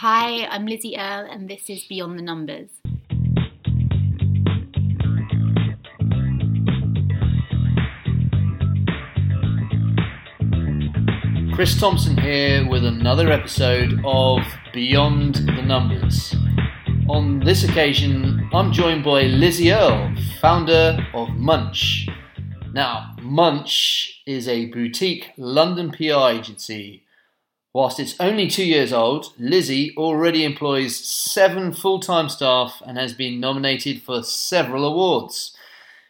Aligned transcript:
Hi, 0.00 0.44
I'm 0.50 0.66
Lizzie 0.66 0.98
Earle, 0.98 1.26
and 1.30 1.48
this 1.48 1.70
is 1.70 1.84
Beyond 1.84 2.18
the 2.18 2.22
Numbers. 2.22 2.68
Chris 11.54 11.80
Thompson 11.80 12.18
here 12.18 12.68
with 12.68 12.84
another 12.84 13.30
episode 13.30 13.98
of 14.04 14.40
Beyond 14.74 15.36
the 15.36 15.62
Numbers. 15.62 16.36
On 17.08 17.40
this 17.40 17.64
occasion, 17.64 18.50
I'm 18.52 18.72
joined 18.72 19.02
by 19.02 19.22
Lizzie 19.22 19.72
Earle, 19.72 20.14
founder 20.42 20.98
of 21.14 21.30
Munch. 21.30 22.06
Now, 22.74 23.16
Munch 23.22 24.20
is 24.26 24.46
a 24.46 24.66
boutique 24.66 25.32
London 25.38 25.90
PR 25.90 26.36
agency. 26.36 27.05
Whilst 27.76 28.00
it's 28.00 28.16
only 28.18 28.48
two 28.48 28.64
years 28.64 28.90
old, 28.90 29.34
Lizzie 29.38 29.94
already 29.98 30.44
employs 30.44 30.96
seven 30.96 31.74
full 31.74 32.00
time 32.00 32.30
staff 32.30 32.80
and 32.86 32.96
has 32.96 33.12
been 33.12 33.38
nominated 33.38 34.00
for 34.00 34.22
several 34.22 34.86
awards. 34.86 35.54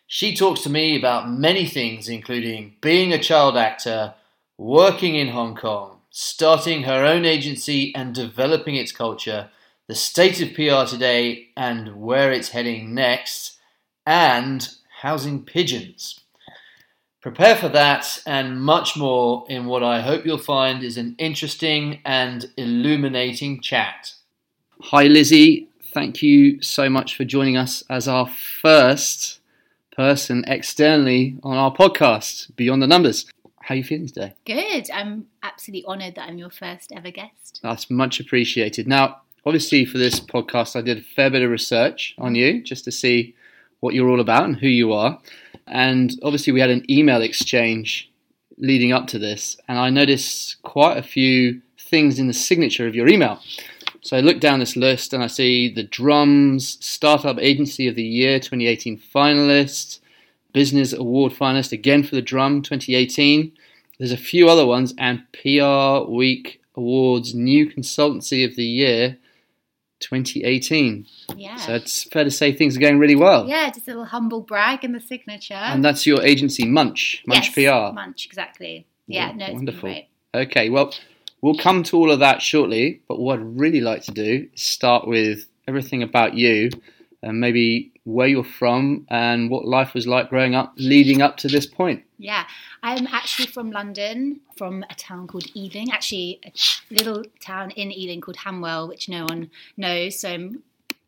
She 0.07 0.37
talks 0.37 0.61
to 0.61 0.71
me 0.71 0.97
about 0.97 1.29
many 1.29 1.67
things, 1.67 2.09
including 2.09 2.77
being 2.81 3.13
a 3.13 3.21
child 3.21 3.57
actor, 3.57 4.15
working 4.57 5.17
in 5.17 5.31
Hong 5.31 5.57
Kong, 5.57 6.03
starting 6.09 6.85
her 6.85 7.05
own 7.05 7.25
agency 7.25 7.93
and 7.97 8.15
developing 8.15 8.77
its 8.77 8.93
culture, 8.93 9.51
the 9.89 9.97
state 9.97 10.41
of 10.41 10.55
PR 10.55 10.89
today 10.89 11.49
and 11.57 11.97
where 11.97 12.31
it's 12.31 12.51
heading 12.51 12.95
next, 12.95 13.59
and 14.07 14.69
housing 15.01 15.43
pigeons. 15.45 16.21
Prepare 17.27 17.57
for 17.57 17.69
that 17.71 18.23
and 18.25 18.63
much 18.63 18.97
more 18.97 19.45
in 19.49 19.67
what 19.67 19.83
I 19.83 20.01
hope 20.01 20.25
you'll 20.25 20.39
find 20.39 20.85
is 20.85 20.97
an 20.97 21.17
interesting 21.19 22.01
and 22.05 22.49
illuminating 22.57 23.61
chat. 23.61 24.13
Hi, 24.81 25.09
Lizzie. 25.09 25.69
Thank 25.93 26.23
you 26.23 26.63
so 26.63 26.89
much 26.89 27.17
for 27.17 27.25
joining 27.25 27.57
us 27.57 27.83
as 27.91 28.07
our 28.07 28.29
first 28.29 29.41
person 29.91 30.45
externally 30.47 31.37
on 31.43 31.57
our 31.57 31.75
podcast, 31.75 32.55
Beyond 32.55 32.81
the 32.81 32.87
Numbers. 32.87 33.27
How 33.61 33.75
are 33.75 33.79
you 33.79 33.83
feeling 33.83 34.07
today? 34.07 34.35
Good. 34.45 34.89
I'm 34.95 35.27
absolutely 35.43 35.85
honoured 35.87 36.15
that 36.15 36.29
I'm 36.29 36.39
your 36.39 36.51
first 36.51 36.93
ever 36.93 37.11
guest. 37.11 37.59
That's 37.61 37.91
much 37.91 38.21
appreciated. 38.21 38.87
Now, 38.87 39.23
obviously, 39.45 39.85
for 39.85 39.99
this 39.99 40.21
podcast, 40.21 40.77
I 40.77 40.81
did 40.81 40.99
a 40.99 41.03
fair 41.03 41.29
bit 41.29 41.43
of 41.43 41.51
research 41.51 42.15
on 42.19 42.37
you 42.37 42.63
just 42.63 42.85
to 42.85 42.93
see 42.93 43.35
what 43.81 43.95
you're 43.95 44.09
all 44.09 44.21
about 44.21 44.45
and 44.45 44.57
who 44.57 44.69
you 44.69 44.93
are. 44.93 45.19
And 45.67 46.19
obviously, 46.23 46.53
we 46.53 46.61
had 46.61 46.71
an 46.71 46.89
email 46.91 47.23
exchange 47.23 48.11
leading 48.59 48.93
up 48.93 49.07
to 49.09 49.19
this, 49.19 49.57
and 49.69 49.79
I 49.79 49.91
noticed 49.91 50.63
quite 50.63 50.97
a 50.97 51.03
few 51.03 51.61
things 51.79 52.19
in 52.19 52.27
the 52.27 52.33
signature 52.33 52.87
of 52.87 52.95
your 52.95 53.09
email. 53.09 53.41
So 54.01 54.17
I 54.17 54.21
look 54.21 54.39
down 54.39 54.61
this 54.61 54.77
list 54.77 55.13
and 55.13 55.23
I 55.23 55.27
see 55.27 55.73
the 55.73 55.83
Drums 55.83 56.79
Startup 56.81 57.39
Agency 57.41 57.89
of 57.89 57.97
the 57.97 58.05
Year 58.05 58.39
2018 58.39 58.99
finalist, 58.99 59.99
Business 60.53 60.93
Award 60.93 61.33
finalist 61.33 61.73
again 61.73 62.03
for 62.03 62.15
the 62.15 62.23
Drum 62.23 62.63
2018. 62.63 63.53
There's 63.99 64.13
a 64.13 64.17
few 64.17 64.49
other 64.49 64.67
ones, 64.67 64.95
and 64.99 65.25
PR 65.33 66.09
Week 66.09 66.61
Awards 66.77 67.35
New 67.35 67.69
Consultancy 67.69 68.45
of 68.45 68.55
the 68.55 68.65
Year 68.65 69.19
2018. 70.01 71.07
Yeah. 71.37 71.57
So 71.57 71.75
it's 71.75 72.05
fair 72.05 72.25
to 72.25 72.31
say 72.31 72.53
things 72.53 72.77
are 72.77 72.81
going 72.81 72.99
really 72.99 73.17
well. 73.17 73.47
yeah, 73.49 73.71
just 73.71 73.87
a 73.87 73.91
little 73.91 74.05
humble 74.05 74.41
brag 74.41 74.85
in 74.85 74.93
the 74.93 75.01
signature. 75.01 75.55
And 75.55 75.85
that's 75.85 76.07
your 76.07 76.23
agency, 76.23 76.67
Munch, 76.67 77.23
Munch 77.27 77.57
yes, 77.57 77.91
PR. 77.91 77.95
Munch, 77.95 78.27
exactly. 78.27 78.87
Yeah, 79.07 79.33
no, 79.33 79.45
it's 79.45 79.47
been 79.47 79.55
Wonderful. 79.55 79.97
Okay, 80.35 80.69
well, 80.71 80.93
we'll 81.41 81.57
come 81.57 81.83
to 81.85 81.97
all 81.97 82.11
of 82.11 82.21
that 82.21 82.43
shortly, 82.43 83.01
but 83.09 83.19
what 83.19 83.39
I'd 83.39 83.59
really 83.59 83.81
like 83.81 84.03
to 84.03 84.13
do 84.13 84.49
is 84.53 84.63
start 84.63 85.07
with 85.07 85.47
everything 85.67 86.03
about 86.03 86.35
you 86.35 86.71
and 87.23 87.41
maybe 87.41 87.93
where 88.05 88.29
you're 88.29 88.45
from 88.45 89.07
and 89.09 89.51
what 89.51 89.65
life 89.65 89.95
was 89.95 90.07
like 90.07 90.31
growing 90.31 90.55
up 90.55 90.75
leading 90.77 91.23
up 91.23 91.37
to 91.39 91.49
this 91.49 91.67
point. 91.67 92.05
Yeah, 92.19 92.45
I'm 92.87 93.09
actually 93.09 93.47
from 93.47 93.73
London, 93.73 94.43
from 94.57 94.85
a 94.89 94.95
town 94.95 95.27
called 95.27 95.47
Ealing, 95.57 95.91
actually 95.91 96.39
a 96.45 96.53
little 96.95 97.25
town 97.41 97.73
in 97.73 97.91
Ealing 97.91 98.21
called 98.21 98.37
Hanwell, 98.37 98.87
which 98.87 99.09
no 99.09 99.25
one 99.25 99.51
knows. 99.77 100.21
So, 100.21 100.29
a 100.29 100.51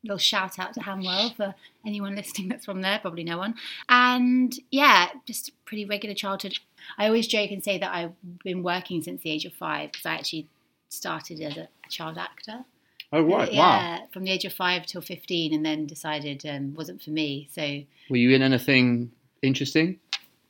little 0.03 0.19
shout 0.19 0.59
out 0.59 0.75
to 0.75 0.81
Hanwell 0.81 1.37
for 1.37 1.55
anyone 1.87 2.17
listening 2.17 2.49
that's 2.49 2.65
from 2.65 2.83
there, 2.83 2.99
probably 2.99 3.23
no 3.23 3.39
one. 3.39 3.55
And 3.89 4.53
yeah, 4.73 5.11
just 5.25 5.53
pretty 5.67 5.85
regular 5.85 6.17
childhood. 6.17 6.59
I 6.99 7.07
always 7.07 7.29
joke 7.29 7.53
and 7.53 7.63
say 7.63 7.79
that 7.79 7.95
I've 7.95 8.15
been 8.43 8.65
working 8.65 9.01
since 9.01 9.23
the 9.23 9.31
age 9.31 9.45
of 9.45 9.53
five 9.53 9.93
because 9.93 10.05
I 10.05 10.15
actually 10.15 10.49
started 10.89 11.41
as 11.41 11.57
a 11.59 11.69
child 11.89 12.19
actor. 12.19 12.65
Oh, 13.13 13.23
right, 13.23 13.53
wow. 13.53 13.79
yeah, 13.79 13.99
from 14.13 14.25
the 14.25 14.33
age 14.33 14.45
of 14.45 14.53
five 14.53 14.85
till 14.85 15.01
15, 15.01 15.55
and 15.55 15.65
then 15.65 15.87
decided 15.87 16.45
um, 16.45 16.75
wasn't 16.75 17.03
for 17.03 17.11
me. 17.11 17.49
So 17.53 17.83
Were 18.11 18.17
you 18.17 18.33
in 18.33 18.43
anything 18.43 19.13
interesting? 19.43 20.01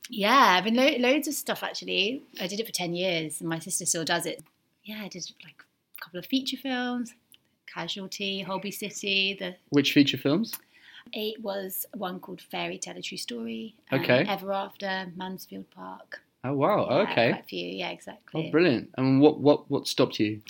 Yeah, 0.09 0.55
I've 0.57 0.63
been 0.63 0.75
lo- 0.75 0.97
loads 0.99 1.27
of 1.27 1.33
stuff 1.35 1.63
actually. 1.63 2.23
I 2.41 2.47
did 2.47 2.59
it 2.59 2.65
for 2.65 2.71
10 2.71 2.93
years 2.95 3.39
and 3.39 3.49
my 3.49 3.59
sister 3.59 3.85
still 3.85 4.03
does 4.05 4.25
it. 4.25 4.43
Yeah, 4.83 5.01
I 5.03 5.07
did 5.07 5.29
like 5.43 5.63
a 5.97 6.03
couple 6.03 6.19
of 6.19 6.25
feature 6.25 6.57
films, 6.57 7.13
Casualty, 7.67 8.41
Holby 8.41 8.71
City. 8.71 9.37
The 9.39 9.55
Which 9.69 9.93
feature 9.93 10.17
films? 10.17 10.55
It 11.13 11.41
was 11.41 11.85
one 11.93 12.19
called 12.19 12.41
Fairy 12.41 12.77
Tale 12.77 12.97
A 12.97 13.01
True 13.01 13.17
Story. 13.17 13.75
um, 13.91 14.01
Okay. 14.01 14.25
Ever 14.27 14.51
After, 14.51 15.11
Mansfield 15.15 15.69
Park. 15.71 16.21
Oh, 16.43 16.53
wow, 16.53 16.87
Yeah, 16.89 16.97
okay. 17.11 17.29
Quite 17.31 17.41
a 17.43 17.47
few, 17.47 17.67
yeah, 17.67 17.89
exactly. 17.89 18.47
Oh, 18.47 18.51
brilliant. 18.51 18.89
And 18.97 19.19
what, 19.21 19.39
what, 19.39 19.69
what 19.69 19.87
stopped 19.87 20.19
you? 20.19 20.41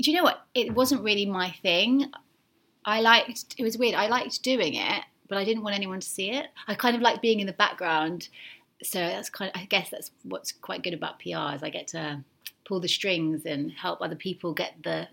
Do 0.00 0.10
you 0.10 0.16
know 0.16 0.22
what? 0.24 0.44
It 0.54 0.74
wasn't 0.74 1.02
really 1.02 1.26
my 1.26 1.50
thing. 1.62 2.10
I 2.84 3.00
liked, 3.00 3.54
it 3.58 3.62
was 3.62 3.78
weird. 3.78 3.94
I 3.94 4.08
liked 4.08 4.42
doing 4.42 4.74
it, 4.74 5.02
but 5.28 5.38
I 5.38 5.44
didn't 5.44 5.62
want 5.62 5.74
anyone 5.76 6.00
to 6.00 6.08
see 6.08 6.30
it. 6.30 6.46
I 6.68 6.74
kind 6.74 6.96
of 6.96 7.02
like 7.02 7.22
being 7.22 7.40
in 7.40 7.46
the 7.46 7.52
background. 7.52 8.28
So 8.82 8.98
that's 8.98 9.30
kind 9.30 9.50
of, 9.54 9.60
I 9.60 9.64
guess 9.66 9.90
that's 9.90 10.10
what's 10.24 10.52
quite 10.52 10.82
good 10.82 10.94
about 10.94 11.20
PR 11.20 11.54
is 11.54 11.62
I 11.62 11.70
get 11.70 11.88
to 11.88 12.24
pull 12.64 12.80
the 12.80 12.88
strings 12.88 13.44
and 13.46 13.70
help 13.72 14.00
other 14.02 14.16
people 14.16 14.52
get 14.52 14.74
the 14.82 15.08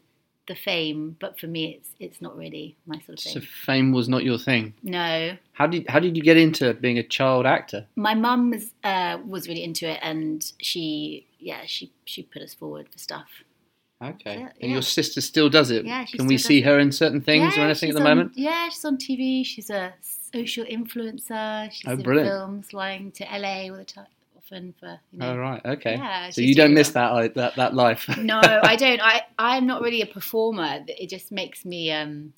the 0.48 0.56
fame. 0.56 1.16
But 1.20 1.40
for 1.40 1.48
me, 1.48 1.76
it's 1.76 1.90
it's 2.00 2.22
not 2.22 2.36
really 2.36 2.76
my 2.86 2.98
sort 3.00 3.20
of 3.20 3.20
thing. 3.20 3.34
So 3.34 3.40
fame 3.42 3.94
was 3.94 4.10
not 4.10 4.24
your 4.24 4.38
thing. 4.40 4.74
No, 4.84 5.38
How 5.54 5.68
did, 5.68 5.88
how 5.88 6.00
did 6.00 6.18
you 6.18 6.24
get 6.24 6.38
into 6.38 6.74
being 6.74 6.98
a 6.98 7.04
child 7.04 7.46
actor? 7.46 7.86
my 7.96 8.16
mum 8.16 8.50
was 8.52 8.74
uh, 8.84 9.20
was 9.26 9.48
really 9.48 9.64
into 9.64 9.88
it, 9.90 10.00
and 10.02 10.52
she 10.60 11.28
yeah 11.40 11.62
she 11.66 11.92
she 12.06 12.24
put 12.24 12.42
us 12.42 12.54
forward 12.54 12.90
for 12.92 12.98
stuff. 12.98 13.28
Okay. 14.02 14.40
Yeah, 14.40 14.50
And 14.62 14.70
yeah. 14.70 14.76
your 14.76 14.82
sister 14.82 15.20
still 15.22 15.50
does 15.50 15.72
it? 15.72 15.86
Yeah, 15.86 16.06
Can 16.06 16.26
we 16.28 16.38
see 16.38 16.62
her 16.62 16.80
in 16.80 16.92
certain 16.92 17.20
things 17.22 17.58
or 17.58 17.62
anything 17.62 17.90
at 17.90 17.96
the 17.96 18.02
on- 18.02 18.08
moment? 18.18 18.32
Yeah, 18.36 18.70
she's 18.70 18.86
on 18.86 18.98
TV. 18.98 19.46
She's 19.46 19.70
a 19.70 19.94
social 20.02 20.64
influencer. 20.66 21.70
She's 21.72 21.84
Oh, 21.88 21.94
in 21.94 22.02
brilliant. 22.04 22.30
films, 22.30 22.68
flying 22.70 23.12
to 23.14 23.26
LA 23.26 23.70
all 23.70 23.76
the 23.78 23.84
time, 23.84 24.06
often 24.38 24.74
for 24.80 25.00
you 25.12 25.20
know. 25.20 25.34
Oh, 25.34 25.38
right. 25.38 25.62
Okay. 25.66 25.96
Yeah, 25.98 26.30
so 26.30 26.40
you 26.42 26.56
don't 26.56 26.74
miss 26.74 26.94
well. 26.94 27.16
that, 27.18 27.34
that, 27.36 27.56
that 27.58 27.74
life? 27.74 28.08
No, 28.18 28.40
I 28.44 28.76
don't. 28.78 29.02
I 29.02 29.24
I'm 29.38 29.66
not 29.68 29.82
really 29.82 30.02
a 30.02 30.06
performer. 30.06 30.80
It 30.88 31.10
just 31.10 31.32
makes 31.32 31.66
me 31.66 31.92
um. 31.92 32.34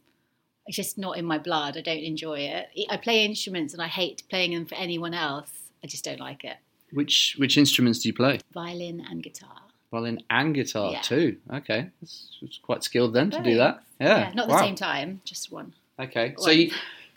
It's 0.67 0.77
just 0.77 0.97
not 0.97 1.17
in 1.17 1.25
my 1.25 1.37
blood. 1.39 1.75
I 1.77 1.81
don't 1.81 1.97
enjoy 2.03 2.39
it. 2.39 2.67
I 2.89 2.95
play 2.97 3.25
instruments 3.25 3.73
and 3.73 3.81
I 3.81 3.87
hate 3.87 4.23
playing 4.29 4.53
them 4.53 4.65
for 4.67 4.75
anyone 4.75 5.13
else. 5.13 5.49
I 5.83 5.87
just 5.87 6.05
don't 6.05 6.19
like 6.19 6.43
it. 6.43 6.57
which, 6.93 7.35
which 7.39 7.57
instruments 7.57 7.99
do 7.99 8.09
you 8.09 8.13
play? 8.13 8.39
Violin 8.53 9.03
and 9.09 9.23
guitar. 9.23 9.55
Violin 9.91 10.23
and 10.29 10.55
guitar 10.55 10.93
Yeah. 10.93 11.01
too. 11.01 11.37
Okay, 11.53 11.89
it's, 12.01 12.37
that's 12.41 12.57
quite 12.59 12.83
skilled 12.83 13.13
then 13.13 13.29
to 13.31 13.41
do 13.43 13.57
that. 13.57 13.83
Yeah, 13.99 14.31
not 14.33 14.43
at 14.43 14.47
the 14.47 14.53
wow. 14.55 14.61
same 14.61 14.75
time, 14.75 15.21
just 15.25 15.51
one. 15.51 15.73
Okay, 15.99 16.33
so 16.37 16.49
you, 16.49 16.71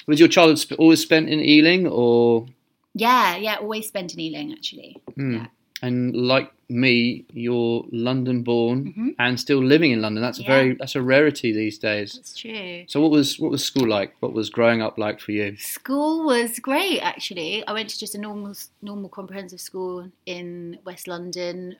was 0.06 0.18
your 0.20 0.28
childhood 0.28 0.58
sp- 0.60 0.76
always 0.78 1.00
spent 1.00 1.28
in 1.28 1.40
Ealing, 1.40 1.86
or 1.86 2.46
Yeah, 2.94 3.36
yeah. 3.36 3.56
Always 3.56 3.86
spent 3.88 4.12
in 4.12 4.20
Ealing 4.20 4.52
actually. 4.52 5.00
Hmm. 5.14 5.34
Yeah. 5.34 5.46
and 5.82 6.14
like 6.16 6.50
me, 6.70 7.24
you're 7.32 7.84
London-born 7.92 8.92
Mhm. 8.96 9.14
and 9.18 9.38
still 9.38 9.62
living 9.62 9.90
in 9.92 10.00
London? 10.00 10.22
That's 10.22 10.38
a 10.38 10.42
Yeah. 10.42 10.48
very 10.48 10.74
that's 10.74 10.94
a 10.96 11.02
rarity 11.02 11.52
these 11.52 11.78
days. 11.78 12.14
That's 12.14 12.34
true. 12.38 12.84
So 12.88 13.00
what 13.00 13.10
was 13.10 13.38
what 13.38 13.50
was 13.50 13.62
school 13.64 13.86
like? 13.88 14.14
What 14.20 14.32
was 14.32 14.50
growing 14.50 14.80
up 14.82 14.98
like 14.98 15.20
for 15.20 15.32
you? 15.32 15.56
School 15.58 16.24
was 16.24 16.58
great, 16.58 17.00
actually. 17.00 17.66
I 17.66 17.72
went 17.72 17.88
to 17.90 17.98
just 17.98 18.14
a 18.14 18.18
normal, 18.18 18.54
normal 18.82 19.08
comprehensive 19.10 19.60
school 19.60 20.10
in 20.26 20.78
West 20.84 21.06
London. 21.06 21.76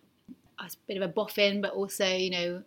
I 0.59 0.65
was 0.65 0.75
a 0.75 0.87
bit 0.87 0.97
of 0.97 1.03
a 1.03 1.12
boffin, 1.12 1.61
but 1.61 1.73
also, 1.73 2.06
you 2.06 2.31
know, 2.31 2.62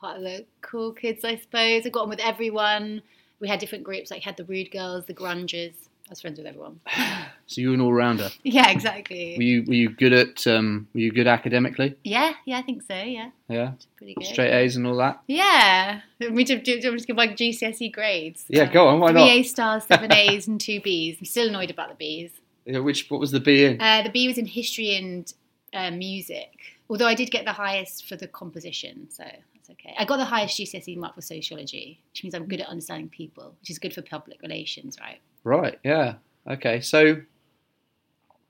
part 0.00 0.16
of 0.18 0.22
the 0.22 0.44
cool 0.60 0.92
kids, 0.92 1.24
I 1.24 1.36
suppose. 1.36 1.86
I 1.86 1.88
got 1.90 2.02
on 2.02 2.08
with 2.08 2.20
everyone. 2.20 3.02
We 3.40 3.48
had 3.48 3.58
different 3.60 3.84
groups, 3.84 4.10
like 4.10 4.22
had 4.22 4.36
the 4.36 4.44
rude 4.44 4.70
girls, 4.70 5.06
the 5.06 5.14
grungers. 5.14 5.74
I 6.06 6.10
was 6.10 6.20
friends 6.20 6.38
with 6.38 6.46
everyone. 6.46 6.80
So 7.50 7.62
you 7.62 7.68
were 7.68 7.74
an 7.74 7.80
all-rounder. 7.80 8.28
Yeah, 8.42 8.70
exactly. 8.70 9.34
Were 9.38 9.42
you 9.42 9.62
were 9.66 9.72
you 9.72 9.88
good 9.88 10.12
at 10.12 10.46
um, 10.46 10.86
were 10.92 11.00
you 11.00 11.10
good 11.10 11.26
academically? 11.26 11.96
yeah, 12.04 12.34
yeah, 12.44 12.58
I 12.58 12.62
think 12.62 12.82
so. 12.82 12.94
Yeah, 12.94 13.30
Yeah, 13.48 13.72
pretty 13.96 14.12
good. 14.14 14.26
straight 14.26 14.52
A's 14.52 14.76
and 14.76 14.86
all 14.86 14.96
that. 14.96 15.22
Yeah, 15.26 16.02
we 16.18 16.44
just 16.44 16.62
do, 16.64 16.78
give 16.78 17.16
like 17.16 17.38
GCSE 17.38 17.90
grades. 17.90 18.44
Yeah, 18.48 18.64
Uh, 18.64 18.72
go 18.72 18.88
on. 18.88 19.00
Why 19.00 19.12
Three 19.12 19.20
not? 19.20 19.30
A 19.30 19.42
stars, 19.44 19.84
seven 19.84 20.12
A's, 20.12 20.46
and 20.46 20.60
two 20.60 20.78
B's. 20.82 21.16
I'm 21.20 21.24
still 21.24 21.48
annoyed 21.48 21.70
about 21.70 21.88
the 21.88 21.94
B's. 21.94 22.32
Yeah, 22.66 22.80
Which 22.80 23.08
what 23.10 23.18
was 23.18 23.30
the 23.30 23.40
B 23.40 23.64
in? 23.64 23.80
Uh, 23.80 24.02
the 24.02 24.10
B 24.10 24.28
was 24.28 24.36
in 24.36 24.44
history 24.44 24.94
and 24.94 25.32
uh, 25.72 25.90
music. 25.90 26.50
Although 26.90 27.06
I 27.06 27.14
did 27.14 27.30
get 27.30 27.44
the 27.44 27.52
highest 27.52 28.06
for 28.06 28.16
the 28.16 28.26
composition, 28.26 29.08
so 29.10 29.24
that's 29.54 29.70
okay. 29.70 29.94
I 29.98 30.04
got 30.04 30.16
the 30.16 30.24
highest 30.24 30.58
GCSE 30.58 30.96
mark 30.96 31.14
for 31.14 31.20
sociology, 31.20 32.02
which 32.10 32.24
means 32.24 32.34
I'm 32.34 32.46
good 32.46 32.60
at 32.60 32.68
understanding 32.68 33.10
people, 33.10 33.54
which 33.60 33.70
is 33.70 33.78
good 33.78 33.92
for 33.92 34.02
public 34.02 34.40
relations, 34.40 34.96
right? 35.00 35.20
Right. 35.44 35.78
Yeah. 35.84 36.14
Okay. 36.48 36.80
So, 36.80 37.20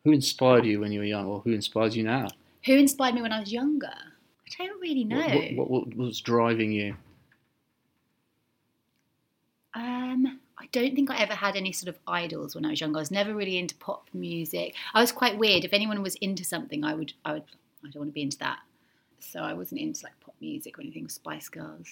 who 0.05 0.13
inspired 0.13 0.65
you 0.65 0.81
when 0.81 0.93
you 0.93 1.01
were 1.01 1.07
young, 1.07 1.27
or 1.27 1.41
who 1.41 1.53
inspires 1.53 1.97
you 1.97 2.05
now? 2.05 2.29
Who 2.67 2.75
inspired 2.75 3.15
me 3.15 3.23
when 3.23 3.33
I 3.33 3.41
was 3.41 3.53
younger? 3.53 3.89
I 3.89 4.67
don't 4.67 4.81
really 4.81 5.05
know. 5.05 5.21
What, 5.21 5.55
what, 5.55 5.71
what, 5.71 5.87
what 5.89 5.97
was 5.97 6.21
driving 6.21 6.73
you? 6.73 6.97
Um, 9.75 10.41
I 10.59 10.67
don't 10.73 10.95
think 10.95 11.11
I 11.11 11.19
ever 11.19 11.35
had 11.35 11.57
any 11.57 11.73
sort 11.73 11.89
of 11.89 11.99
idols 12.07 12.55
when 12.55 12.65
I 12.65 12.71
was 12.71 12.81
younger. 12.81 12.99
I 12.99 13.03
was 13.03 13.11
never 13.11 13.35
really 13.35 13.59
into 13.59 13.75
pop 13.77 14.09
music. 14.13 14.75
I 14.95 15.01
was 15.01 15.13
quite 15.13 15.39
weird. 15.39 15.65
If 15.65 15.73
anyone 15.73 16.03
was 16.03 16.15
into 16.17 16.45
something, 16.45 16.85
I 16.85 16.95
would, 16.95 17.13
I 17.25 17.35
would, 17.35 17.45
I 17.85 17.91
don't 17.91 18.01
want 18.01 18.11
to 18.11 18.15
be 18.15 18.23
into 18.23 18.39
that. 18.39 18.59
So 19.21 19.41
I 19.41 19.55
wasn't 19.55 19.81
into 19.81 20.05
like 20.05 20.19
pop 20.21 20.35
music 20.41 20.79
or 20.79 20.83
anything. 20.83 21.09
Spice 21.09 21.49
Girls. 21.49 21.89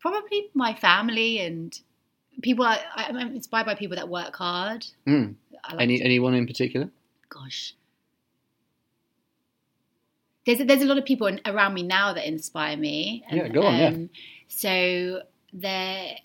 Probably 0.00 0.50
my 0.54 0.74
family 0.74 1.40
and 1.40 1.78
people. 2.42 2.64
I, 2.64 2.80
I'm 2.96 3.16
inspired 3.34 3.66
by 3.66 3.74
people 3.74 3.96
that 3.96 4.08
work 4.08 4.36
hard. 4.36 4.86
Mm. 5.06 5.34
Any 5.78 5.98
to- 5.98 6.04
anyone 6.04 6.34
in 6.34 6.46
particular? 6.46 6.90
gosh. 7.28 7.74
There's 10.46 10.60
a, 10.60 10.64
there's 10.64 10.82
a 10.82 10.86
lot 10.86 10.98
of 10.98 11.04
people 11.04 11.26
in, 11.28 11.40
around 11.46 11.74
me 11.74 11.82
now 11.82 12.12
that 12.14 12.26
inspire 12.26 12.76
me. 12.76 13.24
Yeah, 13.30 13.48
go 13.48 13.62
on, 13.62 13.78
yeah. 13.78 13.96
So 14.48 15.22
there, 15.52 16.16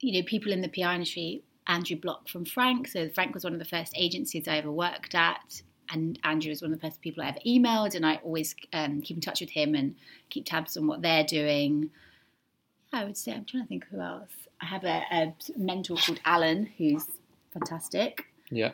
you 0.00 0.18
know, 0.18 0.26
people 0.26 0.52
in 0.52 0.62
the 0.62 0.68
PR 0.68 0.90
industry. 0.90 1.42
Andrew 1.68 1.96
Bloch 1.96 2.28
from 2.28 2.44
Frank. 2.44 2.88
So 2.88 3.08
Frank 3.08 3.34
was 3.34 3.44
one 3.44 3.52
of 3.52 3.58
the 3.58 3.64
first 3.64 3.92
agencies 3.96 4.46
I 4.46 4.58
ever 4.58 4.70
worked 4.70 5.14
at, 5.14 5.62
and 5.90 6.18
Andrew 6.24 6.50
is 6.50 6.62
one 6.62 6.72
of 6.72 6.80
the 6.80 6.86
first 6.86 7.00
people 7.00 7.22
I 7.22 7.28
ever 7.28 7.38
emailed, 7.46 7.94
and 7.94 8.04
I 8.06 8.16
always 8.24 8.54
um, 8.72 9.00
keep 9.02 9.16
in 9.16 9.20
touch 9.20 9.40
with 9.40 9.50
him 9.50 9.74
and 9.74 9.94
keep 10.30 10.44
tabs 10.46 10.76
on 10.76 10.86
what 10.86 11.02
they're 11.02 11.24
doing. 11.24 11.90
I 12.92 13.04
would 13.04 13.16
say 13.16 13.32
I'm 13.32 13.44
trying 13.44 13.64
to 13.64 13.68
think 13.68 13.86
who 13.90 14.00
else. 14.00 14.30
I 14.60 14.66
have 14.66 14.84
a, 14.84 15.02
a 15.12 15.34
mentor 15.56 15.96
called 15.96 16.20
Alan, 16.24 16.66
who's 16.78 17.04
fantastic 17.52 18.26
Yeah. 18.50 18.72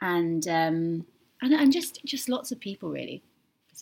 and 0.00 0.46
um, 0.48 1.06
and, 1.42 1.52
and 1.52 1.72
just 1.72 2.04
just 2.04 2.28
lots 2.28 2.52
of 2.52 2.60
people 2.60 2.90
really. 2.90 3.22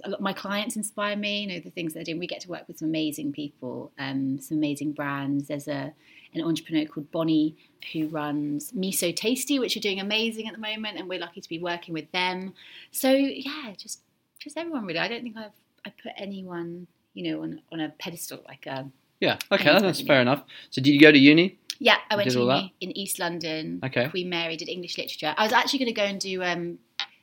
A 0.04 0.10
lot- 0.10 0.20
My 0.20 0.32
clients 0.32 0.74
inspire 0.76 1.16
me. 1.16 1.42
You 1.42 1.46
know 1.48 1.60
the 1.60 1.70
things 1.70 1.94
they're 1.94 2.02
doing. 2.04 2.18
We 2.18 2.26
get 2.26 2.40
to 2.40 2.48
work 2.48 2.66
with 2.66 2.78
some 2.78 2.88
amazing 2.88 3.32
people, 3.32 3.92
um, 3.98 4.40
some 4.40 4.56
amazing 4.58 4.92
brands. 4.92 5.48
There's 5.48 5.68
a 5.68 5.92
an 6.34 6.42
entrepreneur 6.42 6.86
called 6.86 7.10
Bonnie 7.10 7.56
who 7.92 8.08
runs 8.08 8.72
Miso 8.72 9.14
Tasty, 9.14 9.58
which 9.58 9.76
are 9.76 9.80
doing 9.80 10.00
amazing 10.00 10.48
at 10.48 10.54
the 10.54 10.60
moment, 10.60 10.98
and 10.98 11.08
we're 11.08 11.20
lucky 11.20 11.40
to 11.40 11.48
be 11.48 11.58
working 11.58 11.94
with 11.94 12.10
them. 12.12 12.54
So 12.90 13.10
yeah, 13.10 13.72
just 13.76 14.00
just 14.40 14.56
everyone 14.56 14.86
really. 14.86 14.98
I 14.98 15.08
don't 15.08 15.22
think 15.22 15.36
I've 15.36 15.52
I 15.86 15.90
put 15.90 16.12
anyone 16.16 16.86
you 17.12 17.30
know 17.30 17.42
on 17.42 17.60
on 17.72 17.80
a 17.80 17.90
pedestal 17.98 18.40
like 18.46 18.66
a 18.66 18.86
Yeah. 19.20 19.38
Okay, 19.50 19.64
Thanks, 19.64 19.82
that's 19.82 20.00
fair 20.00 20.20
enough. 20.20 20.44
So, 20.70 20.82
did 20.82 20.92
you 20.92 21.00
go 21.00 21.12
to 21.12 21.18
uni? 21.18 21.58
Yeah, 21.78 21.96
I 22.10 22.16
went 22.16 22.30
to 22.30 22.40
uni 22.40 22.74
in 22.80 22.96
East 22.96 23.18
London. 23.18 23.80
Okay. 23.84 24.08
Queen 24.08 24.28
Mary 24.28 24.56
did 24.56 24.68
English 24.68 24.96
literature. 24.98 25.34
I 25.36 25.44
was 25.44 25.52
actually 25.52 25.80
going 25.80 25.94
to 25.94 26.00
go 26.00 26.04
and 26.04 26.20
do 26.20 26.42
um, 26.42 26.78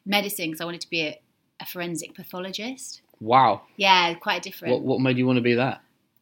medicine 0.06 0.48
because 0.48 0.62
I 0.62 0.66
wanted 0.66 0.82
to 0.82 0.90
be 0.90 1.02
a, 1.02 1.22
a 1.60 1.66
forensic 1.66 2.14
pathologist. 2.16 3.02
Wow. 3.20 3.62
Yeah, 3.78 4.14
quite 4.16 4.42
different. 4.42 4.74
What 4.74 4.82
What 4.84 5.02
made 5.02 5.18
you 5.18 5.26
want 5.26 5.38
to 5.38 5.42
be 5.42 5.56
that? 5.56 5.82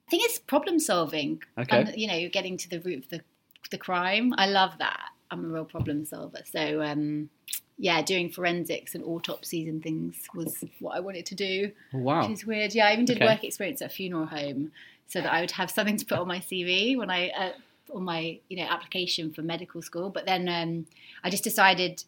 I 0.10 0.12
think 0.12 0.24
it's 0.26 0.40
problem 0.40 0.80
solving. 0.80 1.44
Okay. 1.56 1.78
And, 1.78 1.94
you 1.96 2.08
know, 2.08 2.30
getting 2.30 2.58
to 2.58 2.68
the 2.70 2.80
root 2.80 3.04
of 3.04 3.10
the 3.10 3.22
the 3.70 3.78
crime. 3.78 4.34
I 4.40 4.48
love 4.48 4.80
that. 4.80 5.10
I'm 5.30 5.46
a 5.46 5.48
real 5.48 5.66
problem 5.66 6.04
solver. 6.04 6.40
So 6.52 6.82
um, 6.82 7.30
yeah, 7.78 8.02
doing 8.02 8.32
forensics 8.32 8.96
and 8.96 9.04
autopsies 9.04 9.68
and 9.68 9.84
things 9.84 10.16
was 10.34 10.64
what 10.80 10.96
I 10.96 11.00
wanted 11.00 11.28
to 11.28 11.36
do. 11.36 11.72
Wow. 11.94 12.22
Which 12.22 12.32
is 12.32 12.46
weird. 12.48 12.74
Yeah, 12.74 12.88
I 12.88 12.94
even 12.94 13.06
did 13.06 13.18
Okay. 13.18 13.26
work 13.28 13.44
experience 13.44 13.84
at 13.84 13.92
a 13.92 13.94
funeral 13.94 14.26
home 14.26 14.72
so 15.06 15.22
that 15.22 15.32
I 15.32 15.42
would 15.42 15.52
have 15.52 15.70
something 15.70 15.98
to 15.98 16.06
put 16.06 16.18
on 16.18 16.28
my 16.28 16.40
CV 16.40 16.98
when 16.98 17.12
I 17.12 17.30
uh, 17.30 17.52
on 17.94 18.04
my 18.04 18.40
you 18.50 18.58
know 18.58 18.68
application 18.68 19.32
for 19.32 19.44
medical 19.44 19.84
school. 19.84 20.10
But 20.10 20.26
then 20.26 20.50
um, 20.50 20.88
I 21.24 21.30
just 21.30 21.44
decided 21.44 22.04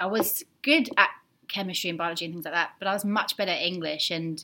I 0.00 0.06
was 0.06 0.44
good 0.62 0.88
at 0.96 1.10
chemistry 1.48 1.90
and 1.90 1.98
biology 1.98 2.24
and 2.24 2.32
things 2.32 2.46
like 2.46 2.54
that, 2.54 2.70
but 2.78 2.88
I 2.88 2.94
was 2.94 3.04
much 3.04 3.36
better 3.36 3.50
at 3.50 3.60
English 3.60 4.10
and. 4.10 4.42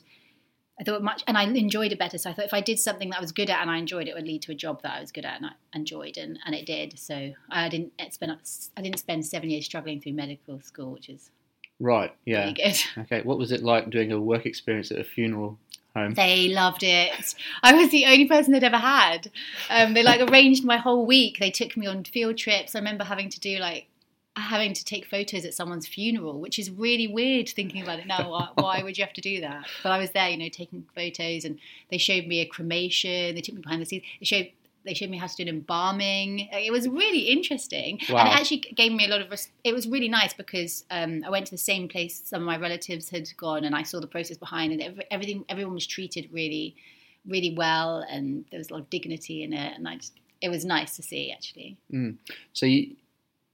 I 0.79 0.83
thought 0.83 1.01
much, 1.01 1.23
and 1.25 1.37
I 1.37 1.43
enjoyed 1.43 1.91
it 1.93 1.99
better. 1.99 2.17
So 2.17 2.29
I 2.29 2.33
thought 2.33 2.45
if 2.45 2.53
I 2.53 2.61
did 2.61 2.79
something 2.79 3.09
that 3.11 3.19
I 3.19 3.21
was 3.21 3.31
good 3.31 3.49
at 3.49 3.61
and 3.61 3.71
I 3.71 3.77
enjoyed 3.77 4.07
it, 4.07 4.11
it 4.11 4.15
would 4.15 4.27
lead 4.27 4.41
to 4.43 4.51
a 4.51 4.55
job 4.55 4.81
that 4.81 4.91
I 4.93 4.99
was 4.99 5.11
good 5.11 5.25
at 5.25 5.37
and 5.37 5.45
I 5.45 5.51
enjoyed, 5.73 6.17
and, 6.17 6.37
and 6.45 6.53
it 6.53 6.65
did. 6.65 6.99
So 6.99 7.31
I 7.49 7.69
didn't 7.69 7.93
spend 8.11 8.37
I 8.77 8.81
didn't 8.81 8.99
spend 8.99 9.25
seven 9.25 9.49
years 9.49 9.65
struggling 9.65 10.01
through 10.01 10.13
medical 10.13 10.59
school, 10.61 10.91
which 10.91 11.09
is 11.09 11.31
Right. 11.79 12.13
Yeah. 12.25 12.51
good. 12.51 12.75
Okay. 12.99 13.21
What 13.21 13.37
was 13.37 13.51
it 13.51 13.63
like 13.63 13.89
doing 13.89 14.11
a 14.11 14.19
work 14.19 14.45
experience 14.45 14.91
at 14.91 14.99
a 14.99 15.03
funeral 15.03 15.57
home? 15.95 16.13
They 16.13 16.49
loved 16.49 16.83
it. 16.83 17.35
I 17.63 17.73
was 17.73 17.89
the 17.91 18.05
only 18.05 18.27
person 18.27 18.53
they'd 18.53 18.63
ever 18.63 18.77
had. 18.77 19.31
Um, 19.69 19.93
they 19.93 20.03
like 20.03 20.21
arranged 20.29 20.63
my 20.63 20.77
whole 20.77 21.05
week. 21.05 21.37
They 21.39 21.51
took 21.51 21.75
me 21.75 21.87
on 21.87 22.03
field 22.03 22.37
trips. 22.37 22.75
I 22.75 22.79
remember 22.79 23.03
having 23.03 23.29
to 23.29 23.39
do 23.39 23.57
like 23.57 23.87
having 24.35 24.73
to 24.73 24.83
take 24.83 25.05
photos 25.05 25.45
at 25.45 25.53
someone's 25.53 25.87
funeral, 25.87 26.39
which 26.39 26.59
is 26.59 26.69
really 26.69 27.07
weird 27.07 27.47
thinking 27.49 27.81
about 27.81 27.99
it 27.99 28.07
now. 28.07 28.29
Why, 28.29 28.49
why 28.55 28.83
would 28.83 28.97
you 28.97 29.03
have 29.03 29.13
to 29.13 29.21
do 29.21 29.41
that? 29.41 29.65
But 29.83 29.91
I 29.91 29.97
was 29.97 30.11
there, 30.11 30.29
you 30.29 30.37
know, 30.37 30.49
taking 30.49 30.85
photos, 30.93 31.45
and 31.45 31.59
they 31.89 31.97
showed 31.97 32.27
me 32.27 32.41
a 32.41 32.45
cremation. 32.45 33.35
They 33.35 33.41
took 33.41 33.55
me 33.55 33.61
behind 33.61 33.81
the 33.81 33.85
scenes. 33.85 34.03
They 34.19 34.25
showed 34.25 34.49
they 34.83 34.93
showed 34.93 35.09
me 35.09 35.17
how 35.17 35.25
to 35.25 35.35
do 35.35 35.41
an 35.41 35.49
embalming. 35.49 36.47
It 36.51 36.71
was 36.71 36.87
really 36.87 37.21
interesting, 37.21 37.99
Wow. 38.09 38.19
and 38.19 38.29
it 38.29 38.35
actually 38.39 38.59
gave 38.59 38.91
me 38.91 39.05
a 39.05 39.09
lot 39.09 39.21
of. 39.21 39.31
Res- 39.31 39.49
it 39.63 39.73
was 39.73 39.87
really 39.87 40.09
nice 40.09 40.33
because 40.33 40.85
um, 40.91 41.23
I 41.25 41.29
went 41.31 41.45
to 41.47 41.51
the 41.51 41.57
same 41.57 41.87
place 41.87 42.21
some 42.23 42.41
of 42.41 42.45
my 42.45 42.57
relatives 42.57 43.09
had 43.09 43.27
gone, 43.37 43.63
and 43.63 43.75
I 43.75 43.81
saw 43.83 43.99
the 43.99 44.07
process 44.07 44.37
behind, 44.37 44.73
and 44.73 44.81
every, 44.81 45.05
everything. 45.09 45.45
Everyone 45.49 45.73
was 45.73 45.87
treated 45.87 46.29
really, 46.31 46.75
really 47.27 47.55
well, 47.55 48.05
and 48.09 48.45
there 48.51 48.59
was 48.59 48.69
a 48.69 48.73
lot 48.73 48.81
of 48.81 48.89
dignity 48.89 49.43
in 49.43 49.53
it, 49.53 49.73
and 49.75 49.87
I 49.87 49.95
just. 49.95 50.13
It 50.41 50.49
was 50.49 50.65
nice 50.65 50.95
to 50.97 51.01
see, 51.01 51.31
actually. 51.31 51.77
So 52.53 52.65
you, 52.67 52.95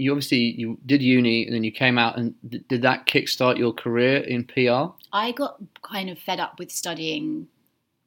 you 0.02 0.12
obviously 0.12 0.56
you 0.58 0.80
did 0.86 1.02
uni 1.02 1.46
and 1.46 1.54
then 1.54 1.64
you 1.64 1.72
came 1.72 1.98
out 2.00 2.18
and 2.18 2.34
d- 2.50 2.64
did 2.68 2.82
that 2.82 3.06
kickstart 3.06 3.58
your 3.58 3.72
career 3.72 4.18
in 4.18 4.44
PR? 4.44 4.94
I 5.14 5.32
got 5.32 5.62
kind 5.84 6.10
of 6.10 6.18
fed 6.18 6.40
up 6.40 6.58
with 6.58 6.72
studying 6.72 7.48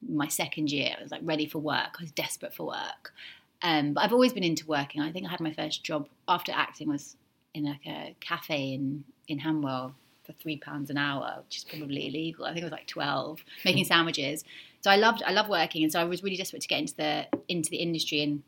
my 0.07 0.27
second 0.27 0.71
year. 0.71 0.95
I 0.97 1.01
was 1.01 1.11
like 1.11 1.21
ready 1.23 1.45
for 1.45 1.59
work. 1.59 1.95
I 1.97 2.01
was 2.01 2.11
desperate 2.11 2.53
for 2.53 2.67
work. 2.67 3.13
Um, 3.61 3.93
but 3.93 4.03
I've 4.03 4.11
always 4.11 4.33
been 4.33 4.43
into 4.43 4.67
working. 4.67 5.01
I 5.01 5.11
think 5.11 5.25
I 5.25 5.31
had 5.31 5.39
my 5.39 5.53
first 5.53 5.83
job 5.83 6.09
after 6.27 6.51
acting 6.51 6.89
was 6.89 7.15
in 7.53 7.63
like 7.63 7.85
a 7.87 8.13
cafe 8.19 8.73
in, 8.73 9.05
in 9.29 9.39
Hanwell 9.39 9.93
for 10.25 10.33
three 10.33 10.57
pounds 10.57 10.89
an 10.89 10.97
hour, 10.97 11.43
which 11.45 11.57
is 11.57 11.63
probably 11.63 12.07
illegal. 12.07 12.45
I 12.45 12.49
think 12.49 12.63
it 12.63 12.65
was 12.65 12.71
like 12.73 12.87
twelve, 12.87 13.39
making 13.63 13.85
sandwiches. 13.85 14.43
So 14.81 14.91
I 14.91 14.97
loved 14.97 15.23
I 15.25 15.31
love 15.31 15.47
working, 15.47 15.83
and 15.83 15.91
so 15.91 16.01
I 16.01 16.03
was 16.03 16.23
really 16.23 16.35
desperate 16.35 16.61
to 16.63 16.67
get 16.67 16.79
into 16.79 16.95
the 16.95 17.27
into 17.47 17.69
the 17.69 17.77
industry. 17.77 18.21
And 18.21 18.43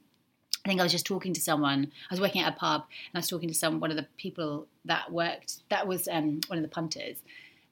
I 0.67 0.69
think 0.69 0.81
I 0.81 0.83
was 0.83 0.91
just 0.91 1.05
talking 1.05 1.33
to 1.33 1.39
someone. 1.39 1.93
I 2.11 2.13
was 2.13 2.19
working 2.19 2.41
at 2.41 2.51
a 2.51 2.55
pub, 2.57 2.81
and 2.81 3.17
I 3.17 3.19
was 3.19 3.29
talking 3.29 3.47
to 3.47 3.55
some 3.55 3.79
one 3.79 3.89
of 3.89 3.95
the 3.95 4.05
people 4.17 4.67
that 4.83 5.09
worked. 5.13 5.61
That 5.69 5.87
was 5.87 6.09
um, 6.09 6.41
one 6.47 6.59
of 6.59 6.61
the 6.61 6.67
punters. 6.67 7.19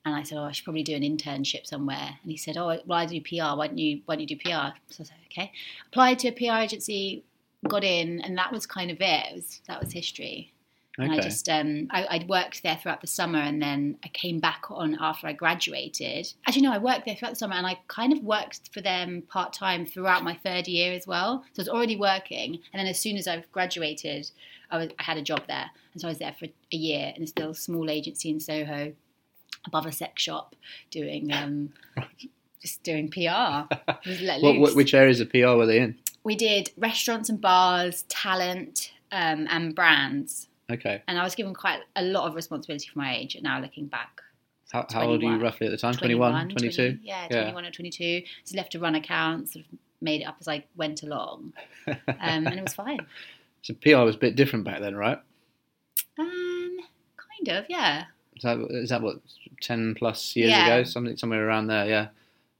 And 0.05 0.15
I 0.15 0.23
said, 0.23 0.37
"Oh, 0.37 0.43
I 0.43 0.53
should 0.53 0.63
probably 0.63 0.83
do 0.83 0.95
an 0.95 1.01
internship 1.01 1.67
somewhere." 1.67 2.17
And 2.23 2.31
he 2.31 2.37
said, 2.37 2.55
"Oh, 2.55 2.79
well, 2.85 2.97
I 2.97 3.05
do 3.05 3.19
PR. 3.19 3.57
Why 3.57 3.67
don't 3.67 3.77
you 3.77 3.99
Why 4.05 4.15
don't 4.15 4.21
you 4.21 4.37
do 4.37 4.37
PR?" 4.37 4.77
So 4.91 5.01
I 5.01 5.07
said, 5.07 5.17
"Okay." 5.25 5.51
Applied 5.87 6.19
to 6.19 6.29
a 6.29 6.31
PR 6.31 6.63
agency, 6.63 7.25
got 7.67 7.83
in, 7.83 8.21
and 8.21 8.37
that 8.37 8.53
was 8.53 8.65
kind 8.65 8.89
of 8.89 9.01
it. 9.01 9.25
it 9.25 9.35
was, 9.35 9.59
that 9.67 9.81
was 9.81 9.91
history. 9.91 10.53
And 10.97 11.11
I 11.11 11.19
just 11.19 11.49
um, 11.49 11.87
I, 11.91 12.05
I'd 12.09 12.29
worked 12.29 12.63
there 12.63 12.77
throughout 12.81 13.01
the 13.01 13.07
summer, 13.07 13.39
and 13.39 13.61
then 13.61 13.97
I 14.03 14.07
came 14.09 14.39
back 14.39 14.65
on 14.69 14.97
after 14.99 15.27
I 15.27 15.33
graduated. 15.33 16.31
Actually, 16.47 16.61
no, 16.63 16.71
I 16.73 16.77
worked 16.77 17.05
there 17.05 17.15
throughout 17.15 17.31
the 17.31 17.39
summer, 17.39 17.55
and 17.55 17.67
I 17.67 17.79
kind 17.87 18.13
of 18.13 18.23
worked 18.23 18.73
for 18.73 18.81
them 18.81 19.23
part 19.27 19.53
time 19.53 19.85
throughout 19.85 20.23
my 20.23 20.35
third 20.35 20.67
year 20.67 20.93
as 20.93 21.05
well. 21.05 21.43
So 21.53 21.59
I 21.59 21.63
was 21.63 21.69
already 21.69 21.97
working, 21.97 22.59
and 22.71 22.79
then 22.79 22.87
as 22.87 22.99
soon 22.99 23.17
as 23.17 23.27
I 23.27 23.43
graduated, 23.51 24.29
I 24.71 24.77
was 24.77 24.89
I 24.99 25.03
had 25.03 25.17
a 25.17 25.21
job 25.21 25.41
there, 25.47 25.69
and 25.93 26.01
so 26.01 26.07
I 26.07 26.11
was 26.11 26.19
there 26.19 26.35
for 26.37 26.45
a 26.45 26.75
year 26.75 27.13
in 27.15 27.23
a 27.23 27.27
still 27.27 27.53
small 27.53 27.89
agency 27.89 28.29
in 28.29 28.39
Soho, 28.39 28.93
above 29.67 29.85
a 29.85 29.91
sex 29.91 30.21
shop, 30.21 30.55
doing 30.91 31.31
um, 31.33 31.73
just 32.61 32.83
doing 32.83 33.09
PR. 33.09 33.19
It 34.05 34.21
let 34.21 34.41
What, 34.41 34.55
loose. 34.55 34.59
what, 34.59 34.75
which 34.75 34.93
areas 34.93 35.19
of 35.19 35.29
PR 35.29 35.55
were 35.55 35.65
they 35.65 35.79
in? 35.79 35.97
we 36.23 36.35
did 36.35 36.71
restaurants 36.75 37.29
and 37.29 37.39
bars, 37.39 38.03
talent, 38.09 38.91
um, 39.11 39.47
and 39.51 39.75
brands 39.75 40.47
Okay. 40.72 41.01
and 41.07 41.19
I 41.19 41.24
was 41.24 41.36
given 41.36 41.53
quite 41.53 41.79
a 41.95 42.01
lot 42.01 42.27
of 42.27 42.34
responsibility 42.36 42.88
for 42.91 42.98
my 43.00 43.15
age. 43.15 43.36
And 43.36 43.43
now 43.43 43.60
looking 43.62 43.86
back, 43.88 44.22
How, 44.72 44.86
how 44.91 45.03
old 45.07 45.22
are 45.24 45.25
you 45.25 45.38
roughly 45.38 45.67
at 45.67 45.72
the 45.72 45.77
time? 45.77 45.93
21, 45.93 46.50
22? 46.50 46.75
20 46.75 47.00
yeah, 47.03 47.27
21 47.27 47.65
or 47.65 47.72
22. 47.72 48.24
So 48.45 48.57
left 48.57 48.72
to 48.72 48.79
run 48.79 48.95
accounts, 48.95 49.53
sort 49.53 49.65
of 49.65 49.79
made 50.01 50.22
it 50.22 50.25
up 50.25 50.38
as 50.39 50.48
I 50.48 50.65
went 50.75 51.03
along, 51.03 51.53
um, 51.88 51.98
and 52.17 52.53
it 52.55 52.63
was 52.63 52.74
fine. 52.74 53.00
so 53.62 53.74
PR 53.75 53.98
was 53.98 54.15
a 54.15 54.19
bit 54.19 54.36
different 54.36 54.65
back 54.65 54.81
then, 54.81 54.95
right? 54.95 55.19
Um, 56.17 56.77
kind 57.17 57.57
of, 57.60 57.65
yeah. 57.69 58.05
Is 58.36 58.43
that, 58.43 58.57
is 58.72 58.89
that 58.89 59.01
what, 59.01 59.17
10 59.62 59.95
plus 59.95 60.36
years 60.36 60.50
Yeah. 60.51 60.65
ago? 60.67 60.84
Something 60.84 61.15
Somewhere 61.17 61.48
around 61.48 61.67
there, 61.67 61.86
yeah. 61.88 62.07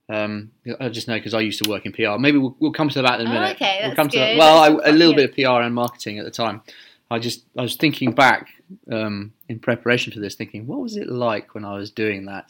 Um, 0.08 0.52
I 0.78 0.88
just 0.88 1.08
know 1.08 1.14
because 1.16 1.34
I 1.34 1.40
used 1.40 1.62
to 1.64 1.68
work 1.68 1.84
in 1.84 1.92
PR. 1.92 2.16
Maybe 2.18 2.38
we'll, 2.38 2.56
we'll 2.60 2.72
come 2.72 2.88
to 2.90 3.02
that 3.02 3.20
in 3.20 3.26
a 3.26 3.30
Oh, 3.30 3.32
minute. 3.32 3.56
okay, 3.56 3.78
we'll 3.80 3.88
that's 3.88 3.96
come 3.96 4.08
to 4.10 4.18
that. 4.18 4.32
good. 4.34 4.38
Well, 4.38 4.80
I, 4.84 4.88
a 4.90 4.92
little 4.92 5.14
bit 5.14 5.30
of 5.30 5.34
PR 5.34 5.62
and 5.64 5.74
marketing 5.74 6.20
at 6.20 6.24
the 6.24 6.30
time. 6.30 6.62
I 7.10 7.18
just 7.18 7.44
I 7.56 7.62
was 7.62 7.76
thinking 7.76 8.12
back 8.12 8.48
um, 8.90 9.32
in 9.48 9.58
preparation 9.58 10.12
for 10.12 10.20
this, 10.20 10.34
thinking 10.34 10.66
what 10.66 10.80
was 10.80 10.96
it 10.96 11.08
like 11.08 11.54
when 11.54 11.64
I 11.64 11.74
was 11.74 11.90
doing 11.90 12.26
that, 12.26 12.46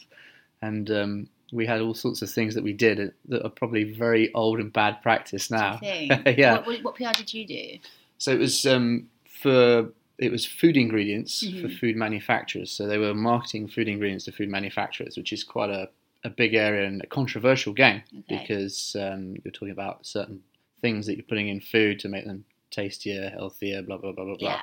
and 0.61 0.89
um, 0.89 1.29
we 1.51 1.65
had 1.65 1.81
all 1.81 1.93
sorts 1.93 2.21
of 2.21 2.29
things 2.29 2.55
that 2.55 2.63
we 2.63 2.73
did 2.73 3.13
that 3.29 3.43
are 3.43 3.49
probably 3.49 3.83
very 3.93 4.33
old 4.33 4.59
and 4.59 4.73
bad 4.73 5.01
practice 5.01 5.51
now. 5.51 5.79
Yeah. 5.83 6.61
What, 6.65 6.83
what, 6.83 6.95
PR 6.95 7.11
did 7.15 7.33
you 7.33 7.45
do? 7.45 7.77
So 8.17 8.31
it 8.31 8.39
was 8.39 8.65
um, 8.65 9.07
for 9.41 9.91
it 10.17 10.31
was 10.31 10.45
food 10.45 10.75
ingredients 10.77 11.47
for 11.61 11.67
Mhm. 11.67 11.79
food 11.79 11.95
manufacturers. 11.95 12.71
So 12.71 12.87
they 12.87 12.97
were 12.97 13.13
marketing 13.13 13.67
food 13.67 13.87
ingredients 13.87 14.25
to 14.25 14.31
food 14.31 14.49
manufacturers, 14.49 15.15
which 15.15 15.31
is 15.31 15.43
quite 15.43 15.69
a, 15.69 15.89
a 16.23 16.29
big 16.31 16.55
area 16.55 16.87
and 16.87 17.03
a 17.03 17.05
controversial 17.05 17.73
game 17.73 18.01
Okay. 18.19 18.39
because 18.39 18.95
um, 18.99 19.35
you're 19.43 19.51
talking 19.51 19.69
about 19.69 20.07
certain 20.07 20.41
things 20.81 21.05
that 21.05 21.15
you're 21.17 21.23
putting 21.25 21.49
in 21.49 21.61
food 21.61 21.99
to 21.99 22.09
make 22.09 22.25
them 22.25 22.45
tastier, 22.71 23.29
healthier, 23.29 23.81
blah 23.81 23.97
blah 23.97 24.11
blah 24.11 24.25
blah 24.25 24.37
blah. 24.37 24.49
Yeah. 24.49 24.61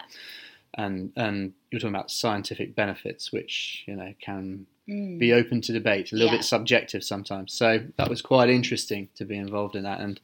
And 0.76 1.12
and 1.16 1.52
you're 1.70 1.80
talking 1.80 1.94
about 1.94 2.10
scientific 2.10 2.74
benefits, 2.74 3.32
which 3.32 3.84
you 3.86 3.96
know 3.96 4.12
can 4.20 4.66
Mm. 4.86 5.18
be 5.18 5.32
open 5.32 5.62
to 5.62 5.72
debate, 5.72 6.12
a 6.12 6.14
little 6.14 6.30
Yeah. 6.30 6.36
bit 6.40 6.44
subjective 6.44 7.02
sometimes. 7.02 7.54
So 7.54 7.80
that 7.96 8.10
was 8.10 8.20
quite 8.20 8.50
interesting 8.50 9.08
to 9.14 9.24
be 9.24 9.34
involved 9.34 9.76
in 9.76 9.84
that. 9.84 10.00
And 10.00 10.20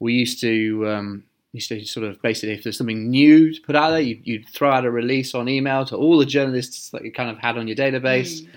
we 0.00 0.12
used 0.12 0.38
to 0.42 0.86
um, 0.86 1.24
used 1.54 1.70
to 1.70 1.82
sort 1.86 2.04
of 2.06 2.20
basically, 2.20 2.52
if 2.52 2.62
there's 2.62 2.76
something 2.76 3.08
new 3.08 3.54
to 3.54 3.60
put 3.62 3.74
out 3.74 3.92
there, 3.92 4.02
you'd, 4.02 4.20
you'd 4.26 4.46
throw 4.50 4.70
out 4.70 4.84
a 4.84 4.90
release 4.90 5.34
on 5.34 5.48
email 5.48 5.86
to 5.86 5.96
all 5.96 6.18
the 6.18 6.26
journalists 6.26 6.90
that 6.90 7.06
you 7.06 7.10
kind 7.10 7.30
of 7.30 7.38
had 7.38 7.56
on 7.56 7.66
your 7.66 7.76
database. 7.76 8.42
Mm. 8.42 8.48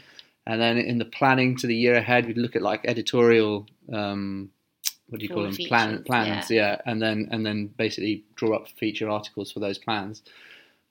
And 0.47 0.59
then 0.61 0.77
in 0.77 0.97
the 0.97 1.05
planning 1.05 1.55
to 1.57 1.67
the 1.67 1.75
year 1.75 1.95
ahead, 1.95 2.25
we'd 2.25 2.37
look 2.37 2.57
at 2.57 2.61
like 2.61 2.81
editorial. 2.83 3.65
Um, 3.93 4.49
what 5.09 5.19
do 5.19 5.25
you 5.25 5.33
call 5.33 5.43
them? 5.43 5.55
Plan, 5.55 6.03
plans, 6.03 6.49
yeah. 6.49 6.79
and 6.85 7.01
then 7.01 7.27
and 7.31 7.45
then 7.45 7.67
basically 7.67 8.23
draw 8.35 8.55
up 8.55 8.67
feature 8.77 9.09
articles 9.09 9.51
for 9.51 9.59
those 9.59 9.77
plans. 9.77 10.21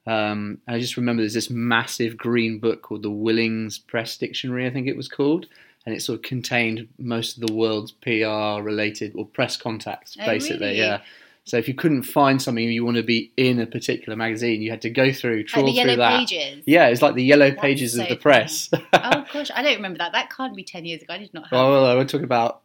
Um, 0.06 0.58
and 0.66 0.76
I 0.76 0.80
just 0.80 0.96
remember 0.96 1.22
there's 1.22 1.34
this 1.34 1.50
massive 1.50 2.16
green 2.16 2.58
book 2.60 2.82
called 2.82 3.02
the 3.02 3.10
Willings 3.10 3.78
Press 3.78 4.16
Dictionary, 4.16 4.66
I 4.66 4.70
think 4.70 4.86
it 4.86 4.96
was 4.96 5.06
called, 5.08 5.46
and 5.84 5.94
it 5.94 6.00
sort 6.00 6.16
of 6.18 6.22
contained 6.22 6.88
most 6.98 7.36
of 7.36 7.46
the 7.46 7.52
world's 7.52 7.92
PR 7.92 8.62
related 8.62 9.12
or 9.16 9.26
press 9.26 9.56
contacts, 9.58 10.16
Oh, 10.18 10.24
basically. 10.24 10.66
really? 10.68 10.78
Yeah. 10.78 11.00
So 11.44 11.56
if 11.56 11.66
you 11.66 11.72
couldn't 11.74 12.02
find 12.02 12.40
something 12.42 12.62
you 12.70 12.84
want 12.84 12.98
to 12.98 13.02
be 13.02 13.32
in 13.38 13.58
a 13.58 13.66
particular 13.66 14.16
magazine, 14.16 14.60
you 14.60 14.70
had 14.70 14.82
to 14.82 14.90
go 14.90 15.12
through, 15.12 15.38
Like 15.38 15.46
trawl 15.46 15.66
the 15.66 15.80
through 15.82 15.96
that. 15.96 16.18
pages. 16.20 16.62
Yeah, 16.66 16.88
it's 16.88 17.00
like 17.00 17.14
the 17.14 17.24
yellow 17.24 17.52
pages 17.52 17.94
so 17.94 18.02
of 18.02 18.08
the 18.10 18.16
press. 18.16 18.68
Oh 18.72 19.24
gosh, 19.32 19.50
I 19.54 19.62
don't 19.62 19.76
remember 19.76 19.96
that. 19.98 20.12
That 20.12 20.28
can't 20.30 20.54
be 20.54 20.62
ten 20.62 20.84
years 20.84 21.00
ago. 21.02 21.14
I 21.14 21.18
did 21.18 21.32
not 21.32 21.44
have. 21.50 21.52
Well, 21.52 21.70
well, 21.82 21.96
we're 21.96 22.04
talking 22.04 22.24
about 22.24 22.60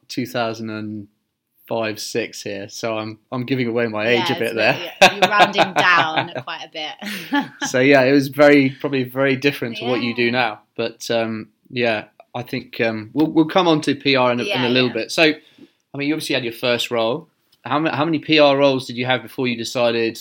2005, 1.67 1.99
six 1.99 2.41
here, 2.41 2.69
so 2.69 2.97
I'm 2.97 3.19
I'm 3.31 3.45
giving 3.45 3.67
away 3.67 3.87
my 3.87 4.07
age 4.07 4.29
Yeah, 4.29 4.35
a 4.35 4.39
bit 4.39 4.55
there. 4.55 4.91
yeah, 5.01 5.11
You're 5.13 5.29
rounding 5.29 5.73
down 5.73 6.31
quite 6.43 6.65
a 6.65 6.69
bit. 6.71 7.49
so 7.69 7.79
yeah, 7.79 8.01
it 8.03 8.11
was 8.11 8.27
very 8.27 8.69
probably 8.69 9.03
very 9.03 9.35
different 9.35 9.77
to 9.77 9.85
what 9.85 10.01
you 10.01 10.15
do 10.15 10.31
now. 10.31 10.61
But 10.75 11.09
um, 11.09 11.49
yeah, 11.69 12.05
I 12.35 12.43
think 12.43 12.79
um, 12.81 13.11
we'll 13.13 13.31
we'll 13.31 13.47
come 13.47 13.67
on 13.67 13.81
to 13.81 13.95
PR 13.95 14.31
in 14.31 14.39
a, 14.39 14.43
in 14.43 14.61
a 14.63 14.69
little 14.69 14.89
yeah. 14.89 14.93
bit. 14.93 15.11
So, 15.11 15.23
I 15.23 15.97
mean, 15.97 16.07
you 16.07 16.13
obviously 16.15 16.35
had 16.35 16.43
your 16.43 16.53
first 16.53 16.91
role. 16.91 17.29
How 17.63 17.79
many 17.79 17.95
how 17.95 18.05
many 18.05 18.19
PR 18.19 18.57
roles 18.57 18.87
did 18.87 18.97
you 18.97 19.05
have 19.05 19.21
before 19.21 19.47
you 19.47 19.55
decided 19.57 20.19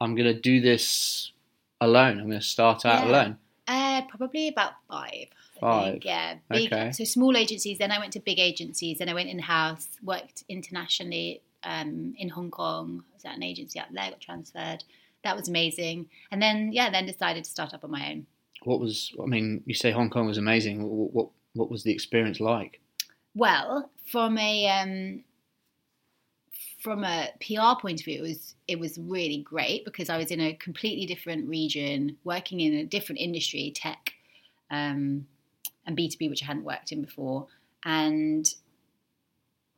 I'm 0.00 0.14
going 0.14 0.32
to 0.34 0.40
do 0.40 0.60
this 0.60 1.30
alone? 1.80 2.18
I'm 2.18 2.26
going 2.28 2.40
to 2.40 2.44
start 2.46 2.86
out 2.86 3.04
Yeah. 3.04 3.10
alone. 3.10 3.38
uh, 3.68 4.02
probably 4.08 4.48
about 4.48 4.72
five. 4.88 5.26
Five. 5.64 5.92
think. 5.92 6.04
Yeah, 6.04 6.34
big. 6.50 6.72
Okay. 6.72 6.92
So 6.92 7.04
small 7.04 7.36
agencies. 7.36 7.78
Then 7.78 7.90
I 7.90 7.98
went 7.98 8.12
to 8.12 8.20
big 8.20 8.38
agencies. 8.38 8.98
Then 8.98 9.08
I 9.08 9.14
went 9.14 9.28
in 9.28 9.38
house. 9.38 9.88
Worked 10.02 10.44
internationally 10.48 11.42
um, 11.64 12.14
in 12.18 12.28
Hong 12.28 12.50
Kong. 12.50 13.02
I 13.10 13.14
was 13.14 13.24
at 13.24 13.36
an 13.36 13.42
agency 13.42 13.78
out 13.78 13.86
there. 13.92 14.10
Got 14.10 14.20
transferred. 14.20 14.84
That 15.22 15.36
was 15.36 15.48
amazing. 15.48 16.08
And 16.30 16.42
then 16.42 16.70
yeah, 16.72 16.90
then 16.90 17.06
decided 17.06 17.44
to 17.44 17.50
start 17.50 17.72
up 17.72 17.82
on 17.82 17.90
my 17.90 18.10
own. 18.10 18.26
What 18.64 18.80
was 18.80 19.12
I 19.22 19.26
mean? 19.26 19.62
You 19.66 19.74
say 19.74 19.90
Hong 19.90 20.10
Kong 20.10 20.26
was 20.26 20.38
amazing. 20.38 20.82
What 20.88 21.12
what, 21.12 21.28
what 21.54 21.70
was 21.70 21.82
the 21.82 21.92
experience 21.92 22.40
like? 22.40 22.80
Well, 23.34 23.90
from 24.10 24.38
a 24.38 24.68
um, 24.68 25.24
from 26.84 27.02
a 27.02 27.30
PR 27.40 27.80
point 27.80 28.00
of 28.00 28.04
view, 28.04 28.18
it 28.18 28.28
was 28.28 28.54
it 28.68 28.78
was 28.78 28.98
really 28.98 29.38
great 29.38 29.86
because 29.86 30.10
I 30.10 30.18
was 30.18 30.30
in 30.30 30.40
a 30.40 30.52
completely 30.54 31.06
different 31.06 31.48
region, 31.48 32.18
working 32.24 32.60
in 32.60 32.74
a 32.74 32.84
different 32.84 33.20
industry, 33.20 33.72
tech, 33.74 34.12
um, 34.70 35.26
and 35.86 35.96
B 35.96 36.08
two 36.08 36.18
B, 36.18 36.28
which 36.28 36.42
I 36.42 36.46
hadn't 36.46 36.64
worked 36.64 36.92
in 36.92 37.02
before, 37.02 37.46
and 37.84 38.52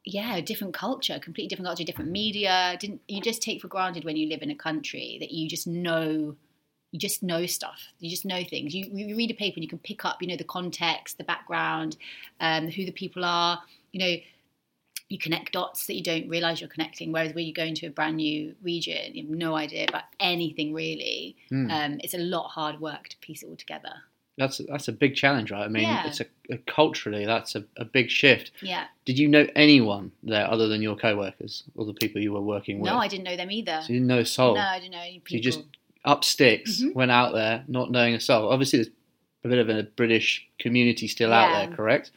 yeah, 0.04 0.36
a 0.36 0.42
different 0.42 0.72
culture, 0.72 1.18
completely 1.18 1.48
different 1.48 1.66
culture, 1.66 1.84
different 1.84 2.10
media. 2.10 2.76
Didn't 2.78 3.00
you 3.08 3.20
just 3.20 3.42
take 3.42 3.60
for 3.60 3.68
granted 3.68 4.04
when 4.04 4.16
you 4.16 4.28
live 4.28 4.42
in 4.42 4.50
a 4.50 4.56
country 4.56 5.16
that 5.20 5.32
you 5.32 5.48
just 5.48 5.66
know 5.66 6.36
you 6.92 7.00
just 7.00 7.22
know 7.22 7.46
stuff. 7.46 7.92
You 7.98 8.08
just 8.08 8.24
know 8.24 8.42
things. 8.42 8.74
You, 8.74 8.86
you 8.90 9.16
read 9.16 9.30
a 9.30 9.34
paper 9.34 9.56
and 9.56 9.64
you 9.64 9.68
can 9.68 9.78
pick 9.78 10.04
up, 10.04 10.22
you 10.22 10.28
know, 10.28 10.36
the 10.36 10.44
context, 10.44 11.18
the 11.18 11.24
background, 11.24 11.96
um, 12.40 12.68
who 12.68 12.84
the 12.86 12.92
people 12.92 13.24
are. 13.24 13.60
You 13.92 14.00
know, 14.00 14.16
you 15.08 15.18
connect 15.18 15.52
dots 15.52 15.86
that 15.86 15.94
you 15.94 16.02
don't 16.02 16.28
realize 16.28 16.60
you're 16.60 16.70
connecting. 16.70 17.12
Whereas 17.12 17.34
when 17.34 17.44
you 17.44 17.52
go 17.52 17.64
into 17.64 17.86
a 17.86 17.90
brand 17.90 18.16
new 18.16 18.54
region, 18.62 19.14
you 19.14 19.24
have 19.24 19.30
no 19.30 19.56
idea 19.56 19.86
about 19.88 20.04
anything 20.20 20.72
really. 20.72 21.36
Hmm. 21.48 21.70
Um, 21.70 22.00
it's 22.02 22.14
a 22.14 22.18
lot 22.18 22.48
hard 22.48 22.80
work 22.80 23.08
to 23.08 23.16
piece 23.18 23.42
it 23.42 23.48
all 23.48 23.56
together. 23.56 23.94
That's 24.38 24.60
that's 24.68 24.88
a 24.88 24.92
big 24.92 25.14
challenge, 25.16 25.50
right? 25.50 25.64
I 25.64 25.68
mean, 25.68 25.84
Yeah. 25.84 26.06
it's 26.06 26.20
a, 26.20 26.26
a 26.50 26.58
culturally 26.58 27.24
that's 27.24 27.54
a, 27.54 27.64
a 27.78 27.84
big 27.86 28.10
shift. 28.10 28.50
Yeah. 28.60 28.84
Did 29.06 29.18
you 29.18 29.28
know 29.28 29.46
anyone 29.56 30.12
there 30.22 30.46
other 30.50 30.68
than 30.68 30.82
your 30.82 30.94
co-workers 30.96 31.64
or 31.74 31.86
the 31.86 31.94
people 31.94 32.20
you 32.20 32.32
were 32.32 32.42
working 32.42 32.78
with? 32.80 32.90
No, 32.90 32.98
I 32.98 33.08
didn't 33.08 33.24
know 33.24 33.36
them 33.36 33.50
either. 33.50 33.80
So 33.82 33.92
you 33.92 34.00
didn't 34.00 34.08
know 34.08 34.18
a 34.18 34.26
soul. 34.26 34.54
No, 34.56 34.60
I 34.60 34.78
didn't 34.78 34.92
know 34.92 35.00
any 35.00 35.22
So 35.26 35.34
you 35.36 35.40
just 35.40 35.62
up 36.04 36.22
sticks, 36.22 36.82
Mhm. 36.82 36.94
went 36.94 37.10
out 37.10 37.32
there, 37.32 37.64
not 37.66 37.90
knowing 37.90 38.14
a 38.14 38.20
soul. 38.20 38.50
Obviously, 38.50 38.78
there's 38.80 38.90
a 39.44 39.48
bit 39.48 39.58
of 39.58 39.68
a 39.70 39.82
British 39.84 40.46
community 40.58 41.08
still 41.08 41.32
out 41.32 41.52
there, 41.52 41.74
correct? 41.74 42.10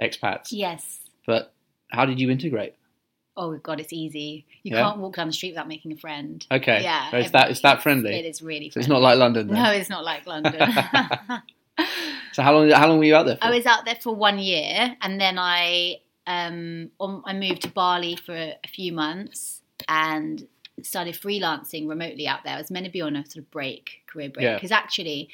Expats. 0.00 0.48
Yes. 0.50 1.00
But 1.26 1.52
how 1.88 2.04
did 2.04 2.20
you 2.20 2.30
integrate? 2.30 2.74
Oh 3.36 3.56
God, 3.58 3.80
it's 3.80 3.92
easy. 3.92 4.46
You 4.62 4.76
Yeah? 4.76 4.82
can't 4.84 4.98
walk 4.98 5.16
down 5.16 5.26
the 5.26 5.32
street 5.32 5.50
without 5.50 5.66
making 5.68 5.92
a 5.92 5.96
friend. 5.96 6.46
Okay. 6.50 6.82
Yeah. 6.82 7.10
So 7.10 7.16
it's 7.18 7.30
that 7.32 7.50
it's 7.50 7.60
that 7.62 7.82
friendly. 7.82 8.14
It 8.14 8.24
is 8.24 8.42
really. 8.42 8.70
So 8.70 8.78
it's 8.80 8.88
not 8.88 9.02
like 9.02 9.18
London. 9.18 9.48
Then. 9.48 9.62
No, 9.62 9.70
it's 9.72 9.90
not 9.90 10.04
like 10.04 10.26
London. 10.26 10.54
So 12.32 12.42
how 12.42 12.52
long 12.52 12.68
how 12.70 12.88
long 12.88 12.98
were 12.98 13.04
you 13.04 13.14
out 13.14 13.26
there 13.26 13.36
for? 13.36 13.44
I 13.44 13.50
was 13.50 13.64
out 13.66 13.84
there 13.84 13.94
for 14.00 14.12
one 14.14 14.38
year, 14.40 14.96
and 15.00 15.20
then 15.20 15.38
I 15.38 15.98
um 16.26 16.90
on, 16.98 17.22
I 17.24 17.32
moved 17.32 17.62
to 17.62 17.68
Bali 17.68 18.16
for 18.16 18.32
a, 18.34 18.56
a 18.64 18.68
few 18.68 18.92
months 18.92 19.60
and 19.88 20.46
started 20.82 21.14
freelancing 21.14 21.88
remotely 21.88 22.26
out 22.26 22.40
there. 22.44 22.54
I 22.54 22.58
was 22.58 22.70
meant 22.72 22.86
to 22.86 22.92
be 22.92 23.00
on 23.00 23.14
a 23.14 23.24
sort 23.24 23.44
of 23.44 23.50
break, 23.52 24.02
career 24.08 24.30
break, 24.30 24.42
Yeah. 24.44 24.54
because 24.54 24.72
actually, 24.72 25.28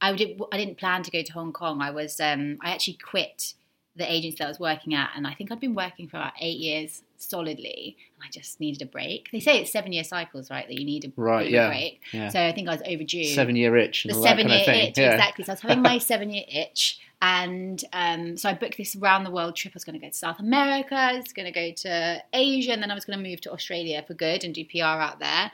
I 0.00 0.14
did 0.14 0.40
I 0.50 0.56
didn't 0.56 0.78
plan 0.78 1.02
to 1.02 1.10
go 1.10 1.22
to 1.22 1.32
Hong 1.34 1.52
Kong. 1.52 1.82
I 1.82 1.90
was 1.90 2.18
um 2.18 2.58
I 2.62 2.70
actually 2.70 2.94
quit 3.02 3.52
the 3.94 4.10
agency 4.10 4.36
that 4.38 4.46
I 4.46 4.48
was 4.48 4.60
working 4.60 4.94
at, 4.94 5.10
and 5.16 5.26
I 5.26 5.34
think 5.34 5.52
I'd 5.52 5.60
been 5.60 5.74
working 5.74 6.08
for 6.08 6.16
about 6.16 6.32
eight 6.40 6.58
years 6.58 7.02
solidly, 7.18 7.96
and 8.16 8.24
I 8.26 8.30
just 8.30 8.60
needed 8.60 8.82
a 8.82 8.86
break. 8.86 9.28
They 9.32 9.40
say 9.40 9.60
it's 9.60 9.70
seven 9.72 9.92
year 9.92 10.04
cycles, 10.04 10.50
right? 10.50 10.66
That 10.66 10.78
you 10.78 10.84
need 10.84 11.04
a 11.04 11.12
Right, 11.16 11.40
bit 11.40 11.48
of 11.48 11.52
a 11.52 11.56
yeah. 11.56 11.68
break. 11.68 12.00
Yeah. 12.12 12.28
So 12.28 12.40
I 12.44 12.52
think 12.52 12.68
I 12.68 12.72
was 12.72 12.82
overdue 12.86 13.24
Seven 13.24 13.56
year 13.56 13.76
itch 13.76 14.04
and 14.04 14.14
the 14.14 14.22
seven 14.22 14.48
year 14.48 14.60
itch 14.68 14.98
yeah. 14.98 15.12
exactly 15.12 15.44
so 15.44 15.52
i 15.52 15.54
was 15.54 15.60
having 15.60 15.82
my 15.82 15.98
seven 16.12 16.30
year 16.30 16.44
itch 16.48 16.98
and 17.20 17.84
um, 17.92 18.36
so 18.36 18.48
i 18.48 18.54
booked 18.54 18.76
this 18.76 18.94
round 18.96 19.26
the 19.26 19.30
world 19.30 19.56
trip 19.56 19.72
i 19.72 19.76
was 19.76 19.84
going 19.84 19.98
to 19.98 20.04
go 20.04 20.08
to 20.08 20.16
south 20.16 20.38
america 20.38 20.94
i 20.94 21.14
was 21.16 21.32
going 21.32 21.46
to 21.46 21.52
go 21.52 21.72
to 21.72 22.22
asia 22.32 22.72
and 22.72 22.80
then 22.82 22.90
i 22.90 22.94
was 22.94 23.04
going 23.04 23.18
to 23.18 23.28
move 23.28 23.40
to 23.40 23.50
australia 23.52 24.04
for 24.06 24.14
good 24.14 24.44
and 24.44 24.54
do 24.54 24.64
pr 24.64 24.82
out 24.84 25.18
there 25.18 25.50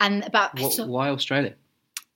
and 0.00 0.24
about 0.24 0.58
What, 0.60 0.72
so, 0.72 0.86
why 0.86 1.08
Australia? 1.08 1.54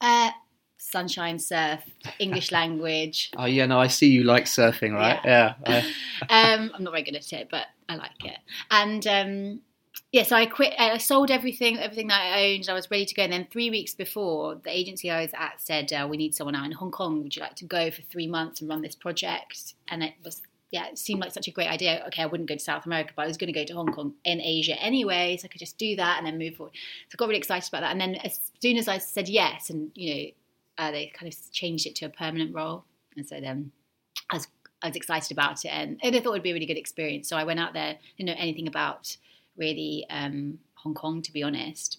uh, 0.03 0.31
sunshine 0.79 1.39
surf 1.39 1.83
english 2.19 2.53
language 2.61 3.31
Oh 3.37 3.47
yeah, 3.47 3.67
no, 3.67 3.79
I 3.81 3.87
see 3.89 4.09
you 4.11 4.25
like 4.25 4.45
surfing, 4.45 4.93
right? 4.95 5.21
Yeah. 5.25 5.55
I- 5.67 5.81
um, 6.55 6.71
I'm 6.75 6.85
not 6.85 6.91
very 6.93 7.03
good 7.03 7.17
at 7.17 7.33
it, 7.33 7.49
but 7.51 7.67
I 7.91 7.97
like 7.97 8.25
it. 8.25 8.39
And 8.71 9.07
um, 9.09 9.61
yeah, 10.13 10.23
so 10.23 10.37
I 10.37 10.47
quit. 10.47 10.75
I 10.79 10.97
sold 10.99 11.31
everything, 11.31 11.77
everything 11.77 12.07
that 12.07 12.21
I 12.21 12.55
owned. 12.55 12.69
I 12.69 12.73
was 12.73 12.89
ready 12.91 13.05
to 13.05 13.15
go. 13.15 13.25
And 13.25 13.33
then 13.33 13.49
three 13.51 13.69
weeks 13.69 13.95
before, 13.95 14.55
the 14.55 14.71
agency 14.71 15.11
I 15.11 15.23
was 15.23 15.33
at 15.37 15.61
said, 15.61 15.93
uh, 15.93 16.07
"We 16.09 16.17
need 16.17 16.35
someone 16.35 16.55
out 16.55 16.67
in 16.67 16.73
Hong 16.73 16.93
Kong. 16.93 17.23
Would 17.23 17.35
you 17.35 17.43
like 17.43 17.57
to 17.57 17.65
go 17.65 17.91
for 17.91 18.03
three 18.03 18.29
months 18.29 18.61
and 18.61 18.71
run 18.71 18.81
this 18.81 18.95
project?" 18.95 19.75
And 19.89 20.03
it 20.05 20.15
was. 20.25 20.41
Yeah, 20.73 20.87
it 20.87 20.99
seemed 20.99 21.21
like 21.21 21.33
such 21.33 21.49
a 21.49 21.51
great 21.51 21.67
idea. 21.67 22.05
Okay, 22.07 22.23
I 22.23 22.27
wouldn't 22.27 22.49
go 22.49 22.55
to 22.55 22.61
South 22.61 22.87
America, 22.87 23.13
but 23.17 23.23
I 23.23 23.27
was 23.27 23.37
going 23.37 23.53
to 23.53 23.59
go 23.59 23.65
to 23.65 23.73
Hong 23.73 23.93
Kong 23.93 24.15
in 24.25 24.41
Asia 24.41 24.81
anyway, 24.81 25.37
so 25.37 25.47
I 25.47 25.49
could 25.49 25.59
just 25.59 25.79
do 25.79 25.97
that 25.97 26.19
and 26.19 26.25
then 26.25 26.39
move 26.39 26.55
forward. 26.55 26.75
So 27.09 27.17
I 27.17 27.19
got 27.19 27.27
really 27.27 27.39
excited 27.39 27.69
about 27.69 27.81
that. 27.81 27.91
And 27.91 28.01
then 28.01 28.15
as 28.15 28.39
soon 28.63 28.77
as 28.77 28.87
I 28.87 28.99
said 28.99 29.29
yes, 29.29 29.71
and 29.71 29.91
you 29.97 30.15
know, 30.15 30.31
uh, 30.79 30.91
they 30.93 31.07
kind 31.09 31.33
of 31.33 31.37
changed 31.51 31.89
it 31.89 31.97
to 31.97 32.05
a 32.05 32.09
permanent 32.09 32.55
role, 32.55 32.85
and 33.17 33.27
so 33.27 33.41
then 33.41 33.73
I 34.31 34.37
was 34.37 34.47
I 34.83 34.89
was 34.89 34.97
excited 34.97 35.31
about 35.33 35.65
it, 35.65 35.69
and, 35.69 35.99
and 36.03 36.17
I 36.17 36.21
thought 36.21 36.31
it 36.31 36.33
would 36.33 36.43
be 36.43 36.51
a 36.51 36.55
really 36.55 36.67
good 36.67 36.79
experience. 36.79 37.29
So 37.29 37.37
I 37.37 37.45
went 37.45 37.61
out 37.61 37.73
there, 37.75 37.99
didn't 38.17 38.29
know 38.29 38.43
anything 38.43 38.67
about 38.67 39.17
really 39.57 40.07
um, 40.11 40.59
Hong 40.75 40.95
Kong, 40.95 41.23
to 41.23 41.33
be 41.33 41.43
honest, 41.43 41.99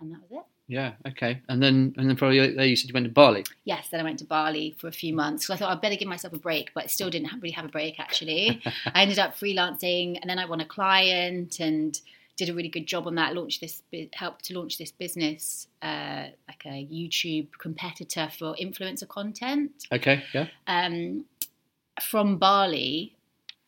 and 0.00 0.12
that 0.12 0.18
was 0.22 0.40
it. 0.40 0.44
yeah. 0.66 0.92
Okay. 1.06 1.40
And 1.48 1.62
then 1.62 1.94
and 1.96 2.08
then 2.08 2.16
probably 2.16 2.54
there 2.54 2.66
you 2.66 2.76
said 2.76 2.88
you 2.88 2.94
went 2.94 3.06
to 3.06 3.12
Bali. 3.12 3.44
Yes, 3.64 3.88
then 3.90 4.00
I 4.00 4.02
went 4.02 4.18
to 4.20 4.24
Bali 4.24 4.76
for 4.78 4.88
a 4.88 4.92
few 4.92 5.14
months 5.14 5.44
because 5.46 5.54
I 5.54 5.58
thought 5.58 5.72
I'd 5.72 5.80
better 5.80 5.96
give 5.96 6.08
myself 6.08 6.34
a 6.34 6.38
break, 6.38 6.72
but 6.74 6.90
still 6.90 7.10
didn't 7.10 7.32
really 7.34 7.52
have 7.52 7.64
a 7.64 7.68
break 7.68 8.00
actually. 8.00 8.60
I 8.86 9.02
ended 9.02 9.18
up 9.18 9.36
freelancing, 9.36 10.18
and 10.20 10.28
then 10.28 10.38
I 10.38 10.46
won 10.46 10.60
a 10.60 10.66
client 10.66 11.60
and 11.60 11.98
did 12.36 12.48
a 12.48 12.54
really 12.54 12.68
good 12.68 12.86
job 12.86 13.06
on 13.06 13.14
that. 13.14 13.34
Launched 13.34 13.60
this, 13.60 13.82
helped 14.12 14.46
to 14.46 14.58
launch 14.58 14.76
this 14.78 14.90
business, 14.90 15.68
uh, 15.82 16.24
like 16.48 16.64
a 16.66 16.86
YouTube 16.90 17.48
competitor 17.58 18.28
for 18.36 18.56
influencer 18.60 19.06
content. 19.06 19.86
Okay. 19.92 20.24
Yeah. 20.32 20.48
um, 20.66 21.24
from 22.02 22.38
Bali, 22.38 23.16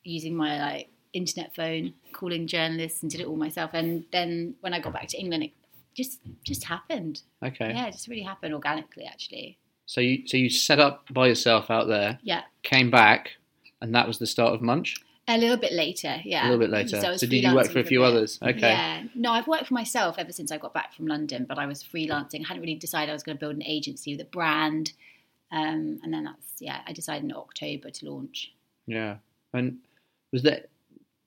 using 0.04 0.34
my 0.36 0.58
like 0.60 0.88
internet 1.12 1.54
phone, 1.54 1.94
calling 2.12 2.46
journalists, 2.46 3.02
and 3.02 3.10
did 3.10 3.20
it 3.20 3.26
all 3.26 3.36
myself. 3.36 3.70
And 3.74 4.04
then 4.12 4.54
when 4.60 4.74
I 4.74 4.80
got 4.80 4.92
back 4.92 5.08
to 5.08 5.18
England, 5.18 5.44
it 5.44 5.50
just 5.94 6.20
just 6.44 6.64
happened. 6.64 7.22
Okay. 7.44 7.72
Yeah, 7.72 7.86
it 7.86 7.92
just 7.92 8.08
really 8.08 8.22
happened 8.22 8.54
organically, 8.54 9.04
actually. 9.04 9.58
So 9.86 10.00
you 10.00 10.26
so 10.26 10.36
you 10.36 10.50
set 10.50 10.78
up 10.80 11.04
by 11.12 11.28
yourself 11.28 11.70
out 11.70 11.86
there, 11.88 12.18
Yeah, 12.22 12.42
came 12.62 12.90
back, 12.90 13.30
and 13.80 13.94
that 13.94 14.06
was 14.08 14.18
the 14.18 14.26
start 14.26 14.52
of 14.54 14.60
Munch. 14.62 14.96
a 15.28 15.38
little 15.38 15.56
bit 15.56 15.72
later. 15.72 16.20
Yeah, 16.24 16.42
A 16.42 16.46
little 16.50 16.58
bit 16.60 16.70
later. 16.70 16.96
Was 16.96 17.20
So 17.20 17.26
did 17.26 17.32
you 17.42 17.54
work 17.54 17.70
for 17.70 17.78
a 17.80 17.84
few 17.84 18.00
bit. 18.00 18.06
others? 18.06 18.38
Okay. 18.42 18.58
Yeah, 18.70 19.02
no, 19.14 19.30
I've 19.32 19.46
worked 19.48 19.66
for 19.68 19.74
myself 19.74 20.16
ever 20.18 20.32
since 20.32 20.50
I 20.52 20.58
got 20.58 20.72
back 20.74 20.92
from 20.94 21.06
London, 21.06 21.46
but 21.48 21.58
I 21.58 21.66
was 21.66 21.82
freelancing. 21.82 22.44
I 22.44 22.48
hadn't 22.48 22.62
really 22.62 22.74
decided 22.76 23.10
I 23.10 23.12
was 23.12 23.22
going 23.22 23.36
to 23.36 23.40
build 23.40 23.54
an 23.56 23.62
agency 23.64 24.12
with 24.16 24.20
a 24.26 24.28
brand, 24.30 24.92
um, 25.52 26.00
and 26.02 26.12
then 26.12 26.24
that's 26.24 26.54
yeah. 26.60 26.80
I 26.86 26.92
decided 26.92 27.24
in 27.24 27.32
October 27.36 27.90
to 27.90 28.10
launch. 28.10 28.52
Yeah. 28.86 29.16
And 29.52 29.78
was 30.32 30.42
that 30.42 30.68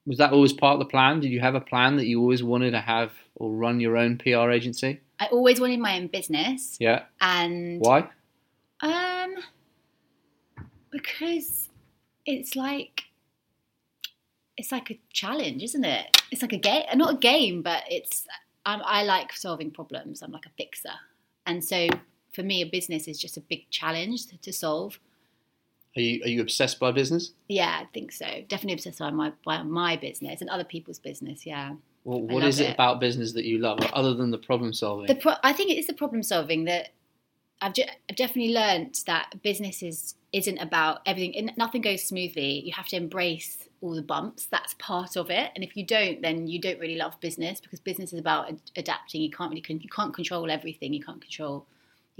was 0.06 0.18
that 0.18 0.32
always 0.32 0.52
part 0.52 0.74
of 0.74 0.78
the 0.80 0.86
plan? 0.86 1.20
Did 1.20 1.28
you 1.30 1.40
have 1.40 1.54
a 1.54 1.60
plan 1.60 1.96
that 1.96 2.06
you 2.06 2.20
always 2.20 2.42
wanted 2.42 2.72
to 2.72 2.80
have 2.80 3.12
or 3.36 3.50
run 3.50 3.80
your 3.80 3.96
own 3.96 4.18
PR 4.18 4.50
agency? 4.50 5.00
I 5.18 5.26
always 5.26 5.60
wanted 5.60 5.80
my 5.80 5.96
own 5.98 6.06
business, 6.06 6.76
Yeah. 6.80 7.02
and 7.20 7.80
Why? 7.80 8.08
Um, 8.80 9.34
because 10.90 11.68
it's 12.26 12.56
like 12.56 13.04
it's 14.56 14.72
like 14.72 14.90
a 14.90 14.98
challenge, 15.12 15.62
isn't 15.62 15.84
it? 15.84 16.16
It's 16.30 16.42
like 16.42 16.52
a 16.52 16.58
game, 16.58 16.84
not 16.94 17.14
a 17.14 17.18
game, 17.18 17.62
but 17.62 17.82
it's. 17.90 18.26
I'm, 18.66 18.82
I 18.84 19.04
like 19.04 19.32
solving 19.32 19.70
problems. 19.70 20.20
I'm 20.22 20.32
like 20.32 20.44
a 20.46 20.50
fixer, 20.50 20.92
and 21.46 21.64
so 21.64 21.88
for 22.32 22.42
me, 22.42 22.62
a 22.62 22.66
business 22.66 23.08
is 23.08 23.18
just 23.18 23.36
a 23.36 23.40
big 23.40 23.68
challenge 23.70 24.26
to, 24.42 24.52
solve. 24.52 24.98
Are 25.96 26.00
you 26.00 26.22
are 26.22 26.28
you 26.28 26.40
obsessed 26.40 26.78
by 26.78 26.92
business? 26.92 27.32
Yeah, 27.48 27.80
I 27.82 27.86
think 27.92 28.12
so. 28.12 28.26
Definitely 28.48 28.74
obsessed 28.74 29.00
by 29.00 29.10
my 29.10 29.32
by 29.44 29.62
my 29.62 29.96
business 29.96 30.40
and 30.40 30.48
other 30.48 30.64
people's 30.64 30.98
business. 30.98 31.44
Yeah. 31.44 31.74
Well, 32.04 32.20
what 32.20 32.44
is 32.44 32.60
it 32.60 32.68
it. 32.68 32.74
about 32.74 33.00
business 33.00 33.32
that 33.32 33.44
you 33.44 33.58
love, 33.58 33.80
other 33.92 34.14
than 34.14 34.30
the 34.30 34.38
problem 34.38 34.72
solving? 34.72 35.06
The 35.06 35.16
pro- 35.16 35.34
I 35.42 35.52
think 35.52 35.70
it 35.70 35.78
is 35.78 35.86
the 35.86 35.92
problem 35.92 36.22
solving 36.22 36.64
that 36.64 36.90
I've, 37.60 37.74
ju- 37.74 37.84
I've 38.08 38.16
definitely 38.16 38.54
learnt 38.54 39.02
that 39.06 39.42
business 39.42 39.82
is, 39.82 40.14
isn't 40.32 40.58
about 40.58 41.00
everything. 41.04 41.36
and 41.36 41.52
Nothing 41.58 41.82
goes 41.82 42.02
smoothly. 42.02 42.60
You 42.64 42.72
have 42.72 42.86
to 42.88 42.96
embrace 42.96 43.68
all 43.82 43.94
the 43.94 44.02
bumps. 44.02 44.46
That's 44.46 44.74
part 44.78 45.16
of 45.16 45.30
it. 45.30 45.50
And 45.54 45.62
if 45.62 45.76
you 45.76 45.84
don't, 45.84 46.22
then 46.22 46.46
you 46.46 46.58
don't 46.58 46.78
really 46.78 46.96
love 46.96 47.20
business 47.20 47.60
because 47.60 47.80
business 47.80 48.12
is 48.12 48.18
about 48.18 48.48
ad- 48.48 48.70
adapting. 48.76 49.20
You 49.20 49.30
can't 49.30 49.50
really 49.50 49.60
con- 49.60 49.80
you 49.80 49.90
can't 49.90 50.14
control 50.14 50.50
everything. 50.50 50.94
You 50.94 51.02
can't 51.02 51.20
control 51.20 51.66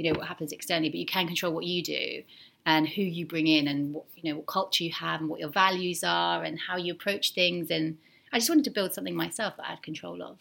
you 0.00 0.10
know 0.10 0.18
what 0.18 0.28
happens 0.28 0.50
externally, 0.50 0.88
but 0.88 0.98
you 0.98 1.04
can 1.04 1.26
control 1.26 1.52
what 1.52 1.64
you 1.64 1.82
do 1.82 2.22
and 2.64 2.88
who 2.88 3.02
you 3.02 3.26
bring 3.26 3.46
in 3.46 3.68
and 3.68 3.92
what 3.92 4.06
you 4.16 4.30
know 4.30 4.38
what 4.38 4.46
culture 4.46 4.82
you 4.82 4.92
have 4.92 5.20
and 5.20 5.28
what 5.28 5.40
your 5.40 5.50
values 5.50 6.02
are 6.02 6.42
and 6.42 6.58
how 6.58 6.78
you 6.78 6.94
approach 6.94 7.34
things. 7.34 7.70
And 7.70 7.98
I 8.32 8.38
just 8.38 8.48
wanted 8.48 8.64
to 8.64 8.70
build 8.70 8.94
something 8.94 9.14
myself 9.14 9.58
that 9.58 9.66
I 9.66 9.70
had 9.70 9.82
control 9.82 10.22
of. 10.22 10.38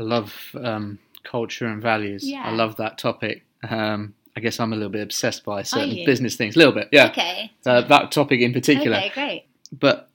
I 0.00 0.02
love 0.02 0.34
um, 0.60 0.98
culture 1.22 1.68
and 1.68 1.80
values. 1.80 2.28
Yeah. 2.28 2.42
I 2.44 2.50
love 2.50 2.74
that 2.78 2.98
topic. 2.98 3.44
Um, 3.62 4.14
I 4.36 4.40
guess 4.40 4.58
I'm 4.58 4.72
a 4.72 4.76
little 4.76 4.90
bit 4.90 5.02
obsessed 5.02 5.44
by 5.44 5.62
certain 5.62 6.04
business 6.04 6.34
things. 6.34 6.56
A 6.56 6.58
little 6.58 6.74
bit, 6.74 6.88
yeah. 6.90 7.10
Okay. 7.10 7.52
Uh, 7.64 7.82
that 7.82 8.10
topic 8.10 8.40
in 8.40 8.52
particular. 8.52 8.96
Okay, 8.96 9.10
great. 9.10 9.44
But 9.70 10.08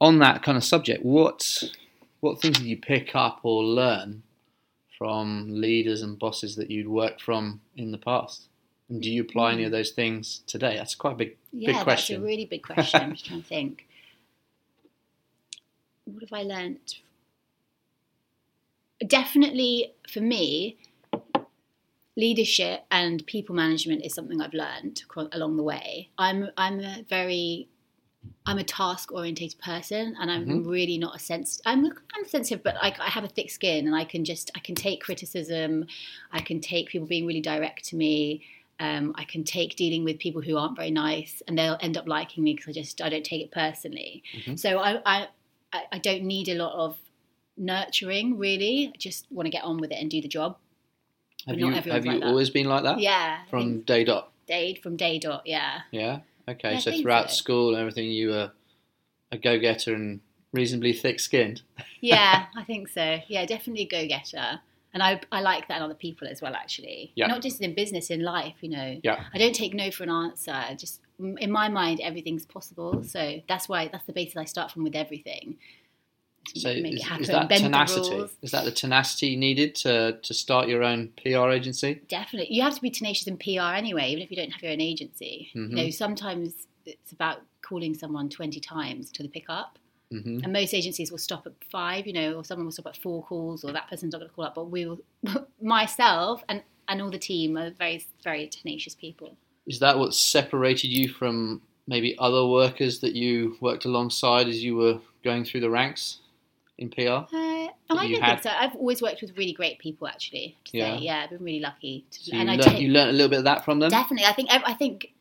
on 0.00 0.18
that 0.18 0.42
kind 0.42 0.58
of 0.58 0.64
subject, 0.64 1.04
what 1.04 1.62
what 2.18 2.40
things 2.40 2.58
did 2.58 2.66
you 2.66 2.78
pick 2.78 3.14
up 3.14 3.40
or 3.44 3.62
learn 3.62 4.24
from 5.02 5.48
leaders 5.48 6.02
and 6.02 6.16
bosses 6.16 6.54
that 6.54 6.70
you'd 6.70 6.86
worked 6.86 7.20
from 7.20 7.60
in 7.76 7.90
the 7.90 7.98
past? 7.98 8.46
And 8.88 9.02
do 9.02 9.10
you 9.10 9.22
apply 9.22 9.50
any 9.50 9.64
of 9.64 9.70
mm. 9.70 9.72
those 9.72 9.90
things 9.90 10.42
today? 10.46 10.76
That's 10.76 10.94
quite 10.94 11.14
a 11.14 11.16
big 11.16 11.30
question. 11.30 11.60
Yeah, 11.60 11.72
that's 11.72 11.82
question. 11.82 12.22
a 12.22 12.24
really 12.24 12.44
big 12.44 12.62
question. 12.70 13.02
I'm 13.02 13.12
just 13.14 13.26
trying 13.26 13.42
to 13.42 13.48
think. 13.48 13.88
What 16.04 16.22
have 16.22 16.32
I 16.32 16.44
learnt? 16.44 17.00
Definitely 19.04 19.92
for 20.08 20.20
me, 20.20 20.78
leadership 22.16 22.84
and 22.92 23.26
people 23.26 23.56
management 23.56 24.06
is 24.06 24.14
something 24.14 24.40
I've 24.40 24.54
learned 24.54 25.02
along 25.32 25.56
the 25.56 25.64
way. 25.64 26.10
I'm 26.16 26.48
I'm 26.56 26.78
a 26.78 27.04
very 27.08 27.68
I'm 28.44 28.58
a 28.58 28.64
task 28.64 29.12
orientated 29.12 29.60
person, 29.60 30.16
and 30.20 30.30
I'm 30.30 30.46
Mhm. 30.46 30.66
really 30.66 30.98
not 30.98 31.14
a 31.14 31.18
sense. 31.18 31.60
I'm 31.64 31.86
I'm 32.14 32.24
sensitive, 32.26 32.62
but 32.62 32.74
like 32.76 32.98
I 33.00 33.08
have 33.08 33.24
a 33.24 33.28
thick 33.28 33.50
skin, 33.50 33.86
and 33.86 33.94
I 33.94 34.04
can 34.04 34.24
just 34.24 34.50
I 34.54 34.58
can 34.60 34.74
take 34.74 35.00
criticism. 35.00 35.86
I 36.32 36.40
can 36.40 36.60
take 36.60 36.88
people 36.88 37.06
being 37.06 37.26
really 37.26 37.40
direct 37.40 37.84
to 37.86 37.96
me. 37.96 38.42
Um, 38.80 39.14
I 39.16 39.24
can 39.24 39.44
take 39.44 39.76
dealing 39.76 40.02
with 40.02 40.18
people 40.18 40.42
who 40.42 40.56
aren't 40.56 40.76
very 40.76 40.90
nice, 40.90 41.42
and 41.46 41.56
they'll 41.56 41.78
end 41.80 41.96
up 41.96 42.08
liking 42.08 42.42
me 42.42 42.54
because 42.54 42.68
I 42.68 42.72
just 42.72 43.00
I 43.00 43.08
don't 43.08 43.24
take 43.24 43.42
it 43.42 43.52
personally. 43.52 44.22
Mhm. 44.34 44.58
So 44.58 44.78
I, 44.78 45.00
I 45.06 45.28
I 45.72 45.84
I 45.92 45.98
don't 45.98 46.24
need 46.24 46.48
a 46.48 46.54
lot 46.54 46.72
of 46.72 46.98
nurturing 47.56 48.38
really. 48.38 48.88
I 48.88 48.96
just 48.98 49.30
want 49.30 49.46
to 49.46 49.50
get 49.50 49.62
on 49.64 49.78
with 49.78 49.92
it 49.92 49.98
and 50.00 50.10
do 50.10 50.20
the 50.20 50.28
job. 50.28 50.58
have 51.46 51.56
but 51.56 51.60
you 51.60 51.72
have 51.72 52.04
you 52.06 52.12
like 52.12 52.22
always 52.24 52.50
been 52.50 52.66
like 52.66 52.82
that? 52.82 52.98
Yeah, 52.98 53.44
From 53.50 53.82
day 53.82 54.04
dot. 54.04 54.32
Dade 54.46 54.78
from 54.82 54.96
day 54.96 55.18
dot. 55.18 55.42
Yeah, 55.46 55.82
Yeah. 55.92 56.20
Okay. 56.48 56.76
I 56.76 56.78
so 56.78 56.92
throughout 57.00 57.30
so. 57.30 57.36
school 57.36 57.68
and 57.70 57.78
everything, 57.78 58.10
you 58.10 58.30
were 58.30 58.52
a 59.30 59.38
go-getter 59.38 59.94
and 59.94 60.20
reasonably 60.52 60.92
thick-skinned. 60.92 61.62
yeah, 62.00 62.46
I 62.56 62.64
think 62.64 62.88
so. 62.88 63.18
Yeah, 63.28 63.46
definitely 63.46 63.86
go 63.86 64.06
getter. 64.06 64.60
And 64.94 65.02
I, 65.02 65.20
I 65.32 65.40
like 65.40 65.68
that 65.68 65.78
in 65.78 65.82
other 65.82 65.94
people 65.94 66.28
as 66.28 66.42
well, 66.42 66.54
actually. 66.54 67.12
Yeah. 67.14 67.26
Not 67.26 67.40
just 67.40 67.60
in 67.62 67.74
business, 67.74 68.10
in 68.10 68.22
life, 68.22 68.56
you 68.60 68.68
know. 68.68 69.00
Yeah. 69.02 69.24
I 69.32 69.38
don't 69.38 69.54
take 69.54 69.72
no 69.72 69.90
for 69.90 70.02
an 70.02 70.10
answer. 70.10 70.52
I 70.52 70.74
Just 70.74 71.00
in 71.18 71.50
my 71.50 71.68
mind, 71.68 72.00
everything's 72.00 72.44
possible. 72.44 73.02
So 73.02 73.40
that's 73.48 73.68
why 73.68 73.88
that's 73.88 74.04
the 74.04 74.12
basis 74.12 74.36
I 74.36 74.44
start 74.44 74.70
from 74.70 74.84
with 74.84 74.94
everything. 74.94 75.56
So 76.54 76.68
Make 76.74 76.94
is, 76.94 77.00
it 77.00 77.04
happen. 77.04 77.22
is 77.22 77.28
that 77.28 77.50
tenacity? 77.50 78.28
Is 78.42 78.50
that 78.50 78.64
the 78.64 78.70
tenacity 78.70 79.36
needed 79.36 79.74
to 79.76 80.18
to 80.20 80.34
start 80.34 80.68
your 80.68 80.82
own 80.82 81.12
PR 81.22 81.50
agency? 81.50 82.00
Definitely, 82.08 82.54
you 82.54 82.62
have 82.62 82.74
to 82.74 82.82
be 82.82 82.90
tenacious 82.90 83.26
in 83.26 83.36
PR 83.36 83.74
anyway, 83.74 84.10
even 84.10 84.22
if 84.22 84.30
you 84.30 84.36
don't 84.36 84.50
have 84.50 84.62
your 84.62 84.72
own 84.72 84.80
agency. 84.80 85.50
Mhm. 85.54 85.70
You 85.70 85.76
know, 85.76 85.90
sometimes 85.90 86.66
it's 86.84 87.12
about 87.12 87.42
calling 87.62 87.94
someone 87.94 88.28
twenty 88.28 88.60
times 88.60 89.10
till 89.10 89.26
they 89.26 89.30
pick 89.30 89.46
up. 89.48 89.78
hmm 90.10 90.40
And 90.42 90.52
most 90.52 90.74
agencies 90.74 91.10
will 91.10 91.18
stop 91.18 91.46
at 91.46 91.52
five, 91.70 92.06
you 92.06 92.12
know, 92.12 92.34
or 92.34 92.44
someone 92.44 92.66
will 92.66 92.72
stop 92.72 92.86
at 92.88 92.96
four 92.96 93.22
calls, 93.22 93.64
or 93.64 93.72
that 93.72 93.88
person's 93.88 94.12
not 94.12 94.18
going 94.18 94.28
to 94.28 94.34
call 94.34 94.44
up. 94.44 94.54
But 94.54 94.64
we 94.70 94.84
will, 94.86 95.00
myself 95.62 96.42
and, 96.48 96.62
and 96.88 97.00
all 97.00 97.10
the 97.10 97.18
team 97.18 97.56
are 97.56 97.70
very, 97.70 98.04
very 98.22 98.48
tenacious 98.48 98.94
people. 98.94 99.36
Is 99.66 99.78
that 99.78 99.96
what 99.98 100.12
separated 100.12 100.88
you 100.88 101.08
from 101.08 101.62
maybe 101.86 102.16
other 102.18 102.46
workers 102.46 103.00
that 103.00 103.14
you 103.14 103.56
worked 103.60 103.84
alongside 103.84 104.48
as 104.48 104.62
you 104.62 104.76
were 104.76 105.00
going 105.24 105.44
through 105.44 105.60
the 105.60 105.70
ranks 105.70 106.18
in 106.82 106.90
PR? 106.90 107.00
Uh, 107.00 107.26
I 107.34 107.68
don't 107.88 108.20
had? 108.20 108.30
think 108.30 108.42
so. 108.42 108.50
I've 108.50 108.74
always 108.76 109.00
worked 109.00 109.22
with 109.22 109.36
really 109.36 109.52
great 109.52 109.78
people, 109.78 110.06
actually. 110.06 110.56
Yeah. 110.72 110.96
say. 110.98 111.02
yeah, 111.04 111.22
I've 111.24 111.30
been 111.30 111.42
really 111.44 111.60
lucky. 111.60 112.04
To, 112.10 112.18
So 112.24 112.32
you, 112.34 112.40
and 112.40 112.50
I 112.50 112.54
learnt, 112.56 112.64
take, 112.64 112.80
you 112.80 112.88
learn 112.90 113.08
a 113.08 113.12
little 113.12 113.28
bit 113.28 113.38
of 113.38 113.44
that 113.44 113.64
from 113.64 113.78
them? 113.80 113.90
definitely, 113.90 114.26
I 114.26 114.32
think, 114.32 114.48
I 114.52 114.74
think 114.74 115.12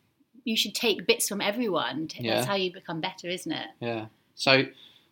you 0.43 0.58
should 0.58 0.76
take 0.76 1.06
bits 1.08 1.30
from 1.30 1.39
everyone. 1.41 2.10
Yeah. 2.15 2.36
That's 2.36 2.47
how 2.47 2.56
you 2.56 2.71
become 2.74 3.00
better, 3.02 3.28
isn't 3.30 3.52
it? 3.52 3.67
Yeah. 3.80 4.06
So, 4.36 4.63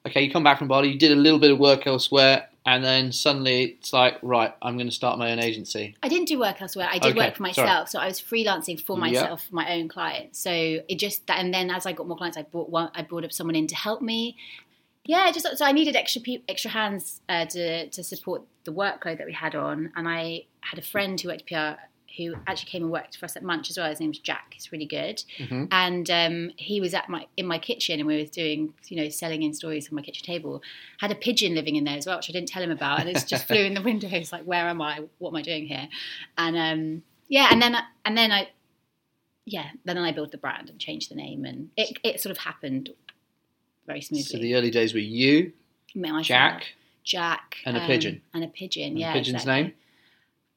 okay, 0.08 0.22
you 0.24 0.32
come 0.32 0.44
back 0.44 0.58
from 0.60 0.68
Bali, 0.68 0.90
you 0.90 0.98
did 1.00 1.12
a 1.12 1.16
little 1.16 1.40
bit 1.40 1.52
of 1.52 1.60
work 1.60 1.86
elsewhere, 1.86 2.48
and 2.66 2.84
then 2.84 3.12
suddenly 3.12 3.64
it's 3.80 3.94
like, 3.94 4.18
right, 4.22 4.54
I'm 4.62 4.76
going 4.78 4.88
to 4.90 4.94
start 4.96 5.18
my 5.20 5.32
own 5.32 5.40
agency. 5.40 5.96
I 6.04 6.08
didn't 6.08 6.28
do 6.28 6.40
work 6.40 6.62
elsewhere. 6.62 6.88
I 6.90 7.00
did 7.00 7.12
Okay, 7.12 7.20
work 7.28 7.36
for 7.38 7.52
sorry. 7.54 7.68
myself, 7.68 7.90
so 7.90 8.00
I 8.00 8.08
was 8.08 8.20
freelancing 8.22 8.80
for 8.80 8.98
myself, 8.98 9.46
for 9.48 9.56
my 9.56 9.72
own 9.76 9.88
clients. 9.88 10.40
So 10.40 10.52
it 10.52 10.96
just 10.98 11.26
that, 11.28 11.40
and 11.40 11.54
then 11.54 11.70
as 11.72 11.86
I 11.86 11.94
got 11.94 12.08
more 12.08 12.18
clients, 12.18 12.38
I 12.38 12.44
brought 12.44 12.70
one. 12.70 12.90
I 12.96 13.02
brought 13.04 13.24
up 13.24 13.32
someone 13.34 13.56
in 13.56 13.68
to 13.68 13.76
help 13.76 14.02
me. 14.02 14.36
Yeah, 15.10 15.32
just 15.32 15.58
so 15.58 15.66
I 15.66 15.72
needed 15.72 15.96
extra 15.96 16.22
pe- 16.22 16.44
extra 16.48 16.70
hands 16.70 17.22
uh, 17.28 17.46
to 17.48 17.90
to 17.90 18.04
support 18.04 18.44
the 18.64 18.72
workload 18.72 19.18
that 19.18 19.26
we 19.26 19.34
had 19.34 19.56
on, 19.56 19.92
and 19.96 20.08
I 20.08 20.46
had 20.62 20.78
a 20.78 20.84
friend 20.84 21.20
who 21.20 21.30
worked 21.30 21.48
PR 21.48 21.82
who 22.16 22.36
actually 22.46 22.70
came 22.70 22.84
and 22.84 22.92
worked 22.92 23.18
for 23.18 23.26
us 23.26 23.36
at 23.36 23.42
Munch 23.42 23.72
as 23.72 23.78
well. 23.80 23.90
His 23.90 24.00
name's 24.00 24.20
Jack. 24.20 24.54
He's 24.54 24.72
really 24.72 24.86
good, 24.86 25.24
hmm 25.40 25.66
and 25.72 26.08
um, 26.12 26.52
he 26.58 26.80
was 26.80 26.94
at 26.94 27.10
my 27.10 27.26
in 27.38 27.48
my 27.48 27.58
kitchen, 27.58 28.00
and 28.00 28.06
we 28.06 28.18
were 28.18 28.30
doing 28.30 28.72
you 28.88 28.98
know 28.98 29.10
selling 29.10 29.42
in 29.42 29.52
stories 29.52 29.90
on 29.90 29.96
my 29.96 30.04
kitchen 30.04 30.28
table. 30.28 30.62
Had 31.00 31.10
a 31.10 31.16
pigeon 31.16 31.56
living 31.56 31.76
in 31.76 31.86
there 31.86 31.98
as 31.98 32.06
well, 32.06 32.18
which 32.18 32.30
I 32.30 32.34
didn't 32.34 32.50
tell 32.50 32.62
him 32.62 32.70
about, 32.70 33.00
and 33.00 33.10
it's 33.10 33.24
just 33.24 33.48
flew 33.48 33.64
in 33.64 33.74
the 33.74 33.82
window. 33.90 34.10
It's 34.12 34.32
like, 34.32 34.44
where 34.44 34.68
am 34.68 34.80
I? 34.80 35.06
What 35.18 35.32
am 35.32 35.38
I 35.38 35.42
doing 35.42 35.66
here? 35.66 35.90
And 36.38 36.56
um, 36.56 37.04
yeah, 37.28 37.48
and 37.50 37.60
then 37.60 37.76
and 38.06 38.16
then 38.16 38.32
I 38.32 38.50
yeah, 39.48 39.70
then 39.86 39.98
I 39.98 40.12
built 40.12 40.30
the 40.32 40.38
brand 40.38 40.70
and 40.70 40.78
changed 40.78 41.10
the 41.10 41.16
name, 41.16 41.46
and 41.46 41.72
it 41.76 41.98
it 42.04 42.22
sort 42.22 42.30
of 42.30 42.38
happened 42.38 42.92
very 43.90 44.02
So 44.02 44.38
the 44.38 44.56
early 44.56 44.70
days 44.70 44.94
were 44.94 45.00
you, 45.00 45.52
myself, 45.96 46.24
Jack, 46.26 46.74
Jack, 47.04 47.56
and 47.66 47.76
a 47.76 47.82
um, 47.82 47.88
pigeon. 47.88 48.22
and 48.34 48.44
a 48.44 48.48
pigeon. 48.48 48.90
and 48.90 49.00
yeah, 49.00 49.12
the 49.12 49.20
pigeon's 49.20 49.42
exactly. 49.42 49.64
name? 49.64 49.74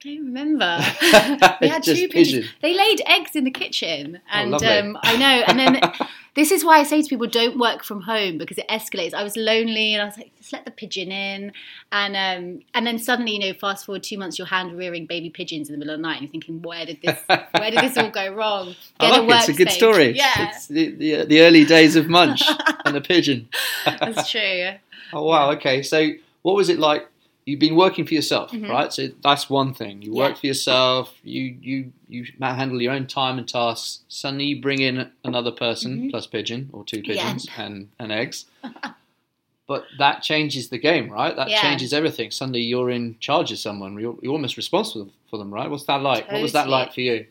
Don't 0.04 0.24
remember. 0.26 0.78
we 1.60 1.68
had 1.68 1.82
two 1.82 2.08
pigeons. 2.08 2.46
They 2.60 2.74
laid 2.74 3.02
eggs 3.06 3.36
in 3.36 3.44
the 3.44 3.50
kitchen, 3.50 4.20
Oh, 4.24 4.28
and 4.32 4.50
lovely. 4.52 4.68
um, 4.68 4.98
I 5.02 5.16
know. 5.16 5.44
And 5.46 5.58
then 5.58 5.92
This 6.34 6.50
is 6.50 6.64
why 6.64 6.78
I 6.78 6.82
say 6.84 7.02
to 7.02 7.08
people, 7.08 7.26
don't 7.26 7.58
work 7.58 7.84
from 7.84 8.00
home 8.00 8.38
because 8.38 8.56
it 8.56 8.66
escalates. 8.68 9.12
I 9.12 9.22
was 9.22 9.36
lonely 9.36 9.92
and 9.92 10.00
I 10.00 10.06
was 10.06 10.16
like, 10.16 10.34
just 10.38 10.50
let 10.50 10.64
the 10.64 10.70
pigeon 10.70 11.12
in. 11.12 11.52
And 11.90 12.16
um, 12.16 12.62
and 12.72 12.86
then 12.86 12.98
suddenly, 12.98 13.32
you 13.32 13.38
know, 13.38 13.52
fast 13.52 13.84
forward 13.84 14.02
two 14.02 14.16
months, 14.16 14.38
you're 14.38 14.46
hand 14.46 14.78
rearing 14.78 15.04
baby 15.04 15.28
pigeons 15.28 15.68
in 15.68 15.74
the 15.74 15.78
middle 15.78 15.92
of 15.94 15.98
the 15.98 16.02
night 16.02 16.14
and 16.14 16.22
you're 16.22 16.30
thinking, 16.30 16.62
where 16.62 16.86
did 16.86 17.02
this 17.02 17.18
where 17.28 17.70
did 17.70 17.80
this 17.80 17.98
all 17.98 18.08
go 18.08 18.32
wrong? 18.32 18.74
I 19.00 19.10
Get 19.10 19.24
like 19.24 19.28
it. 19.28 19.48
It's 19.50 19.60
a 19.60 19.64
good 19.64 19.70
story. 19.72 20.16
Yeah. 20.16 20.48
It's 20.48 20.68
the, 20.68 20.94
the, 20.94 21.24
the 21.26 21.40
early 21.42 21.66
days 21.66 21.96
of 21.96 22.08
Munch 22.08 22.42
and 22.86 22.96
the 22.96 23.02
pigeon. 23.02 23.50
That's 23.84 24.30
true. 24.30 24.70
Oh 25.12 25.24
wow. 25.24 25.50
Okay. 25.52 25.82
So 25.82 26.12
what 26.40 26.56
was 26.56 26.70
it 26.70 26.78
like? 26.78 27.06
You've 27.44 27.58
been 27.60 27.74
working 27.74 28.06
for 28.06 28.14
yourself, 28.14 28.52
Mhm. 28.52 28.68
right? 28.68 28.92
So 28.92 29.08
that's 29.22 29.50
one 29.50 29.74
thing. 29.74 30.00
You 30.02 30.12
Yeah. 30.14 30.18
work 30.28 30.36
for 30.38 30.46
yourself. 30.46 31.14
You 31.24 31.56
you 31.60 31.92
you 32.08 32.26
handle 32.40 32.80
your 32.80 32.92
own 32.92 33.06
time 33.06 33.38
and 33.38 33.48
tasks. 33.48 34.00
Suddenly 34.08 34.44
you 34.46 34.60
bring 34.60 34.80
in 34.80 35.10
another 35.24 35.50
person 35.50 36.02
Mhm. 36.02 36.10
plus 36.10 36.26
pigeon 36.26 36.70
or 36.72 36.84
two 36.84 36.98
Yeah. 37.04 37.14
pigeons 37.14 37.48
and, 37.56 37.88
and 37.98 38.12
eggs. 38.12 38.44
but 39.66 39.86
that 39.98 40.22
changes 40.22 40.68
the 40.68 40.78
game, 40.78 41.08
right? 41.10 41.34
That 41.34 41.48
Yeah. 41.50 41.60
changes 41.62 41.92
everything. 41.92 42.30
Suddenly 42.30 42.60
you're 42.62 42.90
in 42.90 43.16
charge 43.20 43.50
of 43.50 43.58
someone. 43.58 43.98
You're, 43.98 44.16
you're 44.22 44.32
almost 44.32 44.56
responsible 44.56 45.10
for 45.30 45.38
them, 45.38 45.52
right? 45.52 45.70
What's 45.70 45.84
that 45.84 46.02
like? 46.02 46.30
What 46.30 46.42
was 46.42 46.52
that 46.52 46.68
like 46.68 46.92
for 46.92 47.00
you? 47.00 47.26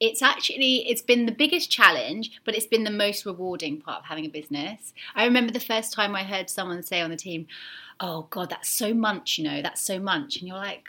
It's 0.00 0.22
actually 0.22 0.88
it's 0.88 1.02
been 1.02 1.26
the 1.26 1.32
biggest 1.32 1.70
challenge 1.70 2.40
but 2.44 2.54
it's 2.54 2.66
been 2.66 2.84
the 2.84 2.90
most 2.90 3.26
rewarding 3.26 3.80
part 3.80 3.98
of 4.00 4.04
having 4.06 4.24
a 4.24 4.28
business. 4.30 4.92
I 5.14 5.24
remember 5.24 5.52
the 5.52 5.60
first 5.60 5.92
time 5.92 6.14
i 6.16 6.22
heard 6.24 6.48
someone 6.50 6.82
say 6.82 7.00
on 7.00 7.10
the 7.10 7.16
team 7.16 7.46
oh 8.00 8.26
god 8.30 8.48
that's 8.50 8.68
so 8.70 8.94
much 8.94 9.36
you 9.38 9.44
know 9.44 9.60
that's 9.62 9.82
so 9.82 9.98
much 9.98 10.36
and 10.38 10.48
you're 10.48 10.56
like 10.56 10.88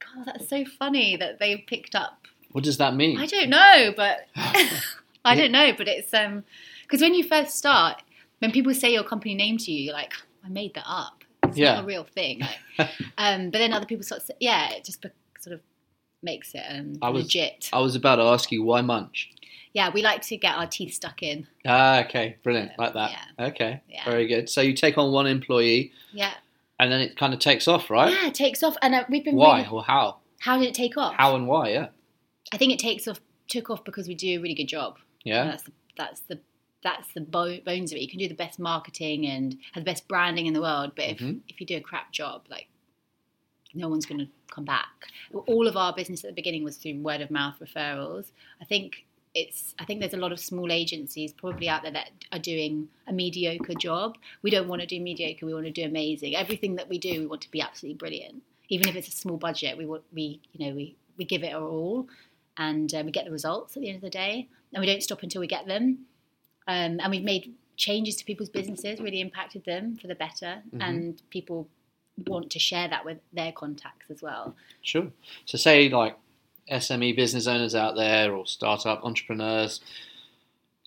god 0.00 0.24
that's 0.26 0.48
so 0.48 0.64
funny 0.64 1.16
that 1.16 1.38
they 1.38 1.56
picked 1.56 1.94
up. 1.94 2.26
What 2.52 2.64
does 2.64 2.78
that 2.78 2.94
mean? 2.96 3.18
i 3.18 3.26
don't 3.26 3.48
know 3.50 3.92
but 3.96 4.26
i 5.24 5.34
don't 5.34 5.52
know 5.52 5.72
but 5.76 5.86
it's 5.88 6.12
um 6.14 6.44
because 6.82 7.00
when 7.00 7.14
you 7.14 7.22
first 7.24 7.56
start 7.56 8.02
when 8.40 8.50
people 8.50 8.72
say 8.74 8.92
your 8.92 9.04
company 9.04 9.34
name 9.34 9.58
to 9.58 9.70
you 9.72 9.84
you're 9.84 9.94
like 9.94 10.14
i 10.44 10.48
made 10.48 10.74
that 10.74 10.84
up. 10.86 11.22
It's 11.44 11.56
Yeah. 11.56 11.74
not 11.74 11.84
a 11.84 11.86
real 11.86 12.04
thing 12.04 12.40
Like, 12.78 12.88
um 13.18 13.50
but 13.50 13.58
then 13.58 13.72
other 13.72 13.86
people 13.86 14.02
sort 14.04 14.20
of 14.22 14.26
say, 14.26 14.34
yeah 14.40 14.70
it 14.72 14.84
just 14.84 15.00
be- 15.02 15.10
sort 15.38 15.54
of 15.54 15.60
makes 16.22 16.54
it 16.54 16.62
um, 16.68 16.94
I 17.02 17.10
was- 17.10 17.24
legit 17.24 17.68
I 17.72 17.80
was 17.80 17.94
about 17.94 18.16
to 18.16 18.22
ask 18.22 18.50
you 18.52 18.62
why 18.62 18.80
Munch. 18.80 19.30
yeah, 19.72 19.90
we 19.92 20.02
like 20.02 20.22
to 20.22 20.36
get 20.36 20.54
our 20.56 20.66
teeth 20.66 20.94
stuck 20.94 21.22
in. 21.22 21.46
Ah, 21.66 22.00
okay, 22.04 22.36
brilliant, 22.42 22.72
like 22.78 22.94
that. 22.94 23.12
Okay, 23.38 23.80
Yeah. 23.88 24.04
very 24.04 24.26
good. 24.26 24.48
So 24.48 24.60
you 24.60 24.72
take 24.74 24.98
on 24.98 25.12
one 25.12 25.26
employee, 25.26 25.92
Yeah, 26.12 26.34
and 26.80 26.90
then 26.90 27.00
it 27.00 27.16
kind 27.16 27.32
of 27.34 27.40
takes 27.40 27.68
off, 27.68 27.90
right? 27.90 28.10
yeah, 28.12 28.26
it 28.28 28.34
takes 28.34 28.62
off, 28.62 28.76
and 28.82 28.94
uh, 28.94 29.04
we've 29.08 29.24
been 29.24 29.36
Why 29.36 29.58
really- 29.62 29.68
or 29.70 29.84
how? 29.84 30.18
how 30.40 30.58
did 30.58 30.68
it 30.68 30.74
take 30.74 30.96
off? 30.96 31.14
How 31.14 31.34
and 31.36 31.46
why? 31.46 31.70
Yeah, 31.70 31.88
I 32.52 32.56
think 32.56 32.72
it 32.72 32.78
takes 32.78 33.06
off, 33.08 33.20
took 33.48 33.70
off 33.70 33.84
because 33.84 34.08
we 34.08 34.14
do 34.14 34.38
a 34.38 34.42
really 34.42 34.54
good 34.54 34.68
job. 34.68 34.98
yeah. 35.24 35.44
that's 35.44 35.62
the, 35.64 35.72
that's 35.96 36.20
the 36.22 36.40
that's 36.80 37.12
the 37.12 37.20
bo- 37.20 37.58
bones 37.66 37.90
of 37.90 37.98
it. 37.98 38.02
You 38.02 38.08
can 38.08 38.20
do 38.20 38.28
the 38.28 38.34
best 38.36 38.58
marketing 38.60 39.26
and 39.26 39.58
have 39.72 39.82
the 39.84 39.90
best 39.90 40.06
branding 40.06 40.46
in 40.46 40.54
the 40.54 40.60
world, 40.60 40.92
but 40.94 41.06
if 41.06 41.18
Mhm. 41.18 41.40
if 41.48 41.60
you 41.60 41.66
do 41.66 41.76
a 41.76 41.80
crap 41.80 42.12
job, 42.12 42.44
like 42.48 42.68
no 43.78 43.88
one's 43.88 44.06
going 44.06 44.18
to 44.18 44.28
come 44.54 44.64
back. 44.64 45.06
All 45.46 45.66
of 45.66 45.76
our 45.76 45.94
business 45.94 46.24
at 46.24 46.28
the 46.30 46.34
beginning 46.34 46.64
was 46.64 46.76
through 46.76 47.00
word 47.00 47.20
of 47.20 47.30
mouth 47.30 47.54
referrals. 47.60 48.32
I 48.60 48.64
think 48.64 49.06
it's 49.34 49.74
I 49.78 49.84
think 49.84 50.00
there's 50.00 50.14
a 50.14 50.18
lot 50.18 50.32
of 50.32 50.40
small 50.40 50.72
agencies 50.72 51.32
probably 51.32 51.68
out 51.68 51.82
there 51.82 51.92
that 51.92 52.10
are 52.32 52.38
doing 52.38 52.88
a 53.06 53.12
mediocre 53.12 53.74
job. 53.74 54.16
We 54.42 54.50
don't 54.50 54.68
want 54.68 54.80
to 54.80 54.86
do 54.86 55.00
mediocre. 55.00 55.46
We 55.46 55.54
want 55.54 55.66
to 55.66 55.70
do 55.70 55.84
amazing. 55.84 56.34
Everything 56.34 56.76
that 56.76 56.88
we 56.88 56.98
do, 56.98 57.20
we 57.20 57.26
want 57.26 57.42
to 57.42 57.50
be 57.50 57.60
absolutely 57.60 57.98
brilliant. 57.98 58.42
Even 58.68 58.88
if 58.88 58.96
it's 58.96 59.08
a 59.08 59.12
small 59.12 59.36
budget, 59.36 59.78
we 59.78 59.86
want 59.86 60.02
we 60.12 60.40
you 60.52 60.66
know 60.66 60.74
we 60.74 60.96
we 61.16 61.24
give 61.24 61.42
it 61.42 61.54
our 61.54 61.66
all, 61.66 62.08
and 62.56 62.92
uh, 62.94 63.02
we 63.04 63.12
get 63.12 63.24
the 63.26 63.30
results 63.30 63.76
at 63.76 63.82
the 63.82 63.88
end 63.88 63.96
of 63.96 64.02
the 64.02 64.10
day, 64.10 64.48
and 64.72 64.80
we 64.80 64.86
don't 64.86 65.02
stop 65.02 65.22
until 65.22 65.40
we 65.40 65.46
get 65.46 65.66
them. 65.66 66.06
Um, 66.66 67.00
and 67.00 67.10
we've 67.10 67.24
made 67.24 67.54
changes 67.76 68.16
to 68.16 68.24
people's 68.24 68.50
businesses, 68.50 69.00
really 69.00 69.20
impacted 69.20 69.64
them 69.64 69.96
for 69.96 70.06
the 70.08 70.14
better, 70.14 70.62
Mhm. 70.74 70.82
and 70.82 71.22
people 71.30 71.68
want 72.26 72.50
to 72.50 72.58
share 72.58 72.88
that 72.88 73.04
with 73.04 73.18
their 73.32 73.52
contacts 73.52 74.10
as 74.10 74.22
well. 74.22 74.54
Sure. 74.82 75.08
So 75.44 75.58
say 75.58 75.88
like 75.88 76.16
SME 76.70 77.16
business 77.16 77.46
owners 77.46 77.74
out 77.74 77.96
there 77.96 78.32
or 78.34 78.46
startup 78.46 79.04
entrepreneurs, 79.04 79.80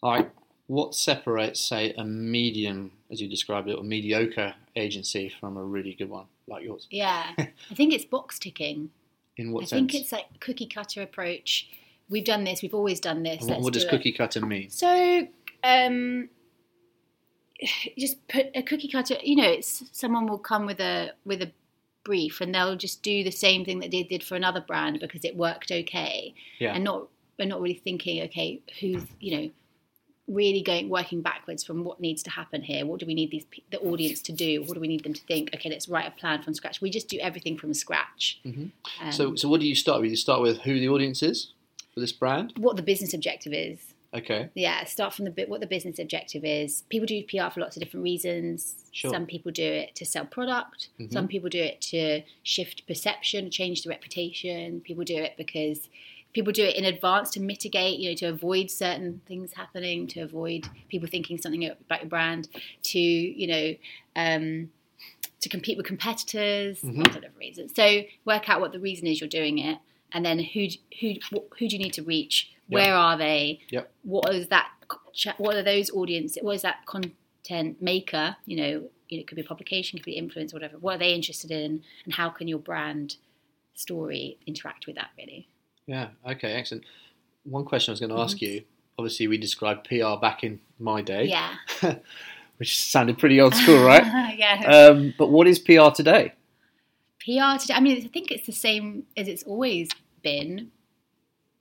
like 0.02 0.30
what 0.68 0.96
separates, 0.96 1.60
say, 1.60 1.94
a 1.98 2.04
medium, 2.06 2.92
as 3.12 3.22
you 3.22 3.28
described 3.28 3.70
it, 3.70 3.74
or 3.74 3.84
mediocre 3.84 4.54
agency 4.76 5.30
from 5.40 5.58
a 5.58 5.64
really 5.64 5.94
good 5.94 6.10
one 6.10 6.26
like 6.48 6.64
yours? 6.64 6.88
Yeah, 6.90 7.32
I 7.38 7.76
think 7.76 7.94
it's 7.94 8.06
box 8.06 8.40
ticking. 8.40 8.90
In 9.38 9.52
what 9.52 9.64
I 9.64 9.66
sense? 9.66 9.92
think 9.92 9.96
it's 9.96 10.12
like 10.12 10.40
cookie 10.40 10.68
cutter 10.68 11.02
approach. 11.02 11.70
We've 12.10 12.24
done 12.24 12.44
this. 12.44 12.62
We've 12.62 12.74
always 12.74 13.00
done 13.00 13.24
this. 13.24 13.44
What, 13.44 13.62
what 13.62 13.74
does 13.74 13.84
it. 13.84 13.90
cookie 13.90 14.12
cutter 14.12 14.46
mean? 14.46 14.70
So, 14.70 15.28
um, 15.64 16.30
just 17.98 18.28
put 18.28 18.48
a 18.56 18.62
cookie 18.62 18.88
cutter. 18.88 19.16
You 19.24 19.36
know, 19.38 19.50
it's 19.50 19.84
someone 19.92 20.28
will 20.28 20.38
come 20.40 20.66
with 20.66 20.80
a 20.80 21.12
with 21.26 21.42
a 21.42 21.52
brief, 22.04 22.42
and 22.42 22.54
they'll 22.54 22.76
just 22.76 23.04
do 23.04 23.24
the 23.24 23.32
same 23.32 23.64
thing 23.66 23.80
that 23.80 23.92
they 23.92 24.04
did 24.04 24.24
for 24.24 24.36
another 24.36 24.62
brand 24.62 25.00
because 25.00 25.24
it 25.24 25.36
worked 25.36 25.72
okay, 25.72 26.34
Yeah. 26.60 26.74
and 26.74 26.84
not 26.84 27.08
we're 27.38 27.46
not 27.48 27.62
really 27.62 27.76
thinking, 27.76 28.22
okay, 28.24 28.60
who's 28.80 29.04
you 29.20 29.38
know 29.38 29.50
really 30.28 30.62
going 30.62 30.88
working 30.88 31.22
backwards 31.22 31.62
from 31.64 31.84
what 31.84 32.00
needs 32.00 32.24
to 32.24 32.30
happen 32.30 32.62
here. 32.62 32.86
What 32.86 33.00
do 33.02 33.06
we 33.06 33.14
need 33.14 33.32
these 33.32 33.46
the 33.72 33.80
audience 33.80 34.22
to 34.24 34.32
do? 34.32 34.62
What 34.64 34.76
do 34.76 34.80
we 34.80 34.88
need 34.88 35.04
them 35.04 35.14
to 35.14 35.22
think? 35.24 35.50
Okay, 35.54 35.70
let's 35.70 35.90
write 35.90 36.08
a 36.08 36.12
plan 36.12 36.42
from 36.42 36.54
scratch. 36.54 36.80
We 36.82 36.90
just 36.90 37.10
do 37.10 37.18
everything 37.20 37.58
from 37.58 37.74
scratch. 37.74 38.40
Mhm. 38.46 38.72
Um, 39.02 39.12
so, 39.12 39.36
so 39.36 39.50
what 39.50 39.60
do 39.60 39.68
you 39.68 39.76
start 39.76 40.02
with? 40.02 40.10
You 40.10 40.16
start 40.18 40.42
with 40.42 40.60
who 40.62 40.80
the 40.80 40.88
audience 40.88 41.22
is 41.22 41.52
for 41.94 42.00
this 42.00 42.12
brand. 42.14 42.54
what 42.58 42.78
the 42.78 42.82
business 42.84 43.14
objective 43.14 43.52
is. 43.54 43.91
Okay. 44.14 44.50
yeah 44.56 44.84
start 44.84 45.14
from 45.14 45.24
the 45.26 45.32
bit 45.32 45.48
what 45.48 45.62
the 45.62 45.68
business 45.68 45.98
objective 46.00 46.44
is 46.44 46.84
people 46.90 47.06
do 47.08 47.24
pr 47.24 47.50
for 47.54 47.62
lots 47.62 47.78
of 47.78 47.82
different 47.84 48.04
reasons 48.04 48.76
Sure. 48.92 49.10
some 49.12 49.26
people 49.26 49.52
do 49.54 49.64
it 49.64 49.96
to 49.96 50.06
sell 50.06 50.26
product 50.26 50.90
Mhm. 51.00 51.14
some 51.14 51.28
people 51.30 51.50
do 51.50 51.60
it 51.62 51.80
to 51.82 52.22
shift 52.44 52.86
perception 52.88 53.50
change 53.50 53.84
the 53.84 53.90
reputation 53.90 54.82
people 54.82 55.06
do 55.06 55.16
it 55.16 55.34
because 55.38 55.88
people 56.34 56.52
do 56.52 56.64
it 56.66 56.76
in 56.76 56.84
advance 56.86 57.30
to 57.32 57.40
mitigate 57.40 58.00
you 58.00 58.10
know 58.10 58.16
to 58.16 58.26
avoid 58.26 58.70
certain 58.70 59.22
things 59.26 59.54
happening 59.54 60.08
to 60.08 60.20
avoid 60.22 60.68
people 60.90 61.08
thinking 61.08 61.38
something 61.38 61.64
about 61.66 62.02
your 62.02 62.10
brand 62.10 62.50
to 62.84 63.00
you 63.00 63.48
know 63.48 63.76
um, 64.18 64.70
to 65.40 65.48
compete 65.50 65.78
with 65.78 65.86
competitors 65.86 66.82
Mhm. 66.82 66.98
lots 66.98 67.16
of 67.16 67.24
reasons 67.38 67.72
so 67.74 68.04
work 68.26 68.50
out 68.50 68.60
what 68.60 68.74
the 68.74 68.80
reason 68.80 69.08
is 69.08 69.22
you're 69.22 69.30
doing 69.30 69.58
it 69.58 69.78
and 70.12 70.26
then 70.26 70.40
who 70.40 70.68
who 71.00 71.14
who 71.58 71.68
do 71.70 71.76
you 71.78 71.80
need 71.80 71.94
to 71.94 72.04
reach 72.04 72.52
Where 72.76 72.96
are 72.96 73.18
they 73.18 73.60
Yep. 73.70 73.92
what 74.04 74.34
is 74.34 74.48
that 74.48 74.70
what 75.38 75.56
are 75.56 75.64
those 75.64 75.90
audience 75.92 76.38
what 76.42 76.56
is 76.56 76.62
that 76.64 76.86
content 76.86 77.82
maker 77.82 78.36
you 78.46 78.58
know 78.58 78.90
you 79.10 79.18
know, 79.18 79.22
it 79.22 79.28
could 79.28 79.36
be 79.36 79.42
a 79.42 79.46
publication 79.46 80.00
could 80.00 80.06
be 80.06 80.14
influence 80.14 80.54
whatever 80.54 80.78
what 80.80 80.96
are 80.96 81.00
they 81.00 81.14
interested 81.14 81.52
in 81.52 81.84
and 82.06 82.14
how 82.14 82.30
can 82.30 82.48
your 82.48 82.60
brand 82.60 83.16
story 83.74 84.38
interact 84.48 84.86
with 84.88 84.96
that 84.96 85.10
really 85.18 85.48
Yeah. 85.88 86.10
Okay. 86.26 86.54
Excellent. 86.54 86.86
One 87.44 87.66
question 87.66 87.92
I 87.92 87.94
was 87.94 88.00
going 88.00 88.12
to 88.12 88.20
ask 88.20 88.38
Mhm. 88.38 88.42
you. 88.42 88.64
Obviously, 89.00 89.28
we 89.28 89.38
described 89.38 89.88
PR 89.88 90.16
back 90.22 90.44
in 90.44 90.60
my 90.80 91.02
day, 91.02 91.26
yeah 91.26 91.56
which 92.58 92.80
sounded 92.80 93.18
pretty 93.18 93.42
old 93.42 93.56
school, 93.56 93.84
right? 93.84 94.04
yeah 94.38 94.64
um, 94.90 95.14
but 95.18 95.28
what 95.32 95.48
is 95.48 95.58
PR 95.60 95.90
today? 95.90 96.34
PR 97.20 97.58
today, 97.60 97.74
I 97.74 97.80
mean, 97.80 97.98
I 98.04 98.08
think 98.08 98.32
it's 98.32 98.46
the 98.46 98.52
same 98.54 99.04
as 99.18 99.28
it's 99.28 99.44
always 99.44 99.90
been. 100.22 100.72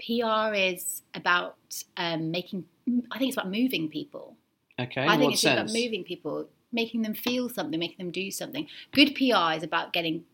PR 0.05 0.55
is 0.55 1.03
about 1.15 1.57
um, 1.97 2.31
making, 2.31 2.65
I 3.11 3.19
think 3.19 3.29
it's 3.29 3.37
about 3.37 3.51
moving 3.51 3.89
people. 3.89 4.37
Okay. 4.81 5.07
I 5.07 5.17
think 5.19 5.33
it's 5.35 5.43
sense? 5.43 5.61
about 5.61 5.73
moving 5.73 6.05
people, 6.05 6.49
making 6.73 7.03
them 7.03 7.15
feel 7.15 7.49
something, 7.49 7.79
making 7.79 7.99
them 7.99 8.11
do 8.11 8.31
something. 8.31 8.67
Good 8.93 9.15
PR 9.15 9.57
is 9.57 9.63
about 9.63 9.93
getting 9.93 10.25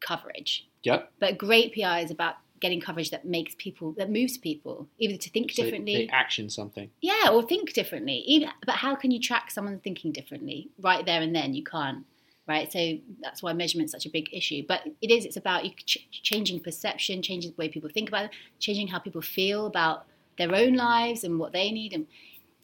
coverage, 0.00 0.66
Yep. 0.82 1.12
but 1.18 1.38
great 1.38 1.74
PR 1.74 1.98
is 2.04 2.10
about 2.10 2.36
getting 2.60 2.80
coverage 2.80 3.10
that 3.10 3.24
makes 3.24 3.54
people, 3.56 3.92
that 3.92 4.10
moves 4.10 4.36
people, 4.36 4.86
either 4.98 5.16
to 5.16 5.30
think 5.30 5.50
So 5.52 5.62
differently. 5.62 5.94
they 5.94 6.08
action 6.08 6.50
something. 6.50 6.90
Yeah, 7.00 7.30
or 7.32 7.42
think 7.42 7.72
differently. 7.72 8.16
Even, 8.26 8.50
but 8.66 8.76
how 8.76 8.94
can 8.96 9.10
you 9.10 9.18
track 9.20 9.50
someone 9.50 9.78
thinking 9.80 10.12
differently 10.12 10.68
right 10.78 11.04
there 11.06 11.22
and 11.22 11.34
then? 11.34 11.54
You 11.54 11.64
can't, 11.64 12.04
right? 12.50 12.70
So 12.70 12.98
that's 13.22 13.42
why 13.42 13.52
measurement's 13.54 13.92
such 13.92 14.06
a 14.06 14.10
big 14.10 14.28
issue. 14.32 14.64
But 14.66 14.80
it 15.00 15.10
is. 15.10 15.24
It's 15.24 15.36
about 15.36 15.64
you 15.64 15.70
ch- 15.86 16.06
changing 16.10 16.60
perception, 16.60 17.22
changing 17.22 17.52
the 17.52 17.56
way 17.56 17.68
people 17.68 17.88
think 17.88 18.08
about 18.08 18.24
it, 18.26 18.30
changing 18.58 18.88
how 18.88 18.98
people 18.98 19.22
feel 19.22 19.66
about 19.66 20.04
their 20.36 20.54
own 20.54 20.74
lives 20.74 21.24
and 21.24 21.38
what 21.38 21.52
they 21.52 21.70
need. 21.70 21.92
And 21.92 22.06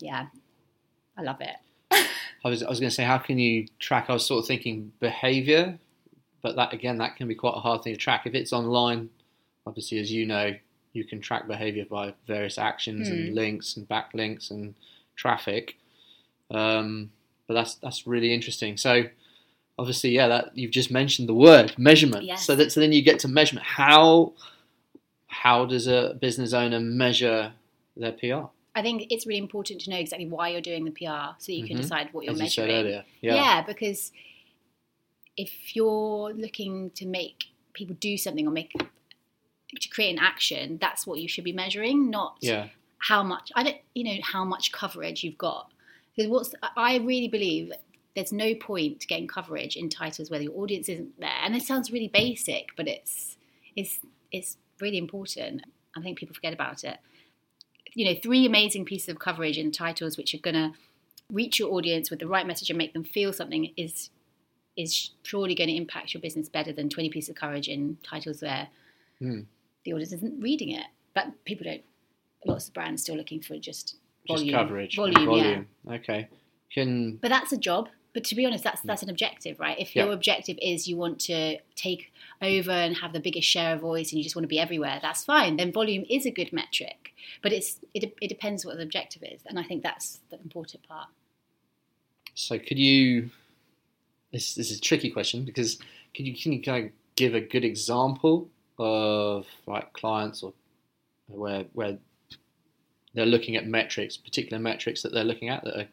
yeah, 0.01 0.27
I 1.16 1.22
love 1.22 1.40
it. 1.40 1.57
I 2.44 2.49
was, 2.49 2.62
I 2.62 2.68
was 2.68 2.81
going 2.81 2.90
to 2.90 2.94
say, 2.94 3.05
how 3.05 3.18
can 3.18 3.38
you 3.38 3.66
track? 3.79 4.07
I 4.09 4.12
was 4.12 4.27
sort 4.27 4.42
of 4.42 4.46
thinking 4.49 4.92
behavior, 5.01 5.79
but 6.42 6.57
that 6.57 6.72
again, 6.72 6.99
that 6.99 7.16
can 7.16 7.29
be 7.29 7.35
quite 7.35 7.55
a 7.57 7.61
hard 7.61 7.83
thing 7.83 7.94
to 7.94 7.99
track. 7.99 8.27
If 8.27 8.35
it's 8.35 8.53
online, 8.53 9.09
obviously, 9.66 9.99
as 9.99 10.11
you 10.12 10.27
know, 10.27 10.55
you 10.92 11.05
can 11.05 11.20
track 11.20 11.46
behavior 11.46 11.85
by 11.88 12.14
various 12.27 12.59
actions 12.59 13.09
and 13.09 13.29
Hmm. 13.29 13.35
links 13.35 13.77
and 13.77 13.88
backlinks 13.88 14.51
and 14.51 14.75
traffic. 15.14 15.77
Um, 16.51 17.11
but 17.46 17.55
that's 17.55 17.75
that's 17.77 18.07
really 18.07 18.33
interesting. 18.33 18.77
So, 18.77 19.05
obviously, 19.78 20.10
yeah, 20.10 20.28
that 20.28 20.56
you've 20.56 20.70
just 20.70 20.90
mentioned 20.90 21.28
the 21.28 21.34
word 21.34 21.74
measurement. 21.78 22.24
Yes. 22.24 22.44
So 22.46 22.54
that 22.56 22.72
so 22.72 22.80
then 22.80 22.92
you 22.92 23.02
get 23.02 23.18
to 23.20 23.28
measurement. 23.28 23.66
How 23.66 24.32
how 25.26 25.66
does 25.66 25.86
a 25.86 26.16
business 26.20 26.52
owner 26.52 26.80
measure 26.80 27.52
their 27.96 28.12
PR? 28.12 28.46
I 28.74 28.82
think 28.82 29.06
it's 29.10 29.26
really 29.26 29.38
important 29.40 29.80
to 29.82 29.90
know 29.90 29.96
exactly 29.98 30.26
why 30.28 30.48
you're 30.50 30.60
doing 30.60 30.84
the 30.84 30.90
PR 30.90 31.34
so 31.38 31.50
you 31.52 31.66
can 31.66 31.76
Mhm. 31.78 31.82
decide 31.82 32.08
what 32.12 32.24
you're 32.24 32.32
As 32.32 32.38
you 32.38 32.44
measuring. 32.44 32.68
said 32.68 32.74
earlier. 32.84 33.04
Yeah. 33.22 33.34
Yeah. 33.34 33.62
because 33.62 34.12
if 35.36 35.74
you're 35.76 36.32
looking 36.32 36.90
to 36.90 37.06
make 37.06 37.46
people 37.74 37.96
do 38.00 38.16
something 38.16 38.46
or 38.46 38.50
make 38.50 38.72
to 39.80 39.88
create 39.88 40.10
an 40.12 40.18
action, 40.18 40.78
that's 40.80 41.06
what 41.06 41.18
you 41.20 41.28
should 41.28 41.44
be 41.44 41.52
measuring, 41.52 42.08
not 42.10 42.36
Yeah. 42.40 42.68
how 42.98 43.22
much 43.22 43.50
I 43.54 43.62
don't 43.62 43.76
you 43.94 44.04
know 44.04 44.16
how 44.22 44.44
much 44.44 44.72
coverage 44.72 45.22
you've 45.24 45.38
got. 45.38 45.70
Because 46.14 46.30
what's 46.30 46.54
I 46.76 46.96
really 46.98 47.28
believe 47.28 47.72
there's 48.16 48.33
no 48.33 48.55
point 48.57 49.07
getting 49.07 49.29
coverage 49.29 49.76
in 49.76 49.88
titles 49.88 50.31
where 50.31 50.40
your 50.40 50.52
audience 50.59 50.88
isn't 50.88 51.20
there. 51.20 51.31
And 51.44 51.55
it 51.55 51.62
sounds 51.62 51.92
really 51.92 52.09
basic, 52.09 52.70
but 52.76 52.88
it's 52.88 53.37
it's 53.76 54.00
it's 54.33 54.57
really 54.81 54.98
important. 54.98 55.62
I 55.96 56.00
think 56.00 56.18
people 56.18 56.35
forget 56.35 56.52
about 56.52 56.83
it. 56.83 56.98
You 57.94 58.07
know, 58.07 58.18
three 58.20 58.44
amazing 58.44 58.85
pieces 58.87 59.09
of 59.11 59.18
coverage 59.20 59.57
in 59.59 59.70
titles 59.70 60.16
which 60.16 60.35
are 60.35 60.38
gonna 60.38 60.72
reach 61.31 61.59
your 61.61 61.72
audience 61.72 62.11
with 62.11 62.18
the 62.20 62.26
right 62.26 62.46
message 62.46 62.70
and 62.70 62.79
make 62.79 62.92
them 62.94 63.05
feel 63.05 63.33
something 63.33 63.72
is 63.76 64.11
is 64.76 65.11
surely 65.22 65.55
going 65.55 65.68
to 65.70 65.74
impact 65.74 66.12
your 66.12 66.20
business 66.20 66.50
better 66.50 66.70
than 66.70 66.90
20 66.90 67.09
pieces 67.09 67.31
of 67.31 67.35
coverage 67.37 67.66
in 67.68 67.96
titles 68.02 68.42
where 68.42 68.68
Hmm. 69.18 69.40
the 69.85 69.92
audience 69.94 70.12
isn't 70.12 70.38
reading 70.42 70.70
it. 70.70 70.85
But 71.14 71.44
people 71.46 71.64
don't. 71.64 71.83
Lots 72.44 72.68
of 72.68 72.74
brands 72.74 73.00
still 73.02 73.16
looking 73.16 73.40
for 73.40 73.57
just 73.59 73.96
Just 74.29 74.40
volume. 74.40 74.55
coverage. 74.55 74.98
and 74.98 75.14
Volume, 75.14 75.31
yeah. 75.31 75.42
volume. 75.44 75.68
Okay. 76.00 76.29
Can 76.74 77.16
But 77.16 77.29
that's 77.31 77.52
a 77.52 77.57
job. 77.57 77.88
But 78.16 78.24
to 78.24 78.35
be 78.35 78.46
honest, 78.46 78.64
that's 78.64 78.81
mm. 78.81 78.87
that's 78.87 79.02
an 79.02 79.11
objective, 79.11 79.61
right? 79.61 79.79
If 79.79 79.94
your 79.94 80.11
objective 80.11 80.57
is 80.62 80.88
you 80.88 80.96
want 80.96 81.20
to 81.20 81.59
take 81.74 82.14
over 82.40 82.70
and 82.70 82.96
have 82.96 83.12
the 83.12 83.20
biggest 83.20 83.46
share 83.46 83.74
of 83.74 83.83
voice, 83.83 84.11
and 84.11 84.16
you 84.16 84.24
just 84.24 84.35
want 84.35 84.44
to 84.44 84.48
be 84.48 84.59
everywhere, 84.59 84.98
that's 85.02 85.22
fine. 85.22 85.59
Then 85.59 85.70
volume 85.70 86.07
is 86.09 86.24
a 86.24 86.31
good 86.31 86.50
metric. 86.50 87.12
But 87.42 87.52
it's 87.52 87.79
it, 87.92 88.16
it 88.22 88.29
depends 88.29 88.64
what 88.64 88.79
the 88.79 88.83
objective 88.83 89.22
is, 89.22 89.42
and 89.44 89.59
I 89.59 89.64
think 89.64 89.83
that's 89.83 90.20
the 90.31 90.40
important 90.40 90.88
part. 90.88 91.09
so 92.33 92.59
could 92.59 92.79
you 92.79 93.29
this 94.33 94.55
this 94.55 94.70
is 94.70 94.79
a 94.79 94.81
tricky 94.81 95.11
question 95.11 95.44
because 95.44 95.79
could 96.14 96.26
you 96.26 96.35
can 96.35 96.55
you 96.55 96.62
kind 96.62 96.87
of 96.87 96.92
give 97.16 97.35
a 97.35 97.40
good 97.42 97.64
example 97.64 98.48
of 98.79 99.46
like 99.66 99.92
clients 99.92 100.42
or 100.42 100.55
where 101.29 101.66
where 101.74 101.98
they're 103.12 103.26
looking 103.26 103.57
at 103.57 103.66
metrics, 103.66 104.16
particular 104.16 104.59
metrics 104.59 105.02
that 105.02 105.12
they're 105.12 105.24
looking 105.33 105.50
at 105.50 105.64
that 105.64 105.76
are 105.76 105.88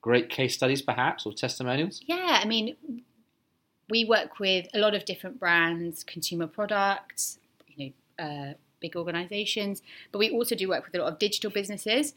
great 0.00 0.28
case 0.30 0.54
studies 0.54 0.82
perhaps 0.82 1.26
or 1.26 1.32
testimonials? 1.32 2.00
Yeah, 2.06 2.40
I 2.42 2.46
mean, 2.46 2.76
we 3.88 4.04
work 4.04 4.38
with 4.38 4.66
a 4.74 4.78
lot 4.78 4.94
of 4.94 5.04
different 5.04 5.38
brands, 5.38 6.04
consumer 6.04 6.46
products, 6.46 7.38
you 7.68 7.92
know, 8.18 8.24
uh, 8.24 8.54
big 8.80 8.96
organizations, 8.96 9.82
but 10.12 10.18
we 10.18 10.30
also 10.30 10.54
do 10.54 10.68
work 10.68 10.84
with 10.84 10.94
a 10.94 10.98
lot 10.98 11.12
of 11.12 11.18
digital 11.18 11.50
businesses, 11.50 12.14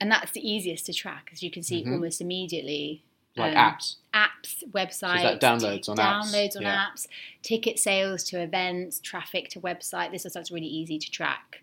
and 0.00 0.10
that's 0.10 0.32
the 0.32 0.48
easiest 0.48 0.86
to 0.86 0.92
track, 0.92 1.30
as 1.32 1.42
you 1.42 1.50
can 1.50 1.62
see 1.62 1.84
Mhm. 1.84 1.92
almost 1.92 2.20
immediately. 2.20 3.02
Like 3.36 3.54
Um, 3.54 3.74
apps. 3.74 3.96
apps, 4.14 4.64
websites, 4.70 5.22
that 5.22 5.40
downloads 5.42 5.90
on 5.90 5.98
apps? 5.98 6.32
downloads 6.32 6.56
on 6.56 6.62
Yeah. 6.62 6.86
apps, 6.86 7.06
ticket 7.42 7.78
sales 7.78 8.24
to 8.24 8.40
events, 8.40 8.98
traffic 9.00 9.50
to 9.50 9.60
website. 9.60 10.10
This 10.10 10.24
is 10.24 10.32
that's 10.32 10.50
really 10.50 10.66
easy 10.66 10.98
to 10.98 11.10
track. 11.10 11.62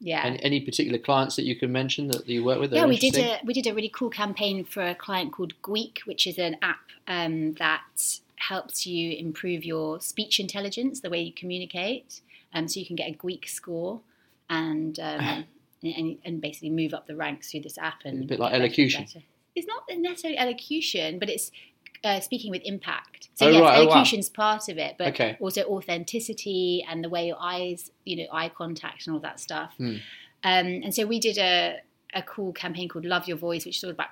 Yeah. 0.00 0.22
Any, 0.24 0.42
any 0.42 0.60
particular 0.60 0.98
clients 0.98 1.36
that 1.36 1.44
you 1.44 1.56
can 1.56 1.72
mention 1.72 2.08
that 2.08 2.26
you 2.28 2.44
work 2.44 2.60
with? 2.60 2.72
yeah, 2.72 2.86
we 2.86 2.98
did 2.98 3.16
a 3.16 3.40
we 3.44 3.54
did 3.54 3.66
a 3.66 3.74
really 3.74 3.88
cool 3.88 4.10
campaign 4.10 4.64
for 4.64 4.86
a 4.86 4.94
client 4.94 5.32
called 5.32 5.54
Gweek, 5.62 6.00
which 6.04 6.26
is 6.26 6.38
an 6.38 6.56
app 6.62 6.80
um, 7.08 7.54
that 7.54 8.20
helps 8.36 8.86
you 8.86 9.16
improve 9.16 9.64
your 9.64 10.00
speech 10.00 10.38
intelligence, 10.38 11.00
the 11.00 11.10
way 11.10 11.20
you 11.20 11.32
communicate. 11.32 12.20
Um, 12.52 12.68
so 12.68 12.78
you 12.80 12.86
can 12.86 12.96
get 12.96 13.10
a 13.10 13.14
Gweek 13.14 13.48
score 13.48 14.00
and 14.50 14.98
um, 15.00 15.44
and, 15.82 16.18
and 16.24 16.40
basically 16.40 16.70
move 16.70 16.92
up 16.92 17.06
the 17.06 17.16
ranks 17.16 17.50
through 17.50 17.60
this 17.60 17.78
app. 17.78 18.00
And 18.04 18.24
A 18.24 18.26
bit 18.26 18.38
like 18.38 18.52
get 18.52 18.52
better 18.52 18.54
and 18.54 18.62
elocution. 18.64 19.04
better. 19.04 19.22
It's 19.54 19.66
not 19.66 19.84
necessarily 19.96 20.38
elocution, 20.38 21.18
but 21.18 21.30
it's 21.30 21.50
uh, 22.04 22.20
speaking 22.20 22.50
with 22.50 22.62
impact. 22.64 23.28
So 23.34 23.46
Oh, 23.46 23.50
yes, 23.50 23.60
right. 23.60 23.78
Oh, 23.78 23.86
wow. 23.86 24.04
part 24.34 24.68
of 24.68 24.78
it, 24.78 24.96
but 24.98 25.08
Okay. 25.08 25.36
also 25.40 25.62
authenticity 25.64 26.84
and 26.88 27.02
the 27.02 27.08
way 27.08 27.26
your 27.26 27.36
eyes, 27.40 27.90
you 28.04 28.16
know, 28.16 28.26
eye 28.32 28.48
contact 28.48 29.06
and 29.06 29.14
all 29.14 29.20
that 29.20 29.40
stuff. 29.40 29.74
Hmm. 29.78 29.96
Um, 30.44 30.66
and 30.84 30.94
so 30.94 31.06
we 31.06 31.18
did 31.18 31.38
a, 31.38 31.78
a 32.14 32.22
cool 32.22 32.52
campaign 32.52 32.88
called 32.88 33.04
Love 33.04 33.26
Your 33.26 33.36
Voice, 33.36 33.64
which 33.64 33.78
is 33.78 33.84
all 33.84 33.90
about 33.90 34.08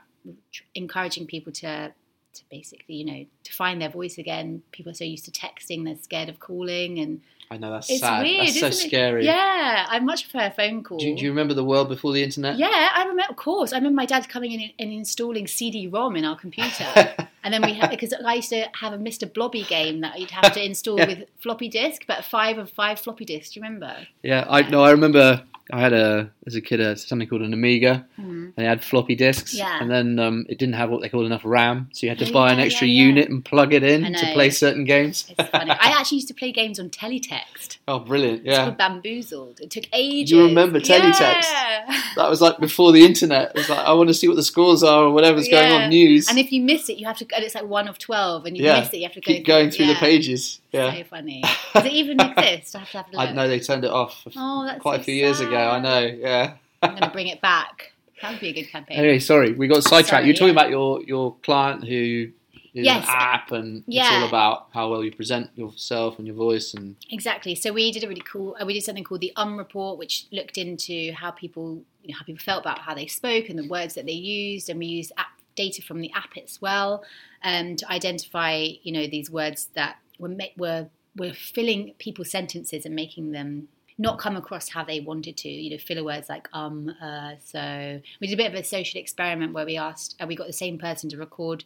encouraging 0.74 1.26
people 1.26 1.52
to 1.52 1.92
to 2.34 2.42
basically, 2.50 2.96
you 2.96 3.04
know, 3.04 3.24
to 3.44 3.52
find 3.52 3.80
their 3.80 3.88
voice 3.88 4.18
again. 4.18 4.62
People 4.72 4.90
are 4.90 4.94
so 4.94 5.04
used 5.04 5.24
to 5.26 5.30
texting, 5.30 5.84
they're 5.84 5.96
scared 5.96 6.28
of 6.28 6.40
calling, 6.40 6.98
and 6.98 7.20
I 7.48 7.58
know 7.58 7.70
that's 7.70 7.88
it's 7.88 8.00
sad. 8.00 8.22
weird, 8.22 8.48
that's 8.48 8.58
so 8.58 8.66
it? 8.66 8.72
scary. 8.74 9.24
Yeah, 9.24 9.86
I 9.88 10.00
much 10.00 10.28
prefer 10.28 10.46
a 10.46 10.50
phone 10.50 10.82
call. 10.82 10.98
Do, 10.98 11.14
do 11.16 11.22
you 11.22 11.30
remember 11.30 11.54
the 11.54 11.62
world 11.64 11.88
before 11.88 12.12
the 12.12 12.24
internet? 12.24 12.58
yeah, 12.58 12.88
I 12.92 13.02
remember. 13.02 13.22
Of 13.30 13.36
course, 13.36 13.72
I 13.72 13.76
remember 13.76 13.94
my 13.96 14.06
dad 14.06 14.28
coming 14.28 14.52
in 14.52 14.70
and 14.80 14.92
installing 14.92 15.46
CD-ROM 15.46 16.16
in 16.16 16.24
our 16.24 16.36
computer. 16.36 16.86
And 17.44 17.54
then 17.54 17.62
we 17.62 17.74
had 17.74 17.90
because 17.90 18.12
I 18.26 18.34
used 18.34 18.50
to 18.50 18.66
have 18.80 18.92
a 18.92 18.98
Mr. 18.98 19.32
Blobby 19.32 19.62
game 19.64 20.00
that 20.00 20.18
you'd 20.18 20.30
have 20.32 20.52
to 20.54 20.64
install 20.64 20.98
Yeah. 20.98 21.06
with 21.06 21.24
floppy 21.40 21.68
disk, 21.68 22.02
but 22.08 22.24
five 22.24 22.58
of 22.58 22.70
five 22.70 22.98
floppy 22.98 23.24
disks. 23.24 23.52
Do 23.54 23.60
you 23.60 23.64
remember? 23.64 23.94
Yeah, 24.22 24.44
I 24.48 24.62
no, 24.62 24.82
I 24.82 24.90
remember. 24.90 25.44
I 25.72 25.80
had 25.80 25.94
a 25.94 26.30
as 26.46 26.54
a 26.56 26.60
kid 26.60 26.78
a, 26.80 26.94
something 26.94 27.26
called 27.26 27.40
an 27.40 27.54
Amiga, 27.54 28.04
Hmm. 28.16 28.48
and 28.54 28.58
it 28.58 28.68
had 28.68 28.84
floppy 28.84 29.14
disks, 29.14 29.54
Yeah. 29.54 29.78
and 29.80 29.90
then 29.90 30.18
um, 30.18 30.44
it 30.50 30.58
didn't 30.58 30.74
have 30.74 30.90
what 30.90 31.00
they 31.00 31.08
called 31.08 31.24
enough 31.24 31.40
RAM, 31.42 31.88
so 31.94 32.04
you 32.04 32.10
had 32.10 32.18
to 32.18 32.28
Oh, 32.28 32.32
buy 32.34 32.52
an 32.52 32.60
extra 32.60 32.86
yeah, 32.86 33.00
yeah. 33.00 33.06
unit 33.08 33.30
and 33.30 33.42
plug 33.42 33.72
it 33.72 33.82
in 33.82 34.12
to 34.12 34.26
play 34.34 34.50
certain 34.50 34.84
games. 34.84 35.24
It's 35.38 35.48
funny. 35.48 35.70
I 35.70 35.94
actually 35.98 36.16
used 36.16 36.28
to 36.28 36.34
play 36.34 36.52
games 36.52 36.78
on 36.78 36.90
teletext. 36.90 37.78
Oh, 37.88 37.98
brilliant! 37.98 38.40
It's 38.44 38.46
Yeah, 38.56 38.64
called 38.64 38.76
Bamboozled. 38.78 39.60
It 39.60 39.70
took 39.70 39.84
ages. 39.94 40.32
You 40.32 40.44
remember 40.46 40.80
teletext? 40.80 41.50
Yeah. 41.50 42.00
that 42.16 42.28
was 42.30 42.40
like 42.42 42.58
before 42.58 42.92
the 42.92 43.04
internet. 43.04 43.50
It 43.50 43.56
was 43.56 43.68
like 43.70 43.78
I 43.86 43.92
want 43.94 44.08
to 44.08 44.14
see 44.14 44.26
what 44.28 44.36
the 44.36 44.42
scores 44.42 44.82
are 44.82 45.04
or 45.04 45.12
whatever's 45.12 45.48
going 45.48 45.72
on 45.72 45.88
news. 45.88 46.28
And 46.28 46.38
if 46.38 46.52
you 46.52 46.60
miss 46.62 46.88
it, 46.90 46.98
you 46.98 47.06
have 47.06 47.16
to. 47.18 47.26
And 47.34 47.44
it's 47.44 47.54
like 47.54 47.64
one 47.66 47.88
of 47.88 47.98
twelve, 47.98 48.46
and 48.46 48.56
you 48.56 48.64
Yeah. 48.64 48.80
miss 48.80 48.90
it, 48.92 48.98
you 48.98 49.02
have 49.04 49.12
to 49.14 49.20
go 49.20 49.32
Keep 49.32 49.46
going 49.46 49.70
through 49.70 49.86
the 49.86 49.92
yeah. 49.92 50.00
pages. 50.00 50.60
Yeah, 50.72 50.92
So 50.94 51.04
funny. 51.04 51.42
Does 51.74 51.84
it 51.86 51.92
even 51.92 52.20
exist? 52.20 52.76
I 52.76 52.80
have 52.80 52.90
to 52.90 52.96
have 52.98 53.06
a 53.08 53.10
look. 53.12 53.20
I 53.20 53.32
know 53.32 53.48
they 53.48 53.60
turned 53.60 53.84
it 53.84 53.90
off 53.90 54.22
Oh, 54.36 54.64
that's 54.64 54.80
quite 54.80 54.96
so 54.96 55.00
a 55.00 55.04
few 55.04 55.14
years 55.14 55.40
ago. 55.40 55.56
I 55.56 55.80
know. 55.80 56.00
Yeah. 56.00 56.54
I'm 56.82 56.90
going 56.90 57.02
to 57.02 57.10
bring 57.10 57.28
it 57.28 57.40
back. 57.40 57.92
That 58.22 58.30
would 58.32 58.40
be 58.40 58.48
a 58.48 58.52
good 58.52 58.68
campaign. 58.70 58.98
Anyway, 58.98 59.18
sorry, 59.18 59.52
we 59.52 59.66
got 59.68 59.82
sidetracked. 59.82 60.24
You're 60.26 60.34
talking 60.34 60.48
yeah. 60.54 60.60
about 60.60 60.70
your 60.70 61.02
your 61.02 61.34
client 61.42 61.84
who 61.84 62.28
is 62.74 62.84
Yes. 62.84 63.04
an 63.06 63.14
app, 63.14 63.52
and 63.52 63.78
it's 63.86 63.96
Yeah. 63.96 64.18
all 64.20 64.28
about 64.28 64.66
how 64.72 64.90
well 64.90 65.04
you 65.04 65.12
present 65.12 65.50
yourself 65.56 66.18
and 66.18 66.26
your 66.26 66.34
voice. 66.36 66.74
And 66.74 66.96
Exactly. 67.10 67.54
So 67.54 67.72
we 67.72 67.92
did 67.92 68.02
a 68.04 68.08
really 68.08 68.22
cool. 68.24 68.56
Uh, 68.60 68.64
we 68.66 68.74
did 68.74 68.82
something 68.82 69.04
called 69.04 69.20
the 69.20 69.32
Um 69.36 69.56
Report, 69.56 69.98
which 69.98 70.24
looked 70.32 70.58
into 70.58 71.12
how 71.12 71.30
people, 71.30 71.82
you 72.02 72.08
know, 72.12 72.18
how 72.18 72.24
people 72.24 72.42
felt 72.42 72.60
about 72.62 72.78
how 72.80 72.94
they 72.94 73.06
spoke 73.06 73.48
and 73.48 73.58
the 73.58 73.68
words 73.68 73.94
that 73.94 74.06
they 74.06 74.12
used, 74.12 74.68
and 74.70 74.78
we 74.78 74.86
used 74.86 75.12
app 75.16 75.33
data 75.56 75.82
from 75.82 76.00
the 76.00 76.10
app 76.14 76.36
as 76.42 76.60
well 76.60 77.04
um, 77.42 77.76
to 77.76 77.90
identify, 77.90 78.68
you 78.82 78.92
know, 78.92 79.06
these 79.06 79.30
words 79.30 79.68
that 79.74 79.96
were 80.18 80.36
were 80.56 80.88
were 81.16 81.32
filling 81.32 81.94
people's 81.98 82.30
sentences 82.30 82.84
and 82.84 82.94
making 82.94 83.32
them 83.32 83.68
not 83.96 84.18
come 84.18 84.36
across 84.36 84.68
how 84.70 84.84
they 84.84 85.00
wanted 85.00 85.36
to. 85.38 85.48
You 85.48 85.70
know, 85.70 85.78
filler 85.78 86.04
words 86.04 86.28
like 86.28 86.48
um, 86.52 86.94
uh, 87.00 87.32
so. 87.44 88.00
We 88.20 88.26
did 88.26 88.34
a 88.34 88.42
bit 88.42 88.52
of 88.52 88.58
a 88.58 88.64
social 88.64 89.00
experiment 89.00 89.52
where 89.52 89.66
we 89.66 89.76
asked, 89.76 90.16
uh, 90.20 90.26
we 90.26 90.36
got 90.36 90.46
the 90.46 90.52
same 90.52 90.78
person 90.78 91.08
to 91.10 91.16
record 91.16 91.64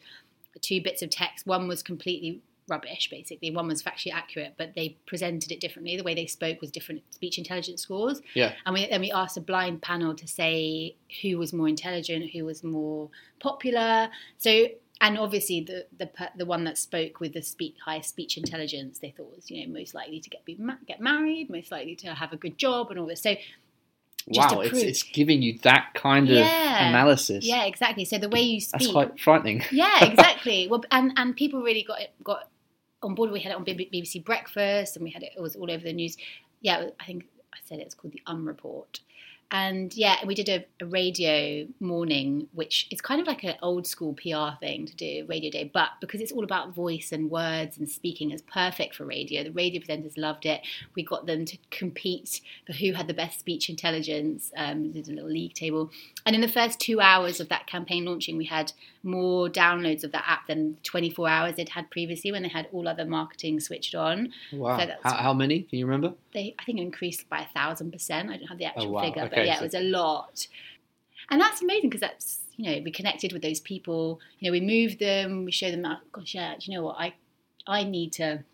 two 0.60 0.82
bits 0.82 1.02
of 1.02 1.10
text. 1.10 1.46
One 1.46 1.68
was 1.68 1.82
completely 1.82 2.40
rubbish, 2.68 3.08
basically. 3.10 3.50
One 3.50 3.68
was 3.68 3.82
factually 3.82 4.12
accurate, 4.12 4.54
but 4.56 4.74
they 4.74 4.96
presented 5.06 5.50
it 5.52 5.60
differently. 5.60 5.96
The 5.96 6.02
way 6.04 6.14
they 6.14 6.26
spoke 6.26 6.60
was 6.60 6.70
different 6.70 7.02
speech 7.12 7.38
intelligence 7.38 7.82
scores. 7.82 8.20
Yeah. 8.34 8.52
And 8.66 8.74
we 8.74 8.86
then 8.86 9.00
we 9.00 9.10
asked 9.12 9.36
a 9.36 9.40
blind 9.40 9.82
panel 9.82 10.14
to 10.14 10.26
say 10.26 10.96
who 11.22 11.38
was 11.38 11.52
more 11.52 11.68
intelligent, 11.68 12.30
who 12.32 12.44
was 12.44 12.62
more 12.64 13.10
popular. 13.40 14.08
So 14.36 14.66
and 15.00 15.16
obviously 15.16 15.60
the 15.60 15.86
the 15.96 16.10
the 16.36 16.44
one 16.44 16.64
that 16.64 16.76
spoke 16.76 17.20
with 17.20 17.32
the 17.32 17.42
speak, 17.42 17.76
highest 17.84 18.08
speech 18.10 18.36
intelligence 18.36 18.98
they 18.98 19.10
thought 19.10 19.34
was 19.34 19.50
you 19.50 19.66
know 19.66 19.72
most 19.72 19.94
likely 19.94 20.20
to 20.20 20.28
get 20.28 20.44
be 20.44 20.56
ma- 20.58 20.74
get 20.86 21.00
married, 21.00 21.48
most 21.50 21.70
likely 21.70 21.94
to 21.96 22.14
have 22.14 22.32
a 22.32 22.36
good 22.36 22.58
job 22.58 22.90
and 22.90 22.98
all 22.98 23.06
this. 23.06 23.22
So 23.22 23.36
wow, 24.26 24.60
it's 24.60 24.78
it's 24.78 25.02
giving 25.04 25.40
you 25.40 25.58
that 25.62 25.90
kind 25.94 26.28
of 26.28 26.36
Yeah. 26.36 26.88
analysis. 26.88 27.44
yeah, 27.44 27.64
exactly. 27.64 28.04
So 28.04 28.18
the 28.18 28.28
way 28.28 28.40
you 28.40 28.60
speak, 28.60 28.80
that's 28.80 28.92
quite 28.92 29.20
frightening. 29.20 29.62
yeah, 29.70 30.04
exactly. 30.10 30.66
well, 30.68 30.82
and 30.90 31.12
and 31.16 31.36
people 31.36 31.62
really 31.62 31.82
got 31.84 32.00
it 32.00 32.10
got 32.22 32.48
on 33.02 33.14
board. 33.14 33.30
We 33.30 33.40
had 33.40 33.52
it 33.52 33.56
on 33.56 33.64
BBC 33.64 34.24
Breakfast, 34.24 34.96
and 34.96 35.04
we 35.04 35.10
had 35.10 35.22
it. 35.22 35.32
It 35.36 35.40
was 35.40 35.56
all 35.56 35.70
over 35.70 35.84
the 35.84 35.92
news. 35.92 36.16
Yeah, 36.60 36.88
I 37.00 37.04
think 37.04 37.26
I 37.52 37.58
said 37.64 37.78
it 37.78 37.84
was 37.84 37.94
called 37.94 38.12
the 38.12 38.22
Um 38.26 38.46
Report. 38.46 39.00
And 39.50 39.96
yeah, 39.96 40.16
we 40.26 40.34
did 40.34 40.48
a, 40.48 40.66
a 40.80 40.86
radio 40.86 41.66
morning, 41.80 42.48
which 42.52 42.86
is 42.90 43.00
kind 43.00 43.20
of 43.20 43.26
like 43.26 43.44
an 43.44 43.54
old 43.62 43.86
school 43.86 44.12
PR 44.12 44.58
thing 44.60 44.84
to 44.86 44.94
do, 44.94 45.24
radio 45.26 45.50
day. 45.50 45.70
But 45.72 45.90
because 46.00 46.20
it's 46.20 46.32
all 46.32 46.44
about 46.44 46.74
voice 46.74 47.12
and 47.12 47.30
words 47.30 47.78
and 47.78 47.88
speaking, 47.88 48.30
it's 48.30 48.42
perfect 48.42 48.94
for 48.94 49.06
radio. 49.06 49.44
The 49.44 49.50
radio 49.50 49.80
presenters 49.80 50.18
loved 50.18 50.44
it. 50.44 50.60
We 50.94 51.02
got 51.02 51.24
them 51.24 51.46
to 51.46 51.56
compete 51.70 52.42
for 52.66 52.74
who 52.74 52.92
had 52.92 53.06
the 53.06 53.14
best 53.14 53.38
speech 53.38 53.70
intelligence. 53.70 54.52
Um, 54.54 54.82
we 54.82 54.88
did 54.88 55.08
a 55.08 55.12
little 55.12 55.30
league 55.30 55.54
table. 55.54 55.90
And 56.26 56.34
in 56.34 56.42
the 56.42 56.48
first 56.48 56.78
two 56.78 57.00
hours 57.00 57.40
of 57.40 57.48
that 57.48 57.66
campaign 57.66 58.04
launching, 58.04 58.36
we 58.36 58.44
had 58.44 58.72
more 59.02 59.48
downloads 59.48 60.04
of 60.04 60.12
that 60.12 60.24
app 60.26 60.46
than 60.46 60.76
24 60.82 61.28
hours 61.28 61.56
they'd 61.56 61.70
had 61.70 61.90
previously 61.90 62.32
when 62.32 62.42
they 62.42 62.48
had 62.48 62.68
all 62.72 62.86
other 62.86 63.06
marketing 63.06 63.60
switched 63.60 63.94
on. 63.94 64.32
Wow. 64.52 64.78
So 64.78 64.90
how, 65.02 65.14
how 65.14 65.32
many? 65.32 65.62
Can 65.62 65.78
you 65.78 65.86
remember? 65.86 66.14
They, 66.38 66.54
I 66.58 66.64
think, 66.64 66.78
it 66.78 66.82
increased 66.82 67.28
by 67.28 67.40
a 67.40 67.48
thousand 67.48 67.90
percent. 67.92 68.30
I 68.30 68.36
don't 68.36 68.46
have 68.46 68.58
the 68.58 68.66
oh, 68.66 68.68
actual 68.68 68.86
Oh, 68.86 68.90
wow. 68.90 69.02
figure, 69.02 69.22
Okay, 69.24 69.36
but 69.36 69.46
yeah, 69.46 69.54
so- 69.56 69.62
it 69.62 69.64
was 69.64 69.74
a 69.74 69.80
lot. 69.80 70.46
and 71.30 71.40
that's 71.40 71.60
amazing 71.62 71.90
because 71.90 72.00
that's 72.00 72.40
you 72.56 72.64
know 72.70 72.80
we 72.84 72.90
connected 72.92 73.32
with 73.32 73.42
those 73.42 73.60
people. 73.60 74.20
You 74.38 74.48
know, 74.48 74.52
we 74.52 74.60
moved 74.60 74.98
them, 75.00 75.44
we 75.44 75.52
show 75.52 75.70
them. 75.70 75.84
Oh, 75.84 75.96
gosh, 76.12 76.34
yeah, 76.34 76.54
do 76.58 76.70
you 76.70 76.76
know 76.78 76.84
what? 76.84 76.96
I 76.98 77.14
I 77.66 77.82
need 77.84 78.12
to 78.14 78.44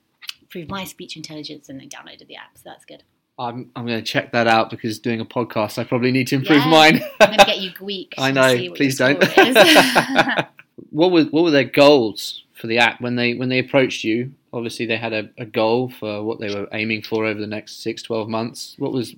improve 0.42 0.68
my 0.68 0.85
speech 0.85 1.16
intelligence, 1.16 1.68
and 1.68 1.79
they 1.81 1.87
downloaded 1.87 2.27
the 2.27 2.37
app, 2.37 2.57
so 2.57 2.62
that's 2.66 2.85
good. 2.87 3.03
I'm 3.38 3.70
I'm 3.75 3.85
going 3.87 3.99
to 3.99 4.05
check 4.14 4.31
that 4.33 4.47
out 4.47 4.70
because 4.70 4.99
doing 4.99 5.20
a 5.20 5.25
podcast, 5.25 5.77
I 5.79 5.85
probably 5.85 6.12
need 6.12 6.29
to 6.29 6.37
improve 6.37 6.61
Yeah. 6.64 6.70
mine. 6.70 7.05
I'm 7.20 7.29
going 7.29 7.38
to 7.40 7.44
get 7.44 7.59
you 7.59 7.70
Gweek. 7.81 8.14
I 8.16 8.31
know. 8.31 8.73
Please 8.75 8.97
don't. 8.97 9.18
what 10.90 11.11
were 11.11 11.25
what 11.25 11.44
were 11.44 11.51
their 11.51 11.64
goals 11.64 12.42
for 12.55 12.66
the 12.68 12.79
app 12.79 13.01
when 13.01 13.16
they 13.16 13.35
when 13.35 13.49
they 13.49 13.59
approached 13.59 14.05
you? 14.05 14.33
Obviously, 14.55 14.87
they 14.87 14.97
had 14.97 15.12
a, 15.12 15.29
a 15.37 15.45
goal 15.45 15.90
for 15.90 16.23
what 16.23 16.38
they 16.38 16.55
were 16.55 16.69
aiming 16.71 17.03
for 17.03 17.27
over 17.27 17.40
the 17.40 17.47
next 17.47 17.83
six, 17.83 18.03
12 18.03 18.29
months. 18.29 18.77
What 18.79 18.93
was? 18.93 19.17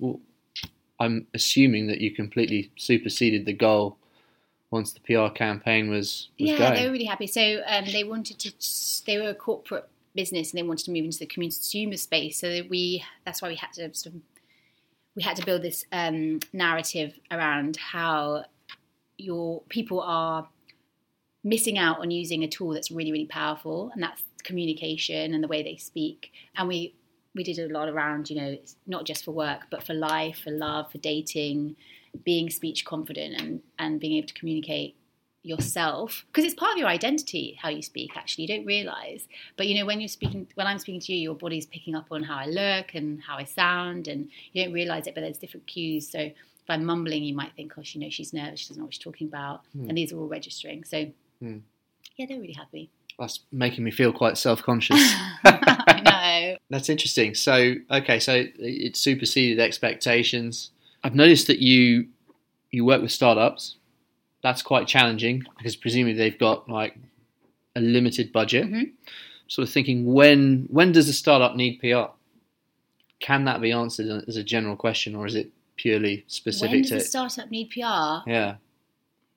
I'm 0.99 1.27
assuming 1.35 1.85
that 1.87 2.01
you 2.01 2.09
completely 2.09 2.71
superseded 2.75 3.45
the 3.45 3.53
goal 3.53 3.99
once 4.71 4.93
the 4.93 4.99
PR 4.99 5.31
campaign 5.31 5.91
was, 5.91 6.29
was 6.39 6.49
yeah, 6.49 6.57
going. 6.57 6.73
they 6.73 6.85
were 6.87 6.91
really 6.91 7.05
happy. 7.05 7.27
So 7.27 7.61
um, 7.67 7.85
they 7.85 8.03
wanted 8.03 8.39
to. 8.39 8.51
They 9.05 9.19
were 9.19 9.29
a 9.29 9.35
corporate 9.35 9.87
business, 10.15 10.51
and 10.51 10.57
they 10.57 10.63
wanted 10.63 10.85
to 10.85 10.91
move 10.91 11.05
into 11.05 11.19
the 11.19 11.27
consumer 11.27 11.97
space. 11.97 12.39
So 12.39 12.49
that 12.49 12.67
we. 12.67 13.03
That's 13.23 13.39
why 13.39 13.49
we 13.49 13.55
had 13.55 13.73
to 13.73 13.93
sort 13.93 14.15
of. 14.15 14.21
We 15.15 15.21
had 15.21 15.35
to 15.37 15.45
build 15.45 15.61
this 15.61 15.85
um, 15.91 16.39
narrative 16.51 17.13
around 17.29 17.77
how 17.77 18.45
your 19.19 19.61
people 19.69 20.01
are 20.01 20.47
missing 21.43 21.77
out 21.77 21.99
on 21.99 22.11
using 22.11 22.43
a 22.43 22.47
tool 22.47 22.73
that's 22.73 22.89
really, 22.89 23.11
really 23.11 23.27
powerful, 23.27 23.91
and 23.93 24.01
that's 24.01 24.23
communication 24.47 25.33
and 25.33 25.43
the 25.43 25.47
way 25.53 25.61
they 25.63 25.77
speak. 25.77 26.31
And 26.55 26.67
we 26.67 26.93
we 27.35 27.43
did 27.43 27.59
a 27.59 27.67
lot 27.77 27.87
around, 27.93 28.29
you 28.31 28.35
know, 28.39 28.47
it's 28.59 28.75
not 28.87 29.05
just 29.05 29.23
for 29.25 29.31
work, 29.31 29.61
but 29.69 29.83
for 29.87 29.93
life, 29.93 30.37
for 30.43 30.49
love, 30.67 30.91
for 30.91 30.97
dating, 30.97 31.75
being 32.29 32.49
speech 32.49 32.79
confident, 32.93 33.31
and 33.41 33.61
and 33.77 33.99
being 33.99 34.15
able 34.17 34.27
to 34.27 34.33
communicate 34.41 34.95
yourself 35.43 36.25
because 36.27 36.43
it's 36.43 36.55
part 36.55 36.73
of 36.73 36.77
your 36.77 36.89
identity 36.89 37.57
how 37.61 37.69
you 37.69 37.81
speak 37.81 38.11
actually 38.17 38.41
you 38.43 38.47
don't 38.53 38.65
realize 38.65 39.21
but 39.55 39.65
you 39.67 39.75
know 39.79 39.85
when 39.85 40.01
you're 40.01 40.07
speaking 40.19 40.45
when 40.55 40.67
i'm 40.67 40.77
speaking 40.77 40.99
to 40.99 41.13
you 41.13 41.19
your 41.19 41.35
body's 41.35 41.65
picking 41.67 41.95
up 41.95 42.07
on 42.11 42.21
how 42.21 42.35
i 42.37 42.45
look 42.45 42.87
and 42.95 43.21
how 43.21 43.37
i 43.37 43.45
sound 43.45 44.09
and 44.09 44.27
you 44.51 44.61
don't 44.61 44.73
realize 44.73 45.07
it 45.07 45.15
but 45.15 45.21
there's 45.21 45.37
different 45.37 45.65
cues 45.65 46.09
so 46.09 46.19
if 46.19 46.33
i'm 46.67 46.83
mumbling 46.83 47.23
you 47.23 47.33
might 47.33 47.53
think 47.55 47.71
oh 47.77 47.83
she 47.83 47.97
knows 47.97 48.13
she's 48.13 48.33
nervous 48.33 48.59
she 48.59 48.67
doesn't 48.67 48.81
know 48.81 48.85
what 48.87 48.93
she's 48.93 49.03
talking 49.09 49.27
about 49.27 49.61
Hmm. 49.71 49.87
and 49.87 49.97
these 49.97 50.11
are 50.11 50.17
all 50.17 50.27
registering 50.27 50.83
so 50.83 50.97
Hmm. 51.39 51.59
yeah 52.17 52.25
they're 52.27 52.41
really 52.45 52.59
happy 52.63 52.89
That's 53.19 53.39
making 53.51 53.83
me 53.83 53.91
feel 53.91 54.13
quite 54.13 54.37
self 54.37 54.61
conscious. 54.61 54.97
i 55.43 56.01
know 56.03 56.57
That's 56.69 56.89
interesting. 56.89 57.33
So, 57.33 57.75
okay, 57.89 58.19
so 58.19 58.45
it 58.59 58.95
superseded 58.97 59.59
expectations. 59.59 60.71
I've 61.03 61.15
noticed 61.15 61.47
that 61.47 61.59
you 61.59 62.07
you 62.71 62.85
work 62.85 63.01
with 63.01 63.11
startups. 63.11 63.75
That's 64.43 64.61
quite 64.61 64.87
challenging 64.87 65.43
because 65.57 65.75
presumably 65.75 66.13
they've 66.13 66.37
got 66.37 66.69
like 66.69 66.95
a 67.75 67.79
limited 67.81 68.31
budget. 68.31 68.67
Mhm. 68.67 68.91
Sort 69.47 69.67
of 69.67 69.73
thinking 69.73 70.05
when 70.13 70.67
when 70.69 70.91
does 70.91 71.07
a 71.09 71.13
startup 71.13 71.55
need 71.55 71.79
PR? 71.79 72.11
Can 73.19 73.45
that 73.45 73.61
be 73.61 73.71
answered 73.71 74.25
as 74.27 74.35
a 74.37 74.43
general 74.43 74.75
question, 74.75 75.15
or 75.15 75.25
is 75.25 75.33
it 75.35 75.49
purely 75.75 76.23
specific 76.27 76.71
when 76.71 76.81
does 76.81 76.89
to 76.91 76.97
a 76.97 76.99
startup 76.99 77.49
need 77.49 77.69
pr 77.69 77.79
yeah? 77.79 78.55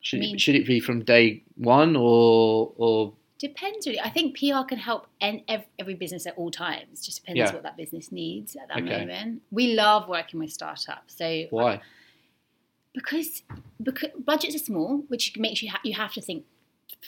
Should, 0.03 0.19
I 0.19 0.21
mean- 0.21 0.35
it, 0.35 0.40
should 0.40 0.55
it 0.55 0.66
be 0.66 0.81
from 0.81 1.05
day 1.05 1.43
one 1.57 1.97
or 1.97 2.73
or 2.77 3.12
Depends 3.40 3.87
really. 3.87 3.98
I 3.98 4.11
think 4.11 4.38
PR 4.38 4.64
can 4.68 4.76
help 4.79 5.07
every 5.79 5.94
business 5.94 6.26
at 6.26 6.35
all 6.37 6.50
times. 6.50 7.05
Just 7.05 7.20
depends 7.20 7.38
Yeah. 7.38 7.53
what 7.55 7.62
that 7.62 7.76
business 7.76 8.12
needs 8.12 8.55
at 8.55 8.68
that 8.68 8.83
Okay. 8.83 8.98
moment. 8.98 9.42
We 9.50 9.72
love 9.74 10.09
working 10.09 10.38
with 10.40 10.53
startups. 10.53 11.16
So 11.16 11.46
why? 11.48 11.81
because 12.92 13.42
because 13.83 14.11
budgets 14.18 14.55
are 14.55 14.59
small, 14.59 14.98
which 15.09 15.38
makes 15.38 15.62
you 15.62 15.70
ha- 15.70 15.81
you 15.85 15.94
have 15.94 16.12
to 16.14 16.20
think 16.20 16.44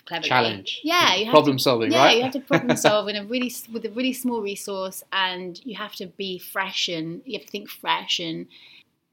cleverly. 0.06 0.28
Challenge. 0.28 0.80
Yeah, 0.82 1.14
you 1.16 1.26
have 1.26 1.32
problem 1.32 1.58
to, 1.58 1.62
solving, 1.62 1.92
yeah, 1.92 1.98
right? 1.98 2.16
you 2.16 2.22
have 2.22 2.32
to 2.32 2.40
problem 2.40 2.76
solve 2.88 3.08
in 3.08 3.16
a 3.16 3.24
really 3.24 3.52
with 3.70 3.84
a 3.84 3.90
really 3.90 4.14
small 4.14 4.40
resource, 4.40 5.02
and 5.12 5.60
you 5.66 5.76
have 5.76 5.94
to 5.96 6.06
be 6.06 6.38
fresh 6.38 6.88
and 6.88 7.20
you 7.26 7.38
have 7.38 7.44
to 7.44 7.50
think 7.50 7.68
fresh 7.68 8.18
and 8.20 8.46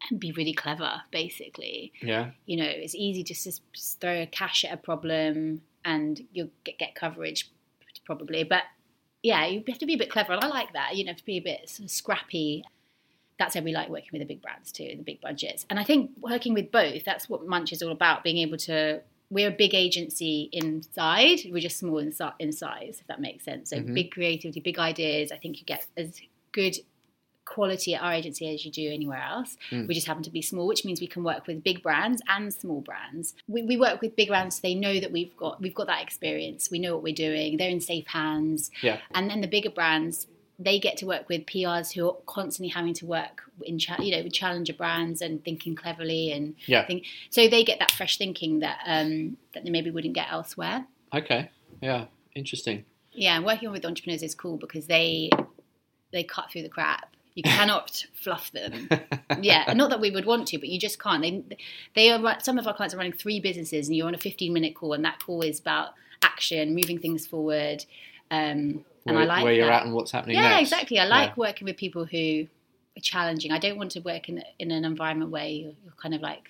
and 0.09 0.19
be 0.21 0.31
really 0.31 0.53
clever. 0.53 1.01
Basically, 1.11 1.91
yeah. 2.01 2.31
you 2.45 2.55
know, 2.55 2.65
it's 2.69 2.95
easy 2.95 3.23
just 3.23 3.43
to 3.43 3.51
throw 3.99 4.25
cash 4.27 4.63
at 4.63 4.71
a 4.71 4.77
problem 4.77 5.63
and 5.85 6.21
you'll 6.31 6.49
get, 6.63 6.77
get 6.79 6.95
coverage 6.95 7.49
probably. 8.05 8.43
But 8.43 8.63
yeah, 9.21 9.45
you 9.45 9.63
have 9.67 9.77
to 9.79 9.85
be 9.85 9.95
a 9.95 9.97
bit 9.97 10.09
clever. 10.09 10.33
And 10.33 10.43
I 10.43 10.47
like 10.47 10.73
that. 10.73 10.95
You 10.95 11.05
know, 11.05 11.13
to 11.13 11.25
be 11.25 11.37
a 11.37 11.41
bit 11.41 11.69
sort 11.69 11.85
of 11.85 11.91
scrappy. 11.91 12.63
That's 13.37 13.55
why 13.55 13.61
we 13.61 13.71
like 13.71 13.89
working 13.89 14.09
with 14.11 14.21
the 14.21 14.25
big 14.25 14.41
brands 14.41 14.71
too, 14.71 14.93
the 14.97 15.03
big 15.03 15.21
budgets. 15.21 15.65
And 15.69 15.79
I 15.79 15.83
think 15.83 16.11
working 16.19 16.53
with 16.53 16.71
both, 16.71 17.05
that's 17.05 17.29
what 17.29 17.47
Munch 17.47 17.71
is 17.71 17.81
all 17.81 17.91
about, 17.91 18.23
being 18.23 18.37
able 18.37 18.57
to. 18.57 19.01
We're 19.31 19.49
a 19.49 19.51
big 19.51 19.75
agency 19.75 20.49
inside. 20.51 21.39
We're 21.49 21.61
just 21.61 21.77
small 21.77 21.99
in, 21.99 22.11
in 22.39 22.51
size, 22.51 22.97
if 22.99 23.07
that 23.07 23.21
makes 23.21 23.45
sense. 23.45 23.69
So 23.69 23.77
Mhm. 23.77 23.93
big 23.93 24.11
creativity, 24.11 24.59
big 24.59 24.79
ideas. 24.79 25.31
I 25.31 25.37
think 25.37 25.59
you 25.59 25.65
get 25.65 25.85
as 25.95 26.19
good 26.51 26.77
quality 27.49 27.95
at 27.95 28.01
our 28.01 28.13
agency 28.13 28.53
as 28.53 28.63
you 28.63 28.71
do 28.71 28.89
anywhere 28.91 29.21
else. 29.21 29.57
Mm. 29.71 29.87
We 29.87 29.93
just 29.93 30.07
happen 30.07 30.23
to 30.23 30.29
be 30.29 30.41
small, 30.41 30.67
which 30.67 30.85
means 30.85 31.01
we 31.01 31.07
can 31.07 31.23
work 31.23 31.47
with 31.47 31.63
big 31.63 31.81
brands 31.81 32.21
and 32.29 32.53
small 32.53 32.81
brands. 32.81 33.33
We, 33.47 33.63
we 33.63 33.75
work 33.75 34.01
with 34.01 34.15
big 34.15 34.27
brands; 34.29 34.55
so 34.57 34.61
they 34.63 34.75
know 34.75 34.99
that 34.99 35.11
we've 35.11 35.35
got 35.35 35.59
we've 35.61 35.73
got 35.73 35.87
that 35.87 36.01
experience. 36.01 36.69
We 36.71 36.79
know 36.79 36.93
what 36.93 37.03
we're 37.03 37.13
doing. 37.13 37.57
They're 37.57 37.69
in 37.69 37.81
safe 37.81 38.07
hands. 38.07 38.69
Yeah. 38.81 38.99
And 39.13 39.29
then 39.29 39.41
the 39.41 39.47
bigger 39.47 39.69
brands, 39.71 40.27
they 40.59 40.77
get 40.79 40.97
to 40.97 41.05
work 41.05 41.27
with 41.27 41.45
PRs 41.45 41.93
who 41.93 42.07
are 42.07 42.17
constantly 42.25 42.69
having 42.69 42.93
to 42.95 43.05
work 43.05 43.43
in 43.63 43.79
cha- 43.79 44.01
you 44.01 44.15
know 44.15 44.23
with 44.23 44.33
challenger 44.33 44.73
brands 44.73 45.21
and 45.21 45.43
thinking 45.43 45.75
cleverly 45.75 46.31
and 46.31 46.55
Yeah. 46.65 46.85
think, 46.85 47.05
so 47.29 47.47
they 47.47 47.63
get 47.63 47.79
that 47.79 47.91
fresh 47.91 48.17
thinking 48.17 48.59
that 48.59 48.79
um, 48.85 49.37
that 49.53 49.63
they 49.63 49.69
maybe 49.69 49.89
wouldn't 49.91 50.13
get 50.13 50.27
elsewhere. 50.31 50.85
Okay. 51.13 51.49
Yeah. 51.81 52.05
Interesting. 52.35 52.85
Yeah, 53.11 53.39
working 53.41 53.71
with 53.71 53.83
entrepreneurs 53.85 54.21
is 54.23 54.35
cool 54.35 54.57
because 54.57 54.85
they 54.85 55.29
they 56.11 56.23
cut 56.23 56.49
through 56.51 56.63
the 56.63 56.69
crap. 56.69 57.08
You 57.39 57.43
cannot 57.43 58.05
fluff 58.13 58.51
them. 58.51 58.89
Yeah, 59.41 59.73
not 59.73 59.91
that 59.91 60.01
we 60.01 60.09
would 60.11 60.25
want 60.25 60.47
to, 60.49 60.57
but 60.57 60.67
you 60.67 60.79
just 60.79 60.99
can't. 61.01 61.21
They 61.21 61.43
they 61.95 62.11
are 62.11 62.39
some 62.41 62.57
of 62.57 62.67
our 62.67 62.73
clients 62.73 62.93
are 62.93 62.97
running 62.97 63.13
three 63.13 63.39
businesses, 63.39 63.87
and 63.87 63.95
you're 63.95 64.07
on 64.07 64.15
a 64.15 64.17
15 64.17 64.51
minute 64.51 64.75
call, 64.75 64.91
and 64.93 65.05
that 65.05 65.23
call 65.23 65.43
is 65.43 65.59
about 65.59 65.89
action, 66.23 66.73
moving 66.75 66.97
things 66.99 67.25
forward. 67.27 67.85
Um, 68.31 68.83
and 69.05 69.15
where, 69.15 69.19
I 69.19 69.25
like 69.25 69.43
where 69.43 69.53
you're 69.53 69.67
that. 69.67 69.81
at 69.81 69.85
and 69.85 69.93
what's 69.93 70.11
happening 70.11 70.35
Yeah, 70.35 70.49
next. 70.57 70.71
exactly. 70.73 70.99
I 70.99 71.05
like 71.05 71.29
Yeah. 71.29 71.35
working 71.37 71.65
with 71.65 71.77
people 71.77 72.05
who 72.05 72.47
are 72.97 73.01
challenging. 73.01 73.51
I 73.53 73.59
don't 73.59 73.77
want 73.77 73.91
to 73.91 73.99
work 74.01 74.27
in 74.29 74.43
in 74.57 74.71
an 74.71 74.83
environment 74.83 75.31
where 75.31 75.47
you're, 75.47 75.73
you're 75.85 75.93
kind 76.01 76.15
of 76.15 76.21
like 76.21 76.49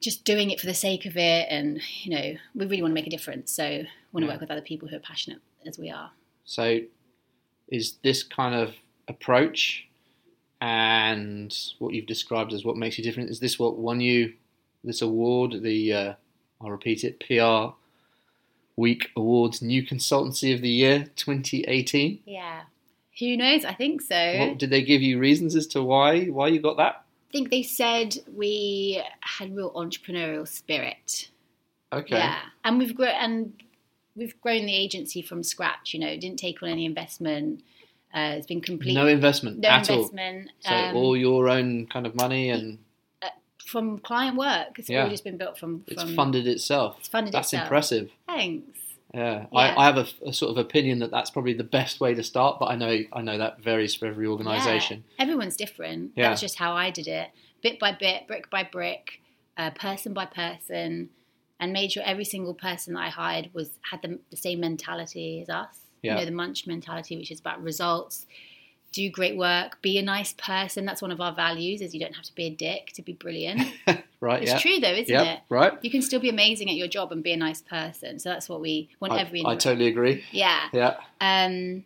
just 0.00 0.24
doing 0.24 0.50
it 0.50 0.58
for 0.58 0.66
the 0.66 0.74
sake 0.74 1.04
of 1.06 1.16
it, 1.16 1.46
and 1.50 1.80
you 2.02 2.10
know, 2.10 2.34
we 2.54 2.64
really 2.66 2.82
want 2.82 2.92
to 2.92 2.94
make 2.94 3.06
a 3.06 3.10
difference. 3.10 3.52
So, 3.52 3.64
I 3.64 3.86
want 4.10 4.22
to 4.24 4.26
Yeah. 4.26 4.32
work 4.32 4.40
with 4.40 4.50
other 4.50 4.62
people 4.62 4.88
who 4.88 4.96
are 4.96 5.00
passionate 5.00 5.40
as 5.66 5.78
we 5.78 5.90
are. 5.90 6.10
So, 6.44 6.80
is 7.68 7.98
this 8.02 8.22
kind 8.22 8.54
of 8.54 8.74
approach 9.10 9.86
and 10.60 11.56
what 11.78 11.94
you've 11.94 12.06
described 12.06 12.52
as 12.52 12.64
what 12.64 12.76
makes 12.76 12.98
you 12.98 13.04
different? 13.04 13.30
Is 13.30 13.40
this 13.40 13.58
what 13.58 13.78
won 13.78 14.00
you 14.00 14.34
this 14.84 15.02
award? 15.02 15.62
The 15.62 15.92
uh, 15.92 16.14
I'll 16.60 16.70
repeat 16.70 17.04
it: 17.04 17.20
PR 17.20 17.74
Week 18.76 19.10
Awards 19.16 19.62
New 19.62 19.82
Consultancy 19.82 20.54
of 20.54 20.62
the 20.62 20.70
Year 20.70 21.10
2018. 21.16 22.20
Yeah. 22.24 22.62
Who 23.18 23.36
knows? 23.36 23.64
I 23.64 23.74
think 23.74 24.00
so. 24.00 24.38
What 24.38 24.58
did 24.58 24.70
they 24.70 24.82
give 24.82 25.02
you 25.02 25.18
reasons 25.18 25.54
as 25.56 25.66
to 25.68 25.82
why 25.82 26.26
why 26.26 26.48
you 26.48 26.60
got 26.60 26.76
that? 26.76 27.04
I 27.28 27.32
think 27.32 27.50
they 27.50 27.62
said 27.62 28.16
we 28.34 29.02
had 29.20 29.54
real 29.54 29.72
entrepreneurial 29.72 30.48
spirit. 30.48 31.30
Okay. 31.92 32.16
Yeah, 32.16 32.38
and 32.64 32.78
we've 32.78 32.94
grown 32.94 33.14
and 33.14 33.62
we've 34.16 34.40
grown 34.40 34.66
the 34.66 34.74
agency 34.74 35.22
from 35.22 35.42
scratch. 35.42 35.94
You 35.94 36.00
know, 36.00 36.16
didn't 36.16 36.38
take 36.38 36.62
on 36.62 36.68
any 36.68 36.84
investment. 36.84 37.62
Uh, 38.14 38.34
it's 38.36 38.46
been 38.46 38.60
complete 38.60 38.94
No 38.94 39.06
investment 39.06 39.58
no 39.60 39.68
at 39.68 39.88
all. 39.88 39.96
investment. 39.98 40.50
So 40.60 40.74
um, 40.74 40.96
all 40.96 41.16
your 41.16 41.48
own 41.48 41.86
kind 41.86 42.06
of 42.06 42.14
money 42.14 42.50
and 42.50 42.78
from 43.66 43.98
client 44.00 44.36
work. 44.36 44.78
It's 44.78 44.88
Yeah. 44.90 45.04
all 45.04 45.10
just 45.10 45.22
been 45.24 45.36
built 45.36 45.56
from. 45.58 45.84
it's 45.86 46.02
funded 46.14 46.46
itself. 46.48 46.96
It's 46.98 47.08
funded 47.08 47.28
itself 47.28 47.42
That's 47.42 47.52
itself. 47.52 47.62
impressive. 47.66 48.10
Thanks. 48.26 48.78
Yeah, 49.14 49.46
Yeah. 49.52 49.58
I, 49.58 49.76
I 49.76 49.86
have 49.86 49.96
a, 49.96 50.06
a 50.28 50.32
sort 50.32 50.50
of 50.50 50.58
opinion 50.58 50.98
that 51.00 51.10
that's 51.12 51.30
probably 51.30 51.52
the 51.54 51.62
best 51.64 52.00
way 52.00 52.14
to 52.14 52.22
start, 52.24 52.58
but 52.58 52.66
I 52.66 52.74
know 52.76 52.98
I 53.12 53.22
know 53.22 53.38
that 53.38 53.60
varies 53.62 53.94
for 53.94 54.06
every 54.06 54.26
organisation. 54.26 55.04
Yeah. 55.16 55.22
Everyone's 55.22 55.54
different. 55.56 56.12
Yeah. 56.16 56.30
That's 56.30 56.40
just 56.40 56.56
how 56.58 56.72
I 56.72 56.90
did 56.90 57.06
it, 57.06 57.28
bit 57.62 57.78
by 57.78 57.92
bit, 57.92 58.26
brick 58.26 58.50
by 58.50 58.64
brick, 58.64 59.20
uh, 59.56 59.70
person 59.70 60.12
by 60.14 60.26
person, 60.26 61.10
and 61.60 61.72
made 61.72 61.92
sure 61.92 62.02
every 62.04 62.24
single 62.24 62.54
person 62.54 62.94
that 62.94 63.00
I 63.00 63.08
hired 63.10 63.50
was 63.52 63.70
had 63.90 64.02
the, 64.02 64.18
the 64.30 64.36
same 64.36 64.58
mentality 64.60 65.42
as 65.42 65.48
us. 65.48 65.76
Yeah. 66.02 66.14
You 66.14 66.18
know, 66.20 66.24
the 66.26 66.32
Munch 66.32 66.66
mentality, 66.66 67.16
which 67.16 67.30
is 67.30 67.40
about 67.40 67.62
results. 67.62 68.26
Do 68.92 69.08
great 69.08 69.36
work. 69.36 69.80
Be 69.82 69.98
a 69.98 70.02
nice 70.02 70.32
person. 70.32 70.84
That's 70.84 71.00
one 71.00 71.12
of 71.12 71.20
our 71.20 71.32
values. 71.32 71.80
Is 71.80 71.94
you 71.94 72.00
don't 72.00 72.14
have 72.14 72.24
to 72.24 72.34
be 72.34 72.46
a 72.46 72.50
dick 72.50 72.92
to 72.94 73.02
be 73.02 73.12
brilliant. 73.12 73.62
Right? 74.22 74.42
It's 74.42 74.52
yeah. 74.52 74.58
true 74.58 74.80
though, 74.80 74.92
isn't 74.92 75.08
yeah. 75.08 75.32
it? 75.32 75.40
Right. 75.48 75.72
You 75.80 75.90
can 75.90 76.02
still 76.02 76.20
be 76.20 76.28
amazing 76.28 76.68
at 76.68 76.76
your 76.76 76.88
job 76.88 77.10
and 77.10 77.22
be 77.22 77.32
a 77.32 77.38
nice 77.38 77.62
person. 77.62 78.18
So 78.18 78.28
that's 78.28 78.50
what 78.50 78.60
we 78.60 78.90
want 79.00 79.14
I, 79.14 79.20
every. 79.20 79.42
I 79.46 79.56
totally 79.56 79.86
agree. 79.86 80.22
yeah. 80.30 80.64
Yeah. 80.74 80.96
Um, 81.22 81.84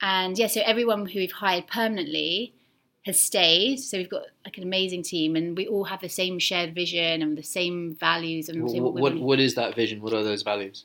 and 0.00 0.38
yeah, 0.38 0.46
so 0.46 0.60
everyone 0.64 1.06
who 1.06 1.18
we've 1.18 1.32
hired 1.32 1.66
permanently, 1.66 2.54
has 3.02 3.18
stayed. 3.20 3.78
So 3.78 3.98
we've 3.98 4.10
got 4.10 4.24
like 4.44 4.56
an 4.56 4.62
amazing 4.62 5.02
team, 5.02 5.36
and 5.36 5.56
we 5.56 5.66
all 5.66 5.84
have 5.84 6.00
the 6.00 6.08
same 6.08 6.38
shared 6.38 6.74
vision 6.74 7.22
and 7.22 7.36
the 7.36 7.42
same 7.42 7.94
values. 7.94 8.48
And 8.48 8.62
What, 8.62 8.74
what, 8.74 8.94
what, 8.94 9.18
what 9.18 9.40
is 9.40 9.54
that 9.54 9.74
vision? 9.74 10.02
What 10.02 10.12
are 10.12 10.22
those 10.22 10.42
values? 10.42 10.84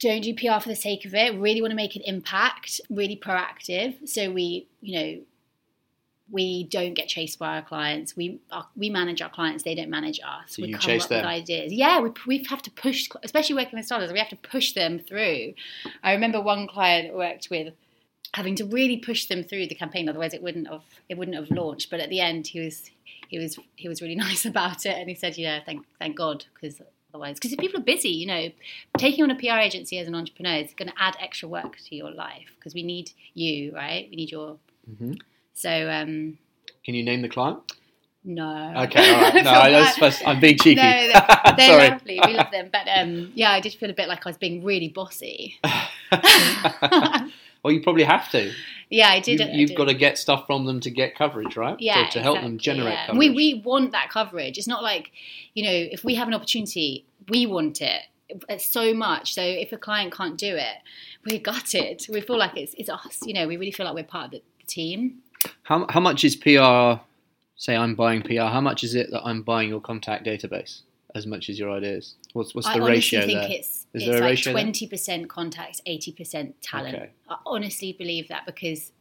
Don't 0.00 0.22
do 0.22 0.34
PR 0.34 0.60
for 0.60 0.68
the 0.68 0.76
sake 0.76 1.04
of 1.04 1.14
it. 1.14 1.38
Really 1.38 1.60
want 1.60 1.72
to 1.72 1.76
make 1.76 1.94
an 1.94 2.02
impact. 2.02 2.80
Really 2.90 3.16
proactive. 3.16 4.08
So 4.08 4.30
we, 4.30 4.66
you 4.80 4.98
know, 4.98 5.20
we 6.30 6.64
don't 6.64 6.94
get 6.94 7.08
chased 7.08 7.38
by 7.38 7.56
our 7.56 7.62
clients. 7.62 8.16
We 8.16 8.40
our, 8.50 8.66
we 8.76 8.88
manage 8.88 9.20
our 9.20 9.28
clients. 9.28 9.62
They 9.62 9.74
don't 9.74 9.90
manage 9.90 10.20
us. 10.20 10.56
So 10.56 10.62
we 10.62 10.68
you 10.68 10.74
come 10.74 10.80
chase 10.80 11.04
up 11.04 11.08
them? 11.10 11.18
with 11.18 11.26
ideas. 11.26 11.72
Yeah, 11.72 12.00
we 12.00 12.10
we 12.26 12.44
have 12.48 12.62
to 12.62 12.70
push, 12.70 13.08
especially 13.22 13.56
working 13.56 13.78
with 13.78 13.86
startups. 13.86 14.12
We 14.12 14.18
have 14.18 14.28
to 14.30 14.36
push 14.36 14.72
them 14.72 14.98
through. 14.98 15.54
I 16.02 16.12
remember 16.12 16.40
one 16.40 16.66
client 16.66 17.12
I 17.12 17.14
worked 17.14 17.48
with 17.50 17.74
having 18.34 18.54
to 18.54 18.64
really 18.64 18.96
push 18.96 19.26
them 19.26 19.42
through 19.42 19.66
the 19.66 19.74
campaign. 19.74 20.08
Otherwise, 20.08 20.32
it 20.32 20.42
wouldn't 20.42 20.68
have 20.68 20.84
it 21.08 21.18
wouldn't 21.18 21.36
have 21.36 21.50
launched. 21.50 21.90
But 21.90 22.00
at 22.00 22.10
the 22.10 22.20
end, 22.20 22.46
he 22.46 22.60
was 22.60 22.90
he 23.28 23.38
was 23.38 23.58
he 23.76 23.88
was 23.88 24.00
really 24.00 24.14
nice 24.28 24.46
about 24.46 24.86
it, 24.86 24.96
and 24.96 25.08
he 25.08 25.14
said, 25.14 25.36
you 25.36 25.46
know, 25.46 25.58
thank 25.64 25.84
thank 25.98 26.16
God 26.16 26.46
because. 26.54 26.80
Otherwise, 27.12 27.36
because 27.36 27.52
if 27.52 27.58
people 27.58 27.80
are 27.80 27.84
busy, 27.84 28.08
you 28.10 28.26
know, 28.26 28.50
taking 28.96 29.24
on 29.24 29.30
a 29.30 29.34
PR 29.34 29.58
agency 29.58 29.98
as 29.98 30.06
an 30.06 30.14
entrepreneur 30.14 30.56
is 30.56 30.72
going 30.74 30.88
to 30.88 30.94
add 30.98 31.16
extra 31.20 31.48
work 31.48 31.76
to 31.88 31.96
your 31.96 32.10
life 32.10 32.52
because 32.56 32.74
we 32.74 32.82
need 32.82 33.10
you, 33.34 33.74
right? 33.74 34.08
We 34.10 34.16
need 34.16 34.30
your. 34.30 34.56
hmm 34.98 35.14
So, 35.54 35.90
um, 35.90 36.38
Can 36.84 36.94
you 36.94 37.02
name 37.02 37.22
the 37.22 37.28
client? 37.28 37.58
No. 38.24 38.72
Okay, 38.84 39.14
all 39.14 39.20
right. 39.22 39.44
No, 39.44 39.50
I 39.50 39.92
was 40.00 40.22
I'm 40.26 40.40
being 40.40 40.58
cheeky. 40.58 40.76
No, 40.76 40.82
they're, 40.82 41.12
they're 41.56 41.66
Sorry. 41.68 41.88
lovely. 41.90 42.20
We 42.26 42.34
love 42.34 42.50
them, 42.50 42.68
but 42.72 42.86
um, 42.94 43.32
yeah, 43.34 43.52
I 43.52 43.60
did 43.60 43.74
feel 43.74 43.90
a 43.90 43.94
bit 43.94 44.08
like 44.08 44.26
I 44.26 44.28
was 44.28 44.36
being 44.36 44.62
really 44.64 44.88
bossy. 44.88 45.58
well, 46.12 47.72
you 47.72 47.80
probably 47.82 48.04
have 48.04 48.30
to. 48.32 48.52
yeah, 48.90 49.08
I 49.08 49.20
did. 49.20 49.40
You, 49.40 49.46
you've 49.52 49.68
did. 49.70 49.76
got 49.76 49.86
to 49.86 49.94
get 49.94 50.18
stuff 50.18 50.46
from 50.46 50.66
them 50.66 50.80
to 50.80 50.90
get 50.90 51.16
coverage, 51.16 51.56
right? 51.56 51.76
yeah, 51.80 52.06
To, 52.06 52.12
to 52.12 52.22
help 52.22 52.40
them 52.40 52.58
generate 52.58 52.94
yeah. 52.94 53.06
coverage. 53.06 53.18
We 53.18 53.30
we 53.30 53.62
want 53.64 53.92
that 53.92 54.10
coverage. 54.10 54.58
It's 54.58 54.68
not 54.68 54.82
like 54.82 55.12
you 55.54 55.64
know, 55.64 55.72
if 55.72 56.04
we 56.04 56.14
have 56.16 56.28
an 56.28 56.34
opportunity, 56.34 57.06
we 57.28 57.46
want 57.46 57.80
it. 57.80 58.02
So 58.58 58.94
much. 58.94 59.34
So 59.34 59.42
if 59.42 59.72
a 59.72 59.76
client 59.76 60.14
can't 60.14 60.38
do 60.38 60.54
it, 60.54 60.76
we're 61.28 61.40
gutted. 61.40 62.06
We 62.08 62.20
feel 62.20 62.38
like 62.38 62.56
it's 62.56 62.74
it's 62.78 62.88
us. 62.88 63.18
You 63.24 63.34
know, 63.34 63.48
we 63.48 63.56
really 63.56 63.72
feel 63.72 63.86
like 63.86 63.94
we're 63.94 64.04
part 64.04 64.26
of 64.26 64.30
the, 64.32 64.42
the 64.60 64.66
team. 64.66 65.22
How, 65.62 65.86
how 65.88 66.00
much 66.00 66.22
is 66.22 66.36
PR? 66.36 67.00
Say 67.60 67.76
I'm 67.76 67.94
buying 67.94 68.22
PR. 68.22 68.48
How 68.56 68.62
much 68.62 68.84
is 68.84 68.94
it 68.94 69.10
that 69.10 69.20
I'm 69.22 69.42
buying 69.42 69.68
your 69.68 69.82
contact 69.82 70.24
database? 70.24 70.80
As 71.14 71.26
much 71.26 71.50
as 71.50 71.58
your 71.58 71.70
ideas. 71.70 72.14
What's 72.32 72.54
what's 72.54 72.66
I 72.66 72.78
the 72.78 72.84
honestly 72.84 73.18
ratio 73.18 73.26
think 73.26 73.40
there? 73.40 73.58
it's 73.58 73.68
Is 73.68 73.86
it's 73.92 74.04
there 74.06 74.16
a 74.16 74.20
like 74.20 74.30
ratio 74.30 74.52
twenty 74.52 74.86
percent 74.86 75.28
contacts, 75.28 75.82
eighty 75.84 76.10
percent 76.10 76.54
talent. 76.62 76.94
Okay. 76.94 77.10
I 77.28 77.36
honestly 77.44 77.92
believe 77.92 78.28
that 78.28 78.46
because 78.46 78.92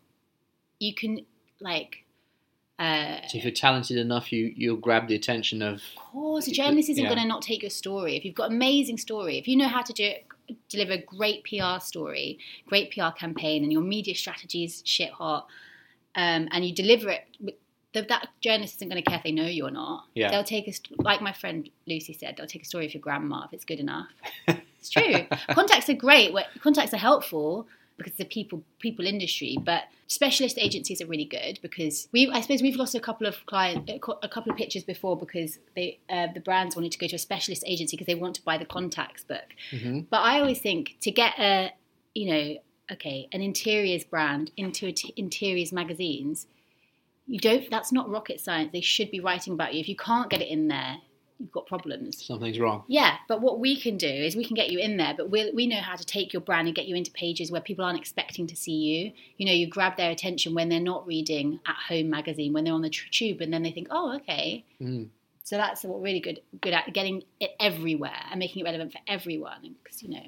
you 0.78 0.94
can 0.94 1.26
like. 1.62 2.04
Uh, 2.78 3.26
So 3.30 3.38
if 3.38 3.46
you're 3.46 3.54
talented 3.54 3.96
enough, 3.98 4.30
you 4.34 4.52
you'll 4.54 4.76
grab 4.76 5.08
the 5.08 5.16
attention 5.16 5.62
of. 5.62 5.76
Of 5.76 5.96
course, 5.96 6.48
a 6.48 6.52
journalist 6.52 6.90
isn't 6.90 7.02
yeah. 7.02 7.10
going 7.10 7.22
to 7.22 7.28
not 7.28 7.42
take 7.42 7.62
your 7.62 7.70
story. 7.70 8.18
If 8.18 8.26
you've 8.26 8.36
got 8.36 8.52
amazing 8.52 8.98
story, 8.98 9.38
if 9.38 9.48
you 9.48 9.56
know 9.56 9.70
how 9.70 9.84
to 9.84 9.94
do 9.94 10.04
it, 10.04 10.26
deliver 10.68 10.94
a 10.94 11.02
great 11.02 11.46
PR 11.46 11.80
story, 11.80 12.40
great 12.68 12.92
PR 12.92 13.12
campaign, 13.18 13.64
and 13.64 13.72
your 13.72 13.84
media 13.84 14.16
strategy 14.16 14.66
is 14.66 14.82
shit 14.84 15.12
hot, 15.12 15.48
um, 16.16 16.50
and 16.52 16.66
you 16.66 16.74
deliver 16.76 17.10
it, 17.12 17.24
with- 17.40 17.56
that 17.94 18.08
that 18.10 18.30
journalist 18.42 18.76
isn't 18.76 18.90
going 18.90 19.02
to 19.02 19.08
care 19.10 19.18
if 19.18 19.24
they 19.24 19.32
know 19.32 19.48
you 19.48 19.66
or 19.66 19.72
not. 19.72 20.06
Yeah. 20.14 20.30
They'll 20.30 20.44
take 20.44 20.68
a 20.68 20.74
like 21.02 21.22
my 21.22 21.34
friend 21.34 21.70
Lucy 21.88 22.14
said. 22.14 22.36
They'll 22.38 22.48
take 22.48 22.62
a 22.64 22.66
story 22.66 22.86
of 22.86 22.94
your 22.94 23.02
grandma 23.02 23.46
if 23.46 23.54
it's 23.54 23.66
good 23.66 23.80
enough. 23.80 24.10
it's 24.48 24.90
true. 24.90 25.26
Contacts 25.52 25.90
are 25.90 25.94
great. 25.96 26.34
Contacts 26.62 26.94
are 26.94 26.98
helpful 26.98 27.68
because 27.98 28.14
it's 28.14 28.22
a 28.22 28.26
people 28.26 28.64
people 28.80 29.06
industry, 29.06 29.58
but 29.64 29.84
specialist 30.08 30.58
agencies 30.58 31.02
are 31.02 31.06
really 31.06 31.26
good 31.26 31.60
because 31.62 32.08
we 32.12 32.30
I 32.30 32.42
suppose 32.42 32.62
we've 32.62 32.76
lost 32.76 32.96
a 32.96 33.00
couple 33.00 33.28
of 33.28 33.46
client 33.46 33.90
a 33.90 34.28
couple 34.30 34.52
of 34.52 34.58
pitches 34.58 34.84
before 34.84 35.18
because 35.18 35.60
they 35.76 36.00
uh, 36.10 36.28
the 36.34 36.40
brands 36.40 36.76
wanted 36.76 36.92
to 36.94 36.98
go 37.00 37.08
to 37.08 37.16
a 37.16 37.20
specialist 37.20 37.64
agency 37.68 37.98
because 37.98 38.08
they 38.08 38.16
want 38.16 38.36
to 38.36 38.44
buy 38.44 38.58
the 38.58 38.66
contacts 38.66 39.24
book. 39.24 39.54
Mhm. 39.72 40.06
But 40.10 40.22
I 40.22 40.40
always 40.40 40.60
think 40.60 40.98
to 41.02 41.12
get 41.12 41.38
a 41.40 41.72
you 42.16 42.32
know 42.32 42.58
okay 42.92 43.28
an 43.32 43.42
interiors 43.42 44.04
brand 44.04 44.52
into 44.58 44.88
a 44.88 44.92
t- 44.92 45.14
interiors 45.16 45.72
magazines, 45.72 46.48
you 47.30 47.40
don't 47.40 47.70
that's 47.70 47.92
not 47.92 48.10
rocket 48.10 48.42
science. 48.42 48.72
They 48.74 48.82
should 48.82 49.12
be 49.12 49.20
writing 49.20 49.54
about 49.54 49.74
you. 49.74 49.80
If 49.80 49.88
you 49.88 49.96
can't 49.96 50.30
get 50.30 50.42
it 50.42 50.48
in 50.48 50.68
there, 50.68 50.98
you've 51.38 51.52
got 51.52 51.68
problems. 51.68 52.26
Something's 52.26 52.60
wrong. 52.60 52.84
Yeah, 52.88 53.18
but 53.28 53.42
what 53.42 53.60
we 53.60 53.80
can 53.80 53.98
do 53.98 54.08
is 54.08 54.36
we 54.36 54.44
can 54.44 54.56
get 54.56 54.72
you 54.72 54.80
in 54.80 54.98
there, 54.98 55.14
but 55.16 55.30
we 55.30 55.52
we 55.52 55.68
know 55.68 55.80
how 55.80 55.96
to 55.96 56.06
take 56.06 56.34
your 56.34 56.42
brand 56.42 56.68
and 56.68 56.76
get 56.76 56.88
you 56.88 56.96
into 56.96 57.12
pages 57.12 57.52
where 57.52 57.62
people 57.62 57.86
aren't 57.86 58.00
expecting 58.00 58.48
to 58.48 58.56
see 58.56 58.74
you. 58.74 59.12
You 59.38 59.46
know, 59.46 59.54
you 59.54 59.68
grab 59.68 59.96
their 59.96 60.10
attention 60.10 60.56
when 60.56 60.70
they're 60.70 60.80
not 60.80 61.06
reading 61.06 61.60
at 61.68 61.76
home 61.88 62.10
magazine, 62.10 62.52
when 62.52 62.64
they're 62.64 62.74
on 62.74 62.82
the 62.82 62.90
tube, 62.90 63.42
and 63.42 63.54
then 63.54 63.62
they 63.62 63.72
think, 63.72 63.88
oh, 63.92 64.16
okay. 64.16 64.66
Mm. 64.82 65.10
So 65.44 65.58
that's 65.58 65.84
what 65.84 66.02
really 66.02 66.20
good 66.20 66.42
good 66.62 66.74
at 66.74 66.94
getting 66.94 67.24
it 67.40 67.52
everywhere 67.60 68.22
and 68.32 68.40
making 68.40 68.62
it 68.62 68.66
relevant 68.66 68.92
for 68.92 69.00
everyone. 69.08 69.76
Because 69.84 70.02
you 70.02 70.10
know, 70.10 70.26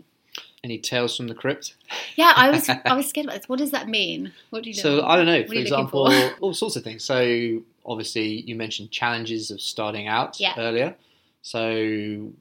Any 0.63 0.77
tales 0.77 1.17
from 1.17 1.27
the 1.27 1.33
crypt? 1.33 1.75
yeah, 2.15 2.33
I 2.35 2.51
was 2.51 2.69
I 2.85 2.93
was 2.95 3.07
scared 3.07 3.25
about 3.25 3.37
this. 3.37 3.49
What 3.49 3.57
does 3.59 3.71
that 3.71 3.87
mean? 3.87 4.31
What 4.51 4.63
do 4.63 4.69
you 4.69 4.75
know? 4.75 4.81
So 4.81 5.05
I 5.05 5.15
don't 5.15 5.25
know. 5.25 5.43
For 5.43 5.51
are 5.51 5.55
you 5.55 5.61
looking 5.61 5.61
example, 5.61 6.11
for? 6.11 6.35
all 6.41 6.53
sorts 6.53 6.75
of 6.75 6.83
things. 6.83 7.03
So 7.03 7.61
obviously, 7.85 8.41
you 8.41 8.55
mentioned 8.55 8.91
challenges 8.91 9.49
of 9.49 9.59
starting 9.59 10.07
out 10.07 10.39
Yeah. 10.39 10.53
earlier. 10.57 10.95
So 11.41 12.31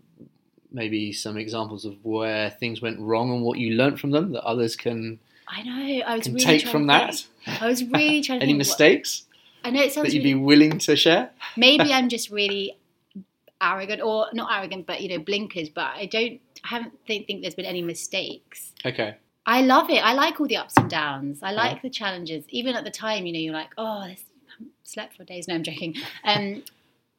maybe 0.72 1.12
some 1.12 1.36
examples 1.36 1.84
of 1.84 1.96
where 2.04 2.50
things 2.50 2.80
went 2.82 3.00
wrong 3.00 3.32
and 3.32 3.42
what 3.42 3.58
you 3.58 3.74
learnt 3.74 3.98
from 3.98 4.10
them 4.10 4.32
that 4.32 4.42
others 4.44 4.76
can 4.76 5.18
I 5.48 5.62
know. 5.62 6.04
I 6.06 6.16
was 6.16 6.24
can 6.24 6.34
really 6.34 6.44
take 6.44 6.68
from 6.68 6.86
that. 6.88 7.26
I 7.46 7.66
was 7.66 7.82
really 7.84 8.20
trying 8.26 8.40
to 8.40 8.44
Any 8.44 8.52
think 8.52 8.58
what- 8.58 8.58
mistakes 8.58 9.24
I 9.64 9.70
know 9.70 9.82
it 9.82 9.92
sounds 9.92 10.08
that 10.08 10.14
you'd 10.14 10.22
really 10.24 10.34
be 10.34 10.40
willing 10.40 10.78
to 10.78 10.96
share? 10.96 11.30
maybe 11.56 11.92
I'm 11.92 12.08
just 12.08 12.30
really 12.30 12.76
arrogant, 13.60 14.00
or 14.02 14.26
not 14.32 14.50
arrogant, 14.56 14.86
but 14.86 15.00
you 15.00 15.08
know, 15.08 15.18
blinkers. 15.22 15.68
But 15.68 15.92
I 15.96 16.06
don't, 16.06 16.40
I 16.64 16.68
haven't 16.68 16.92
think, 17.06 17.26
think 17.26 17.42
there's 17.42 17.54
been 17.54 17.64
any 17.66 17.82
mistakes. 17.82 18.72
Okay. 18.84 19.16
I 19.46 19.62
love 19.62 19.90
it. 19.90 19.98
I 20.04 20.12
like 20.12 20.40
all 20.40 20.46
the 20.46 20.56
ups 20.58 20.76
and 20.76 20.88
downs. 20.88 21.40
I 21.42 21.52
like 21.52 21.76
Yeah. 21.76 21.82
the 21.82 21.90
challenges. 21.90 22.44
Even 22.50 22.76
at 22.76 22.84
the 22.84 22.90
time, 22.90 23.26
you 23.26 23.32
know, 23.32 23.38
you're 23.38 23.54
like, 23.54 23.70
oh, 23.78 24.06
this, 24.06 24.22
I 24.60 24.64
slept 24.84 25.16
for 25.16 25.24
days. 25.24 25.48
No, 25.48 25.54
I'm 25.54 25.62
joking. 25.62 25.96
Um, 26.24 26.62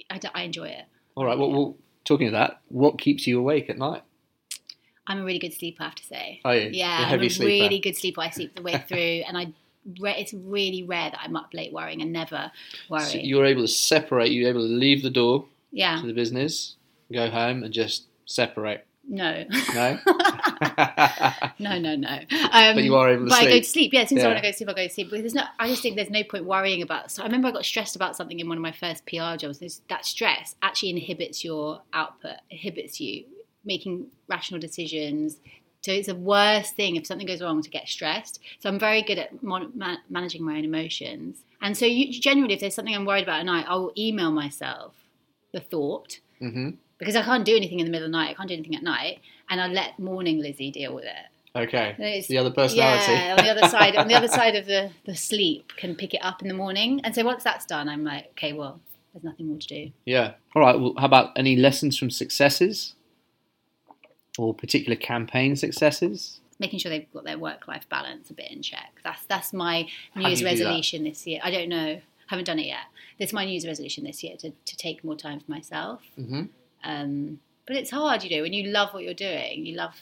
I, 0.10 0.18
d- 0.18 0.28
I 0.34 0.44
enjoy 0.44 0.68
it. 0.70 0.86
All 1.16 1.26
right. 1.26 1.38
Well, 1.38 1.52
well, 1.52 1.76
talking 2.06 2.28
of 2.28 2.34
that, 2.34 2.62
what 2.70 3.00
keeps 3.00 3.26
you 3.28 3.40
awake 3.40 3.70
at 3.70 3.78
night? 3.78 4.04
I'm 5.08 5.20
a 5.20 5.24
really 5.24 5.40
good 5.40 5.54
sleeper, 5.54 5.84
I 5.84 5.86
have 5.88 5.96
to 5.96 6.06
say. 6.06 6.42
Are 6.46 6.56
you? 6.56 6.70
Yeah, 6.74 7.08
I'm 7.10 7.22
a 7.22 7.30
sleeper. 7.30 7.64
really 7.64 7.80
good 7.80 7.98
sleeper. 7.98 8.22
I 8.22 8.30
sleep 8.30 8.56
the 8.56 8.62
way 8.62 8.84
through, 8.88 9.24
and 9.28 9.38
I. 9.38 9.54
It's 9.84 10.32
really 10.34 10.84
rare 10.84 11.10
that 11.10 11.20
I'm 11.24 11.36
up 11.36 11.50
late 11.56 11.74
worrying 11.74 12.04
and 12.04 12.14
never 12.14 12.52
worry. 12.88 13.02
So 13.02 13.18
you're 13.18 13.46
able 13.46 13.64
to 13.64 13.68
separate. 13.68 14.32
You're 14.32 14.48
able 14.50 14.62
to 14.62 14.68
leave 14.74 15.02
the 15.02 15.10
door 15.10 15.46
yeah, 15.72 16.00
to 16.02 16.08
the 16.08 16.14
business, 16.14 16.76
go 17.12 17.30
home, 17.30 17.64
and 17.64 17.74
just 17.74 18.06
separate. 18.26 18.86
no, 19.08 19.44
No. 19.74 19.98
no, 21.60 21.80
no, 21.80 21.96
no. 21.96 22.20
Um, 22.52 22.76
But 22.76 22.84
you 22.84 22.96
are 22.96 23.10
able 23.10 23.24
to 23.26 23.30
but 23.30 23.40
I 23.40 23.44
go 23.46 23.50
sleep. 23.50 23.64
to 23.64 23.70
sleep. 23.70 23.94
Yeah, 23.94 24.02
as 24.02 24.10
soon 24.10 24.18
as 24.20 24.24
I 24.24 24.28
want 24.28 24.38
to 24.38 24.44
go 24.44 24.52
to 24.52 24.58
sleep, 24.58 24.70
I 24.70 24.74
go 24.74 24.84
to 24.88 24.94
sleep. 24.94 25.10
Because 25.10 25.22
there's 25.22 25.34
no, 25.34 25.44
I 25.60 25.68
just 25.68 25.82
think 25.82 25.96
there's 25.96 26.10
no 26.10 26.24
point 26.24 26.46
worrying 26.46 26.82
about. 26.82 27.12
So 27.12 27.24
I 27.24 27.26
remember 27.26 27.48
I 27.48 27.52
got 27.52 27.66
stressed 27.66 27.96
about 27.96 28.16
something 28.16 28.40
in 28.40 28.48
one 28.48 28.58
of 28.58 28.62
my 28.62 28.72
first 28.72 29.06
PR 29.06 29.36
jobs. 29.38 29.60
There's, 29.60 29.82
that 29.90 30.06
stress 30.06 30.56
actually 30.62 30.92
inhibits 30.92 31.44
your 31.44 31.82
output, 31.94 32.36
inhibits 32.50 33.00
you 33.00 33.26
making 33.66 34.08
rational 34.28 34.60
decisions. 34.60 35.38
So 35.82 35.92
it's 35.92 36.08
the 36.08 36.16
worst 36.16 36.76
thing 36.76 36.96
if 36.96 37.08
something 37.08 37.26
goes 37.28 37.42
wrong 37.42 37.62
to 37.64 37.70
get 37.70 37.88
stressed. 37.88 38.40
So 38.60 38.70
I'm 38.70 38.80
very 38.80 39.02
good 39.02 39.18
at 39.18 39.42
mon- 39.42 39.72
ma- 39.76 39.98
managing 40.10 40.44
my 40.44 40.58
own 40.58 40.66
emotions. 40.66 41.38
And 41.62 41.76
so 41.78 41.86
you, 41.86 42.12
generally, 42.20 42.54
if 42.54 42.60
there's 42.60 42.76
something 42.76 42.94
I'm 42.96 43.06
worried 43.06 43.24
about 43.24 43.40
at 43.40 43.46
night, 43.46 43.66
I 43.68 43.76
will 43.76 43.92
email 43.98 44.32
myself 44.32 44.94
the 45.54 45.60
thought 45.60 46.20
hmm 46.40 46.72
because 46.98 47.16
I 47.16 47.24
can't 47.24 47.44
do 47.44 47.56
anything 47.56 47.80
in 47.80 47.88
the 47.88 47.92
middle 47.92 48.06
of 48.06 48.12
the 48.12 48.18
night. 48.18 48.30
I 48.30 48.34
can't 48.36 48.48
do 48.48 48.54
anything 48.54 48.76
at 48.76 48.84
night, 48.84 49.22
and 49.50 49.60
I 49.60 49.66
let 49.66 49.98
morning 49.98 50.40
Lizzie 50.40 50.70
deal 50.70 50.94
with 50.94 51.06
it. 51.06 51.26
Okay. 51.56 51.96
It's- 51.98 52.28
the 52.28 52.38
other 52.38 52.52
personality. 52.52 53.12
Yeah, 53.12 53.36
on 53.40 53.44
the 53.44 53.50
other 53.50 53.68
side, 53.70 53.96
on 53.96 54.08
the 54.08 54.14
other 54.14 54.28
side 54.40 54.56
of 54.56 54.68
the, 54.68 54.92
the 55.06 55.16
sleep, 55.16 55.72
can 55.78 55.96
pick 55.96 56.14
it 56.14 56.20
up 56.24 56.44
in 56.44 56.48
the 56.48 56.54
morning. 56.54 57.02
And 57.04 57.16
so 57.16 57.24
once 57.26 57.44
that's 57.44 57.66
done, 57.66 57.90
I'm 57.90 58.04
like, 58.04 58.28
okay, 58.34 58.54
well, 58.54 58.80
there's 59.14 59.24
nothing 59.24 59.48
more 59.48 59.58
to 59.58 59.68
do. 59.68 59.92
Yeah. 60.06 60.34
All 60.56 60.62
right. 60.62 60.80
Well, 60.80 60.94
how 60.98 61.08
about 61.08 61.32
any 61.36 61.56
lessons 61.56 61.98
from 61.98 62.12
successes 62.12 62.94
or 64.38 64.54
particular 64.54 64.96
campaign 64.96 65.56
successes? 65.56 66.40
Making 66.60 66.78
sure 66.80 66.92
they've 66.92 67.12
got 67.12 67.24
their 67.24 67.40
work 67.40 67.68
life 67.68 67.90
balance 67.90 68.30
a 68.30 68.34
bit 68.34 68.52
in 68.52 68.62
check. 68.62 69.00
That's 69.04 69.24
that's 69.26 69.52
my 69.52 69.88
New 70.16 70.28
Year's 70.28 70.40
do 70.40 70.46
you 70.46 70.52
do 70.52 70.58
that? 70.60 70.66
resolution 70.66 71.04
this 71.04 71.26
year. 71.26 71.40
I 71.44 71.50
don't 71.50 71.70
know, 71.70 72.00
haven't 72.32 72.46
done 72.46 72.60
it 72.60 72.66
yet. 72.66 72.86
This 73.20 73.30
is 73.30 73.34
my 73.34 73.46
New 73.46 73.52
Year's 73.52 73.68
resolution 73.68 74.04
this 74.04 74.24
year 74.24 74.36
to, 74.38 74.50
to 74.70 74.76
take 74.86 75.04
more 75.04 75.16
time 75.16 75.40
for 75.40 75.52
myself. 75.52 76.02
hmm 76.16 76.44
Um, 76.84 77.40
but 77.68 77.76
it's 77.76 77.92
hard, 77.92 78.24
you 78.24 78.30
know, 78.36 78.42
when 78.44 78.54
you 78.54 78.64
love 78.80 78.94
what 78.94 79.04
you're 79.04 79.14
doing, 79.30 79.66
you 79.68 79.76
love, 79.76 79.96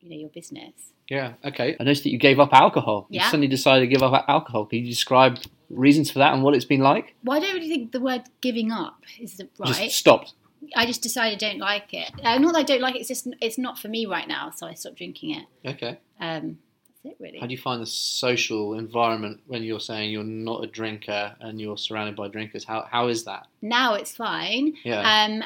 you 0.00 0.10
know, 0.10 0.16
your 0.16 0.28
business. 0.30 0.72
Yeah. 1.08 1.34
Okay. 1.44 1.76
I 1.78 1.84
noticed 1.84 2.02
that 2.04 2.10
you 2.10 2.18
gave 2.18 2.40
up 2.40 2.52
alcohol. 2.52 3.06
You 3.10 3.20
suddenly 3.20 3.46
decided 3.48 3.82
to 3.82 3.86
give 3.86 4.02
up 4.02 4.24
alcohol. 4.28 4.66
Can 4.66 4.80
you 4.80 4.86
describe 4.86 5.38
reasons 5.70 6.10
for 6.10 6.18
that 6.18 6.34
and 6.34 6.42
what 6.42 6.54
it's 6.54 6.64
been 6.64 6.80
like? 6.80 7.14
Why 7.22 7.38
don't 7.40 7.62
you 7.62 7.68
think 7.68 7.92
the 7.92 8.00
word 8.00 8.22
giving 8.40 8.72
up 8.72 8.98
is 9.20 9.36
the- 9.36 9.48
right? 9.58 9.74
Just 9.84 9.96
stopped. 9.98 10.34
I 10.74 10.84
just 10.86 11.02
decided 11.02 11.42
I 11.42 11.48
don't 11.50 11.60
like 11.60 11.94
it. 11.94 12.10
Uh, 12.24 12.38
not 12.38 12.54
that 12.54 12.58
I 12.60 12.62
don't 12.64 12.80
like 12.80 12.96
it. 12.96 13.00
It's 13.00 13.08
just 13.08 13.28
it's 13.40 13.58
not 13.66 13.78
for 13.78 13.88
me 13.88 14.04
right 14.06 14.26
now. 14.26 14.50
So 14.50 14.66
I 14.66 14.74
stopped 14.74 14.96
drinking 14.96 15.30
it. 15.38 15.44
Okay. 15.72 15.98
Um, 16.18 16.58
it 17.06 17.16
really. 17.18 17.38
How 17.38 17.46
do 17.46 17.52
you 17.52 17.58
find 17.58 17.80
the 17.80 17.86
social 17.86 18.78
environment 18.78 19.40
when 19.46 19.62
you're 19.62 19.80
saying 19.80 20.10
you're 20.10 20.24
not 20.24 20.64
a 20.64 20.66
drinker 20.66 21.34
and 21.40 21.60
you're 21.60 21.78
surrounded 21.78 22.16
by 22.16 22.28
drinkers? 22.28 22.64
How 22.64 22.86
how 22.90 23.08
is 23.08 23.24
that? 23.24 23.46
now 23.62 23.94
it's 23.94 24.14
fine. 24.14 24.74
Yeah. 24.84 25.00
Um, 25.00 25.42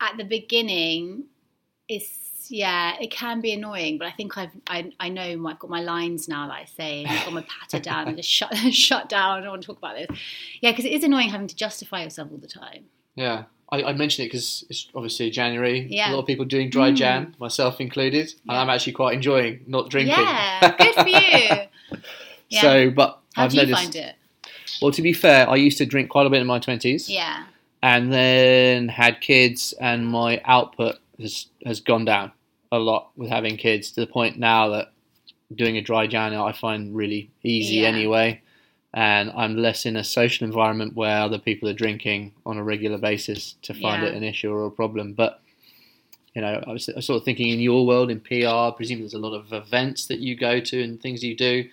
at 0.00 0.16
the 0.16 0.24
beginning, 0.24 1.24
it's 1.88 2.22
yeah, 2.48 2.96
it 3.00 3.10
can 3.10 3.40
be 3.40 3.52
annoying, 3.52 3.98
but 3.98 4.06
I 4.06 4.10
think 4.12 4.36
I've 4.36 4.50
I, 4.66 4.92
I 4.98 5.08
know 5.08 5.46
I've 5.46 5.58
got 5.58 5.70
my 5.70 5.80
lines 5.80 6.28
now 6.28 6.48
that 6.48 6.54
I 6.54 6.64
say, 6.64 7.04
I've 7.04 7.24
got 7.24 7.32
my 7.32 7.46
patter 7.48 7.80
down 7.90 8.08
and 8.08 8.16
just 8.16 8.28
shut 8.28 8.54
shut 8.72 9.08
down. 9.08 9.38
I 9.38 9.40
don't 9.40 9.50
want 9.50 9.62
to 9.62 9.66
talk 9.66 9.78
about 9.78 9.96
this. 9.96 10.18
Yeah, 10.60 10.72
because 10.72 10.84
it 10.84 10.92
is 10.92 11.04
annoying 11.04 11.28
having 11.28 11.46
to 11.46 11.56
justify 11.56 12.02
yourself 12.02 12.28
all 12.32 12.38
the 12.38 12.48
time. 12.48 12.86
yeah. 13.14 13.44
I, 13.72 13.82
I 13.84 13.92
mention 13.94 14.24
it 14.24 14.28
because 14.28 14.64
it's 14.70 14.86
obviously 14.94 15.30
January. 15.30 15.86
Yeah. 15.90 16.10
A 16.10 16.12
lot 16.12 16.20
of 16.20 16.26
people 16.26 16.44
doing 16.44 16.68
dry 16.70 16.90
Mm. 16.92 16.96
Jan, 16.96 17.34
myself 17.40 17.80
included, 17.80 18.32
and 18.48 18.56
I'm 18.56 18.68
actually 18.70 18.92
quite 18.92 19.14
enjoying 19.14 19.64
not 19.66 19.88
drinking. 19.90 20.14
Yeah, 20.16 20.76
good 20.78 20.94
for 20.94 21.08
you. 21.08 22.00
Yeah. 22.48 22.60
So, 22.60 22.90
but 22.90 23.18
How 23.34 23.44
I've 23.44 23.50
do 23.50 23.56
you 23.56 23.62
noticed. 23.62 23.82
find 23.82 23.96
it? 23.96 24.14
Well, 24.82 24.90
to 24.92 25.00
be 25.00 25.14
fair, 25.14 25.48
I 25.48 25.56
used 25.56 25.78
to 25.78 25.86
drink 25.86 26.10
quite 26.10 26.26
a 26.26 26.30
bit 26.30 26.42
in 26.42 26.46
my 26.46 26.58
twenties. 26.58 27.08
Yeah, 27.08 27.44
and 27.82 28.12
then 28.12 28.88
had 28.88 29.22
kids, 29.22 29.72
and 29.80 30.06
my 30.06 30.40
output 30.44 30.96
has 31.18 31.46
has 31.64 31.80
gone 31.80 32.04
down 32.04 32.32
a 32.70 32.78
lot 32.78 33.10
with 33.16 33.30
having 33.30 33.56
kids 33.56 33.90
to 33.92 34.00
the 34.02 34.06
point 34.06 34.38
now 34.38 34.68
that 34.68 34.92
doing 35.54 35.78
a 35.78 35.80
dry 35.82 36.06
Jan 36.06 36.34
I 36.34 36.52
find 36.52 36.94
really 36.94 37.30
easy 37.42 37.76
Yeah. 37.76 37.88
anyway, 37.88 38.42
and 38.94 39.30
I'm 39.34 39.56
less 39.56 39.86
in 39.86 39.96
a 39.96 40.04
social 40.04 40.46
environment 40.46 40.94
where 40.94 41.16
other 41.20 41.38
people 41.38 41.68
are 41.68 41.72
drinking 41.74 42.32
on 42.44 42.58
a 42.58 42.62
regular 42.64 42.98
basis 42.98 43.54
to 43.62 43.72
find 43.74 44.02
Yeah. 44.02 44.08
it 44.10 44.14
an 44.14 44.22
issue 44.22 44.50
or 44.52 44.66
a 44.66 44.70
problem. 44.70 45.12
But 45.14 45.40
you 46.34 46.40
know, 46.40 46.62
I 46.66 46.72
was, 46.72 46.88
I 46.88 46.92
was 46.96 47.06
sort 47.06 47.18
of 47.18 47.24
thinking 47.24 47.50
in 47.50 47.60
your 47.60 47.86
world 47.86 48.10
in 48.10 48.18
PR, 48.20 48.74
presumably 48.74 49.02
there's 49.04 49.14
a 49.14 49.18
lot 49.18 49.34
of 49.34 49.52
events 49.52 50.06
that 50.06 50.18
you 50.20 50.34
go 50.34 50.60
to 50.60 50.82
and 50.82 51.00
things 51.00 51.22
you 51.22 51.36
do 51.36 51.68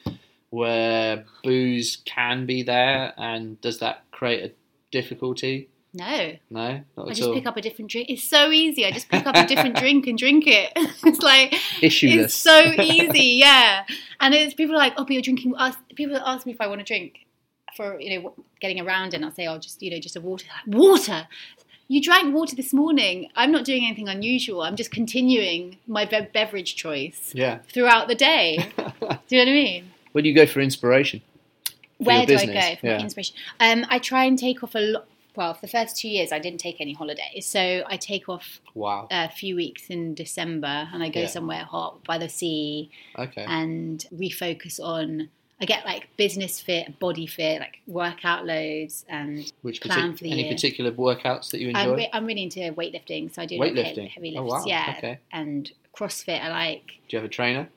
where 0.49 1.23
booze 1.43 1.97
can 2.05 2.45
be 2.45 2.63
there, 2.63 3.13
and 3.17 3.59
does 3.61 3.79
that 3.79 4.03
create 4.11 4.43
a 4.43 4.51
difficulty? 4.91 5.69
No, 5.93 6.33
No, 6.49 6.81
not 6.97 7.09
I 7.09 7.13
just 7.13 7.27
all. 7.27 7.33
pick 7.33 7.45
up 7.47 7.57
a 7.57 7.61
different 7.61 7.89
drink. 7.91 8.09
It's 8.09 8.23
so 8.23 8.51
easy. 8.51 8.85
I 8.85 8.91
just 8.91 9.09
pick 9.09 9.25
up 9.25 9.35
a 9.35 9.45
different 9.45 9.75
drink 9.83 10.05
and 10.07 10.17
drink 10.17 10.45
it. 10.47 10.71
It's 11.03 11.21
like 11.21 11.51
Issueless. 11.81 12.25
It's 12.25 12.33
so 12.35 12.73
easy, 12.81 13.39
yeah. 13.41 13.85
And 14.19 14.33
it's 14.35 14.53
people 14.53 14.75
are 14.75 14.79
like, 14.79 14.93
oh, 14.97 15.03
but 15.03 15.11
you're 15.11 15.21
drinking. 15.21 15.55
Ask, 15.57 15.79
people 15.95 16.17
ask 16.17 16.45
me 16.45 16.53
if 16.53 16.61
I 16.61 16.67
want 16.67 16.79
to 16.79 16.85
drink 16.85 17.25
for 17.75 17.99
you 17.99 18.19
know 18.21 18.33
getting 18.61 18.79
around, 18.79 19.13
and 19.13 19.23
I'll 19.25 19.31
say, 19.31 19.47
oh, 19.47 19.57
just 19.57 19.81
you 19.81 19.89
know, 19.91 19.99
just 19.99 20.15
a 20.15 20.21
water. 20.21 20.47
Water. 20.67 21.27
You 21.91 21.99
drank 22.03 22.35
water 22.35 22.55
this 22.55 22.71
morning. 22.71 23.31
I'm 23.35 23.51
not 23.51 23.65
doing 23.65 23.83
anything 23.83 24.07
unusual. 24.07 24.61
I'm 24.61 24.75
just 24.75 24.91
continuing 24.91 25.77
my 25.87 26.05
be- 26.05 26.27
beverage 26.31 26.75
choice 26.75 27.31
yeah. 27.33 27.59
throughout 27.73 28.07
the 28.07 28.13
day. 28.13 28.69
Do 28.77 28.83
you 28.83 28.89
know 28.99 29.07
what 29.07 29.19
I 29.31 29.45
mean? 29.45 29.91
Where 30.11 30.21
do 30.21 30.29
you 30.29 30.35
go 30.35 30.45
for 30.45 30.61
inspiration? 30.61 31.21
For 31.97 32.03
Where 32.03 32.27
do 32.27 32.35
I 32.35 32.45
go 32.45 32.75
for 32.79 32.85
yeah. 32.85 32.99
inspiration? 33.01 33.35
Um, 33.59 33.87
I 33.89 33.97
try 33.97 34.25
and 34.25 34.37
take 34.37 34.61
off 34.63 34.75
a 34.75 34.79
lot. 34.79 35.07
Well, 35.35 35.53
for 35.53 35.61
the 35.61 35.67
first 35.67 35.95
two 35.97 36.09
years, 36.09 36.31
I 36.31 36.39
didn't 36.39 36.59
take 36.59 36.81
any 36.81 36.93
holidays, 36.93 37.45
so 37.45 37.83
I 37.87 37.97
take 37.97 38.27
off 38.27 38.59
Wow. 38.73 39.07
a 39.11 39.29
few 39.29 39.55
weeks 39.55 39.89
in 39.89 40.13
December, 40.15 40.89
and 40.93 41.01
I 41.03 41.09
go 41.09 41.21
Yeah. 41.21 41.27
somewhere 41.27 41.63
hot 41.63 42.03
by 42.03 42.17
the 42.17 42.27
sea, 42.29 42.89
Okay. 43.17 43.45
and 43.47 44.05
refocus 44.13 44.79
on 44.79 45.29
I 45.61 45.65
get 45.65 45.83
like 45.85 46.07
business 46.15 46.61
fit, 46.61 46.99
body 46.99 47.25
fit, 47.25 47.59
like 47.59 47.79
workout 47.85 48.45
loads, 48.45 49.03
and 49.09 49.51
Which 49.61 49.81
plan 49.81 50.13
partic- 50.13 50.17
for 50.17 50.23
the 50.23 50.31
any 50.31 50.43
year. 50.43 50.53
particular 50.53 50.89
workouts 50.89 51.51
that 51.51 51.59
you 51.59 51.67
enjoy? 51.67 51.81
I'm, 51.81 51.93
re- 51.95 52.09
I'm 52.13 52.25
really 52.25 52.43
into 52.43 52.61
weightlifting, 52.71 53.33
so 53.33 53.41
I 53.41 53.45
do 53.45 53.57
like 53.57 53.73
Weightlifting? 53.73 54.07
heavy, 54.09 54.33
heavy 54.33 54.37
Oh, 54.37 54.43
wow. 54.45 54.63
yeah, 54.65 54.95
Okay. 54.97 55.17
and 55.33 55.69
CrossFit. 55.93 56.39
I 56.41 56.47
like. 56.49 56.85
Do 57.09 57.17
you 57.17 57.17
have 57.17 57.25
a 57.25 57.27
trainer? 57.29 57.67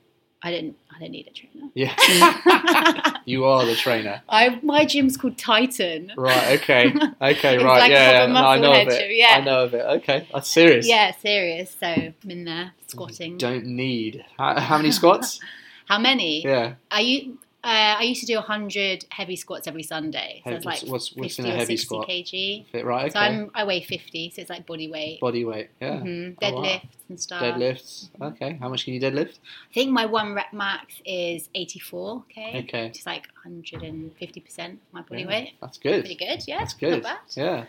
I 0.43 0.51
don't. 0.51 0.77
I 0.95 0.99
don't 0.99 1.11
need 1.13 1.27
a 1.29 1.31
trainer. 1.31 1.69
Yeah. 1.75 3.19
you 3.25 3.45
are 3.45 3.65
the 3.65 3.75
trainer. 3.77 4.23
I 4.29 4.59
my 4.63 4.85
gym's 4.85 5.17
called 5.17 5.39
Titan. 5.39 6.13
Right. 6.17 6.61
Okay. 6.61 6.93
Okay. 7.23 7.57
Right. 7.59 7.79
like 7.81 7.91
yeah. 7.93 8.27
yeah. 8.27 8.27
No, 8.27 8.45
I 8.47 8.59
know 8.59 8.73
of 8.73 8.89
it. 8.89 9.01
gym, 9.01 9.11
yeah. 9.13 9.37
I 9.37 9.41
know 9.41 9.65
of 9.65 9.75
it. 9.75 9.83
Okay. 10.03 10.29
That's 10.33 10.51
serious. 10.51 10.89
Yeah, 10.89 11.13
serious. 11.13 11.75
So 11.79 11.87
I'm 11.87 12.15
in 12.29 12.45
there 12.45 12.73
squatting. 12.89 13.39
Don't 13.39 13.65
need. 13.67 14.25
How, 14.39 14.59
how 14.61 14.77
many 14.77 14.91
squats? 14.91 15.41
How 15.87 15.99
many? 15.99 16.43
yeah. 16.45 16.75
I 16.91 17.01
u- 17.01 17.39
uh, 17.65 17.95
I 17.99 18.03
used 18.03 18.21
to 18.23 18.27
do 18.27 18.39
hundred 18.39 19.05
heavy 19.11 19.37
squats 19.37 19.69
every 19.69 19.83
Sunday. 19.85 20.43
So 20.45 20.51
it's 20.51 20.65
like 20.65 20.83
what's- 20.83 21.15
what's 21.15 21.39
in 21.39 21.45
50 21.45 21.51
a 21.51 21.55
or 21.55 21.57
heavy 21.57 21.77
60 21.77 21.85
squat? 21.87 22.09
kg. 22.09 22.67
Fit 22.73 22.85
right. 22.85 23.03
Okay. 23.05 23.11
So 23.11 23.19
I'm 23.21 23.51
I 23.55 23.65
weigh 23.65 23.83
fifty, 23.83 24.31
so 24.35 24.41
it's 24.43 24.51
like 24.51 24.67
body 24.67 24.91
weight. 24.91 25.21
Body 25.21 25.45
weight. 25.45 25.69
Yeah. 25.81 26.01
hmm 26.01 26.31
Oh, 26.43 26.53
wow. 26.53 26.63
Deadlifts 26.63 27.09
and 27.09 27.21
stuff. 27.21 27.43
Deadlifts. 27.43 28.09
Okay. 28.21 28.57
How 28.61 28.69
much 28.69 28.85
can 28.85 28.95
you 28.95 29.01
deadlift? 29.01 29.39
I 29.71 29.75
think 29.75 29.91
my 29.91 30.07
one 30.07 30.35
rep 30.35 30.53
max 30.53 30.95
is 31.05 31.49
84. 31.55 32.25
Okay. 32.31 32.65
Okay. 32.65 32.87
Which 32.89 32.99
is 33.01 33.07
like 33.07 33.27
150 33.45 34.41
percent 34.41 34.75
of 34.89 34.93
my 34.93 35.03
body 35.03 35.23
Yeah, 35.23 35.29
weight. 35.29 35.55
That's 35.61 35.79
good. 35.79 36.01
Pretty 36.05 36.17
good. 36.17 36.43
Yeah. 36.49 36.59
That's 36.59 36.75
good. 36.75 37.03
Not 37.03 37.03
bad. 37.03 37.19
Yeah. 37.37 37.65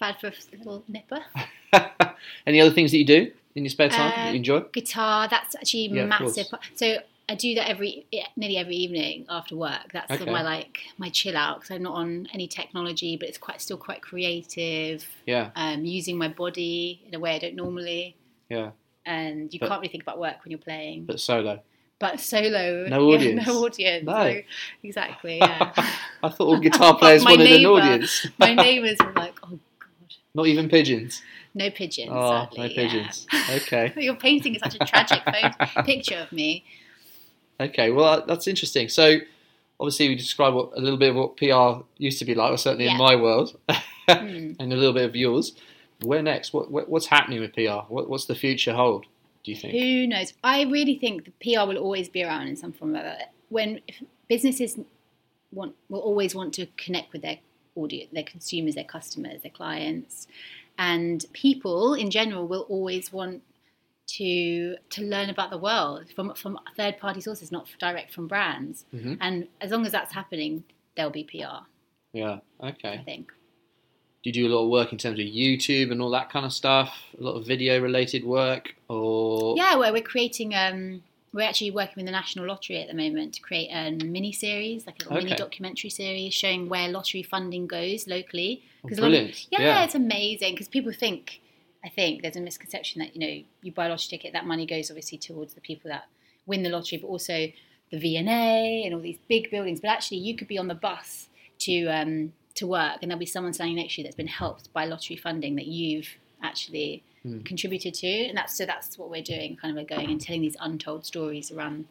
Bad 0.00 0.16
for 0.20 0.28
a 0.28 0.32
little 0.56 0.84
nipper. 0.88 1.20
Any 2.46 2.60
other 2.60 2.70
things 2.70 2.90
that 2.92 2.98
you 2.98 3.04
do 3.04 3.30
in 3.54 3.64
your 3.64 3.70
spare 3.70 3.88
time 3.88 4.10
that 4.10 4.26
Uh, 4.26 4.30
you 4.30 4.36
enjoy? 4.36 4.60
Guitar. 4.72 5.28
That's 5.28 5.54
actually 5.56 5.88
Yeah, 5.88 6.06
massive. 6.06 6.46
So 6.74 6.98
I 7.30 7.34
do 7.34 7.54
that 7.56 7.68
every 7.68 8.06
nearly 8.36 8.56
every 8.56 8.76
evening 8.76 9.26
after 9.28 9.54
work. 9.54 9.92
That's 9.92 10.08
sort 10.08 10.20
of 10.22 10.28
Okay. 10.28 10.32
my 10.32 10.42
like 10.42 10.78
my 10.96 11.10
chill 11.10 11.36
out 11.36 11.60
because 11.60 11.74
I'm 11.74 11.82
not 11.82 11.94
on 11.94 12.26
any 12.32 12.46
technology, 12.48 13.16
but 13.18 13.28
it's 13.28 13.36
quite 13.38 13.60
still 13.60 13.76
quite 13.76 14.00
creative. 14.00 15.06
Yeah. 15.26 15.50
Um, 15.54 15.84
using 15.84 16.16
my 16.16 16.28
body 16.28 17.02
in 17.06 17.14
a 17.14 17.18
way 17.20 17.34
I 17.34 17.38
don't 17.38 17.54
normally. 17.54 18.16
Yeah. 18.48 18.70
And 19.04 19.52
you 19.52 19.60
But- 19.60 19.68
can't 19.68 19.80
really 19.80 19.90
think 19.90 20.02
about 20.04 20.18
work 20.18 20.36
when 20.44 20.50
you're 20.52 20.58
playing. 20.58 21.04
But 21.04 21.20
solo. 21.20 21.60
But 21.98 22.20
solo, 22.20 22.86
No 22.88 23.10
yeah, 23.10 23.14
audience. 23.18 23.46
no 23.46 23.64
audience. 23.64 24.04
No. 24.06 24.12
So, 24.32 24.40
exactly. 24.84 25.38
Yeah. 25.38 25.72
I 26.22 26.28
thought 26.28 26.40
all 26.46 26.60
guitar 26.60 26.96
players 26.98 27.24
wanted 27.24 27.44
neighbour. 27.44 27.58
an 27.58 27.66
audience. 27.66 28.26
My 28.38 28.54
neighbours 28.54 28.96
were 29.04 29.12
like, 29.14 29.34
"Oh 29.42 29.58
God, 29.80 30.14
Not 30.34 30.46
even 30.46 30.68
pigeons. 30.68 31.20
no 31.54 31.70
pigeons." 31.70 32.10
Oh, 32.12 32.30
sadly, 32.44 32.58
no 32.58 32.64
yeah. 32.66 32.76
pigeons. 32.88 33.26
Okay. 33.50 33.92
Your 33.96 34.14
painting 34.14 34.54
is 34.54 34.60
such 34.62 34.76
a 34.76 34.84
tragic 34.86 35.22
photo, 35.24 35.82
picture 35.82 36.16
of 36.18 36.30
me. 36.32 36.64
Okay. 37.60 37.90
Well, 37.90 38.16
that- 38.16 38.26
that's 38.26 38.46
interesting. 38.46 38.88
So, 38.88 39.18
obviously, 39.80 40.08
we 40.08 40.14
described 40.16 40.54
what, 40.56 40.70
a 40.76 40.80
little 40.80 40.98
bit 40.98 41.10
of 41.10 41.16
what 41.16 41.36
PR 41.36 41.84
used 41.98 42.18
to 42.20 42.24
be 42.24 42.34
like, 42.34 42.52
or 42.52 42.56
certainly 42.56 42.86
in 42.88 42.96
my 42.96 43.16
world, 43.16 43.58
Hmm. 44.08 44.52
and 44.58 44.72
a 44.72 44.76
little 44.76 44.94
bit 44.94 45.04
of 45.04 45.14
yours. 45.14 45.52
Where 46.02 46.22
next? 46.22 46.52
What, 46.54 46.70
what 46.70 46.88
what's 46.88 47.06
happening 47.06 47.40
with 47.40 47.52
PR? 47.54 47.84
What, 47.92 48.08
what's 48.08 48.24
the 48.26 48.34
future 48.34 48.72
hold? 48.72 49.04
Do 49.44 49.50
you 49.50 49.56
think? 49.56 49.72
Who 49.74 50.06
knows? 50.06 50.32
I 50.42 50.62
really 50.62 50.96
think 50.96 51.24
the 51.24 51.32
PR 51.54 51.66
will 51.66 51.76
always 51.76 52.08
be 52.08 52.22
around 52.22 52.48
in 52.48 52.56
some 52.56 52.72
form 52.72 52.94
or 52.94 53.00
other. 53.00 53.18
When 53.50 53.80
if 53.88 54.02
businesses 54.28 54.78
want 55.52 55.74
will 55.88 56.00
always 56.00 56.34
want 56.34 56.54
to 56.54 56.66
connect 56.76 57.12
with 57.12 57.22
their 57.22 57.38
audience, 57.74 58.10
their 58.12 58.22
consumers, 58.22 58.76
their 58.76 58.84
customers, 58.84 59.42
their 59.42 59.50
clients, 59.50 60.26
and 60.78 61.24
people 61.32 61.94
in 61.94 62.10
general 62.10 62.46
will 62.46 62.66
always 62.68 63.12
want 63.12 63.42
to 64.16 64.76
to 64.90 65.02
learn 65.02 65.28
about 65.30 65.50
the 65.50 65.58
world 65.58 66.10
from 66.14 66.34
from 66.34 66.58
third 66.76 66.98
party 66.98 67.20
sources, 67.20 67.52
not 67.52 67.68
direct 67.78 68.12
from 68.12 68.26
brands. 68.26 68.84
Mhm. 68.94 69.18
And 69.20 69.48
as 69.60 69.70
long 69.70 69.84
as 69.86 69.92
that's 69.92 70.12
happening, 70.12 70.64
there'll 70.96 71.10
be 71.10 71.24
PR. 71.24 71.66
Yeah. 72.12 72.38
Okay. 72.62 72.92
I 72.94 72.98
think. 73.04 73.30
Do 74.24 74.30
you 74.30 74.32
do 74.32 74.46
a 74.48 74.52
lot 74.52 74.64
of 74.64 74.70
work 74.70 74.90
in 74.92 74.98
terms 74.98 75.18
of 75.20 75.26
YouTube 75.26 75.92
and 75.92 76.02
all 76.02 76.10
that 76.10 76.28
kind 76.30 76.44
of 76.44 76.52
stuff? 76.52 76.92
A 77.18 77.22
lot 77.22 77.34
of 77.34 77.46
video 77.46 77.80
related 77.80 78.24
work, 78.24 78.74
or 78.88 79.54
Yeah, 79.56 79.76
well, 79.76 79.92
we're 79.92 80.02
creating. 80.02 80.54
Um, 80.54 81.02
we're 81.32 81.42
actually 81.46 81.70
working 81.70 81.94
with 81.96 82.06
the 82.06 82.12
National 82.12 82.46
Lottery 82.46 82.78
at 82.80 82.88
the 82.88 82.94
moment 82.94 83.34
to 83.34 83.40
create 83.42 83.68
a 83.70 83.90
mini 84.04 84.32
series, 84.32 84.86
like 84.86 84.96
a 85.04 85.04
little 85.04 85.22
mini 85.24 85.36
documentary 85.36 85.90
series 85.90 86.32
showing 86.34 86.68
where 86.70 86.88
lottery 86.88 87.22
funding 87.22 87.66
goes 87.66 88.08
locally. 88.08 88.62
Oh, 88.82 88.88
'Cause 88.88 88.98
a 88.98 89.02
lot 89.02 89.12
of- 89.12 89.38
yeah, 89.52 89.60
Yeah. 89.60 89.84
it's 89.84 89.94
amazing 89.94 90.54
because 90.54 90.68
people 90.68 90.92
think. 90.92 91.40
I 91.88 91.90
think 91.90 92.20
there's 92.20 92.36
a 92.36 92.40
misconception 92.40 93.00
that 93.00 93.16
you 93.16 93.20
know 93.20 93.42
you 93.62 93.72
buy 93.72 93.86
a 93.86 93.88
lottery 93.88 94.08
ticket, 94.10 94.34
that 94.34 94.46
money 94.46 94.66
goes 94.66 94.90
obviously 94.90 95.16
towards 95.16 95.54
the 95.54 95.62
people 95.62 95.88
that 95.88 96.04
win 96.46 96.62
the 96.62 96.68
lottery, 96.68 96.98
but 96.98 97.08
also 97.08 97.48
the 97.90 97.98
V&A 97.98 98.82
and 98.84 98.94
all 98.94 99.00
these 99.00 99.18
big 99.26 99.50
buildings. 99.50 99.80
But 99.80 99.88
actually, 99.88 100.18
you 100.18 100.36
could 100.36 100.48
be 100.48 100.58
on 100.58 100.68
the 100.68 100.74
bus 100.74 101.28
to 101.60 101.86
um, 101.86 102.32
to 102.56 102.66
work, 102.66 102.98
and 103.00 103.10
there'll 103.10 103.18
be 103.18 103.26
someone 103.26 103.54
standing 103.54 103.76
next 103.76 103.94
to 103.94 104.02
you 104.02 104.04
that's 104.04 104.16
been 104.16 104.26
helped 104.26 104.70
by 104.74 104.84
lottery 104.84 105.16
funding 105.16 105.56
that 105.56 105.66
you've 105.66 106.08
actually 106.42 107.02
Hmm. 107.24 107.40
contributed 107.40 107.94
to, 107.94 108.06
and 108.06 108.36
that's 108.36 108.56
so 108.56 108.64
that's 108.64 108.96
what 108.96 109.10
we're 109.10 109.22
doing. 109.22 109.56
Kind 109.56 109.76
of 109.76 109.82
we're 109.82 109.96
going 109.96 110.08
and 110.08 110.20
telling 110.20 110.42
these 110.42 110.56
untold 110.60 111.04
stories 111.04 111.50
around 111.50 111.86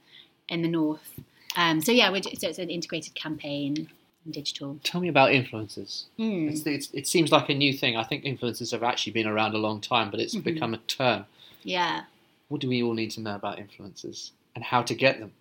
in 0.48 0.62
the 0.62 0.70
north. 0.70 1.20
Um, 1.58 1.82
so 1.82 1.92
yeah, 1.92 2.10
we're, 2.12 2.24
so 2.24 2.48
it's 2.48 2.60
an 2.60 2.70
integrated 2.70 3.14
campaign, 3.14 3.90
and 4.28 4.34
digital. 4.34 4.78
Tell 4.84 5.02
me 5.02 5.08
about 5.08 5.32
influencers. 5.32 6.04
Mm. 6.20 6.52
It's, 6.52 6.66
it's, 6.68 6.90
it 6.94 7.08
seems 7.08 7.32
like 7.32 7.50
a 7.50 7.54
new 7.56 7.74
thing. 7.74 7.96
I 7.98 8.04
think 8.04 8.24
influencers 8.26 8.72
have 8.72 8.84
actually 8.84 9.14
been 9.14 9.26
around 9.28 9.56
a 9.56 9.58
long 9.58 9.80
time, 9.82 10.12
but 10.12 10.20
it's 10.20 10.36
Mhm. 10.36 10.44
become 10.44 10.74
a 10.74 10.78
term. 10.78 11.26
Yeah, 11.64 12.04
What 12.50 12.62
do 12.62 12.70
we 12.70 12.82
all 12.84 12.94
need 12.94 13.12
to 13.12 13.22
know 13.22 13.36
about 13.36 13.58
influencers 13.58 14.32
and 14.56 14.64
how 14.64 14.82
to 14.84 14.94
get 14.94 15.20
them 15.20 15.32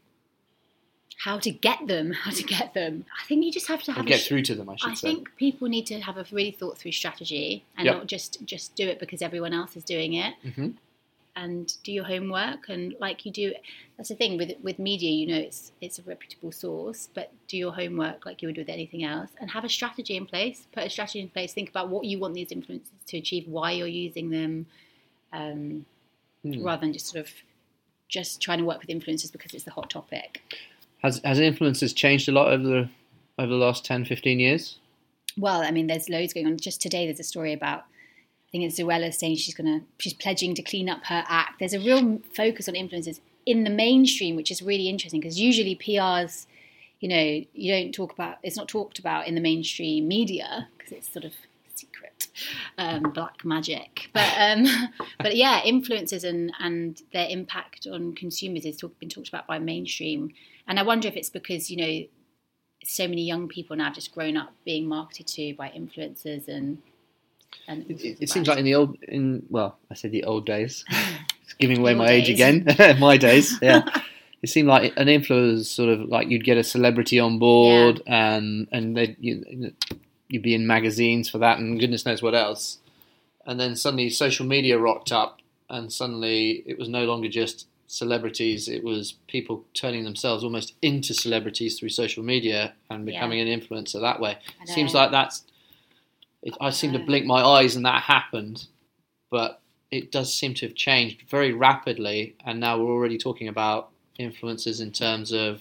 how 1.19 1.39
to 1.39 1.51
get 1.51 1.87
them? 1.87 2.13
How 2.25 2.31
to 2.31 2.43
get 2.43 2.75
them? 2.75 3.07
I 3.21 3.27
think 3.27 3.43
you 3.45 3.51
just 3.51 3.69
have 3.69 3.83
to 3.85 3.93
have. 3.93 4.05
get 4.05 4.21
sh- 4.21 4.29
through 4.29 4.43
to 4.43 4.55
them? 4.55 4.69
I 4.69 4.77
should 4.77 4.91
I 4.91 4.95
say. 4.95 5.09
think 5.15 5.35
people 5.37 5.67
need 5.67 5.87
to 5.87 5.99
have 6.01 6.19
a 6.19 6.27
really 6.31 6.51
thought 6.51 6.77
through 6.77 6.93
strategy 6.93 7.65
and 7.79 7.87
Yep. 7.87 7.97
not 7.97 8.07
just 8.07 8.45
just 8.45 8.75
do 8.77 8.87
it 8.87 9.01
because 9.01 9.23
everyone 9.23 9.55
else 9.55 9.77
is 9.77 9.83
doing 9.85 10.13
it. 10.13 10.35
hmm 10.55 10.71
and 11.37 11.73
do 11.85 11.93
your 11.93 12.05
homework. 12.05 12.69
And 12.69 12.95
like 13.01 13.25
you 13.27 13.31
do 13.33 13.53
that's 13.97 14.09
the 14.09 14.15
thing 14.17 14.37
with 14.39 14.53
with 14.63 14.79
media 14.79 15.11
you 15.11 15.27
know 15.27 15.39
it's 15.39 15.73
it's 15.81 15.99
a 15.99 16.03
reputable 16.03 16.51
source 16.53 17.09
but 17.15 17.31
do 17.47 17.57
your 17.57 17.73
homework 17.73 18.27
like 18.27 18.43
you 18.43 18.49
would 18.49 18.57
with 18.57 18.69
anything 18.69 19.05
else 19.05 19.31
and 19.41 19.51
have 19.51 19.65
a 19.65 19.69
strategy 19.69 20.17
in 20.17 20.27
place. 20.27 20.67
Put 20.73 20.85
a 20.85 20.91
strategy 20.91 21.21
in 21.21 21.29
place. 21.29 21.53
Think 21.53 21.69
about 21.69 21.89
what 21.89 22.05
you 22.05 22.19
want 22.19 22.35
these 22.35 22.51
influences 22.51 22.91
to 23.07 23.19
achieve 23.19 23.47
why 23.47 23.73
you're 23.73 23.87
using 23.87 24.31
them 24.31 24.67
um, 25.33 25.87
Hmm. 26.43 26.63
rather 26.63 26.83
than 26.83 26.93
just 26.93 27.07
sort 27.09 27.27
of 27.27 27.33
just 28.09 28.41
trying 28.41 28.59
to 28.59 28.65
work 28.65 28.79
with 28.81 28.89
influencers 28.89 29.33
because 29.33 29.53
it's 29.53 29.65
the 29.65 29.73
hot 29.73 29.91
topic. 29.91 30.41
Has 31.03 31.21
has 31.25 31.41
influences 31.41 31.93
changed 31.93 32.29
a 32.29 32.33
lot 32.33 32.53
over 32.53 32.63
the 32.63 32.89
over 33.39 33.49
the 33.49 33.57
last 33.57 33.85
10, 33.85 34.05
15 34.05 34.41
years? 34.41 34.79
well 35.39 35.61
i 35.61 35.71
mean 35.71 35.87
there's 35.87 36.09
loads 36.09 36.33
going 36.33 36.47
on. 36.47 36.57
Just 36.57 36.81
today 36.81 37.05
there's 37.07 37.21
a 37.21 37.25
story 37.25 37.53
about 37.53 37.85
i 38.47 38.51
think 38.53 38.65
it's 38.65 38.79
Zoella 38.79 39.13
saying 39.13 39.37
she's 39.37 39.55
gonna 39.55 39.83
she's 39.99 40.15
pledging 40.15 40.55
to 40.55 40.63
clean 40.63 40.89
up 40.89 41.05
her 41.07 41.25
act. 41.29 41.59
There's 41.59 41.75
a 41.75 41.81
real 41.81 42.21
focus 42.35 42.69
on 42.69 42.75
influencers 42.75 43.21
in 43.45 43.65
the 43.65 43.71
mainstream 43.71 44.37
which 44.37 44.51
is 44.51 44.63
really 44.63 44.89
interesting 44.89 45.21
because 45.21 45.39
usually 45.39 45.77
prs 45.77 46.47
you 46.99 47.09
know 47.09 47.45
you 47.53 47.73
don't 47.73 47.93
talk 47.93 48.13
about 48.13 48.39
it's 48.43 48.57
not 48.57 48.69
talked 48.69 48.99
about 48.99 49.27
in 49.29 49.35
the 49.35 49.41
mainstream 49.41 50.09
media 50.09 50.69
because 50.77 50.93
it's 50.93 51.13
sort 51.13 51.25
of 51.25 51.33
secret 51.75 52.29
um, 52.79 53.03
black 53.13 53.45
magic. 53.45 54.09
But 54.13 54.33
um, 54.39 54.67
but 55.19 55.37
yeah 55.37 55.61
influencers 55.63 56.25
and 56.25 56.53
and 56.59 57.01
their 57.13 57.29
impact 57.29 57.87
on 57.87 58.15
consumers 58.15 58.65
has 58.65 58.77
talk, 58.77 58.99
been 58.99 59.09
talked 59.09 59.29
about 59.29 59.47
by 59.47 59.59
mainstream. 59.59 60.33
And 60.69 60.81
i 60.81 60.83
wonder 60.83 61.07
if 61.07 61.17
it's 61.17 61.31
because 61.31 61.71
you 61.71 61.77
know 61.77 62.07
so 62.85 63.09
many 63.09 63.23
young 63.23 63.49
people 63.49 63.77
now 63.77 63.93
just 63.93 64.13
grown 64.13 64.37
up 64.37 64.53
being 64.65 64.87
marketed 64.87 65.27
to 65.27 65.55
by 65.55 65.69
influencers 65.69 66.49
and 66.49 66.79
and 67.69 67.91
It, 67.91 68.01
it, 68.01 68.19
it 68.23 68.31
seems 68.31 68.49
like 68.49 68.59
in 68.59 68.65
the 68.65 68.75
old 68.75 68.97
in 69.09 69.45
well, 69.49 69.79
I 69.91 69.95
said 69.95 70.13
the 70.13 70.25
old 70.25 70.47
days. 70.47 70.85
It's 71.45 71.55
giving 71.55 71.79
away 71.79 71.93
Your 71.93 71.99
my 71.99 72.11
age 72.11 72.29
again. 72.29 72.65
my 72.99 73.17
days, 73.17 73.57
yeah. 73.63 73.83
It 74.43 74.49
seemed 74.49 74.67
like 74.69 74.93
an 74.97 75.07
influencer 75.07 75.65
sort 75.65 75.91
of 75.91 76.01
like 76.09 76.29
you'd 76.29 76.45
get 76.45 76.57
a 76.59 76.65
celebrity 76.65 77.21
on 77.21 77.39
board 77.39 78.03
and 78.07 78.67
and 78.73 78.97
they 78.97 79.17
you 79.21 79.73
you'd 80.29 80.43
be 80.43 80.55
in 80.55 80.67
magazines 80.67 81.29
for 81.29 81.39
that 81.39 81.59
and 81.59 81.79
goodness 81.79 82.05
knows 82.05 82.21
what 82.23 82.35
else. 82.35 82.79
And 83.47 83.61
then 83.61 83.77
suddenly 83.77 84.11
social 84.11 84.45
media 84.45 84.77
rocked 84.77 85.13
up 85.13 85.39
and 85.71 85.93
suddenly 85.93 86.65
it 86.67 86.79
was 86.79 86.89
no 86.89 87.05
longer 87.05 87.29
just 87.29 87.69
celebrities, 87.87 88.69
it 88.69 88.83
was 88.83 89.15
people 89.29 89.65
turning 89.73 90.03
themselves 90.03 90.43
almost 90.43 90.75
into 90.83 91.15
celebrities 91.15 91.79
through 91.79 91.89
social 91.91 92.25
media 92.25 92.75
and 92.91 93.07
Yeah. 93.07 93.13
becoming 93.15 93.41
an 93.41 93.49
influencer 93.61 94.01
that 94.01 94.21
way. 94.21 94.39
Seems 94.65 94.95
like 94.95 95.13
that's 95.13 95.45
it, 96.47 96.57
I 96.61 96.71
seem 96.71 96.93
to 96.93 97.03
oh. 97.03 97.05
blink 97.05 97.27
my 97.27 97.43
eyes 97.43 97.75
and 97.75 97.85
that 97.85 98.03
happened, 98.05 98.67
but 99.31 99.61
it 99.91 100.13
does 100.13 100.33
seem 100.33 100.55
to 100.55 100.67
have 100.67 100.77
changed 100.77 101.23
very 101.29 101.53
rapidly. 101.53 102.37
And 102.45 102.61
now 102.61 102.79
we're 102.79 102.93
already 102.93 103.19
talking 103.19 103.49
about 103.49 103.91
influencers 104.19 104.81
in 104.81 104.93
terms 104.93 105.33
of 105.33 105.61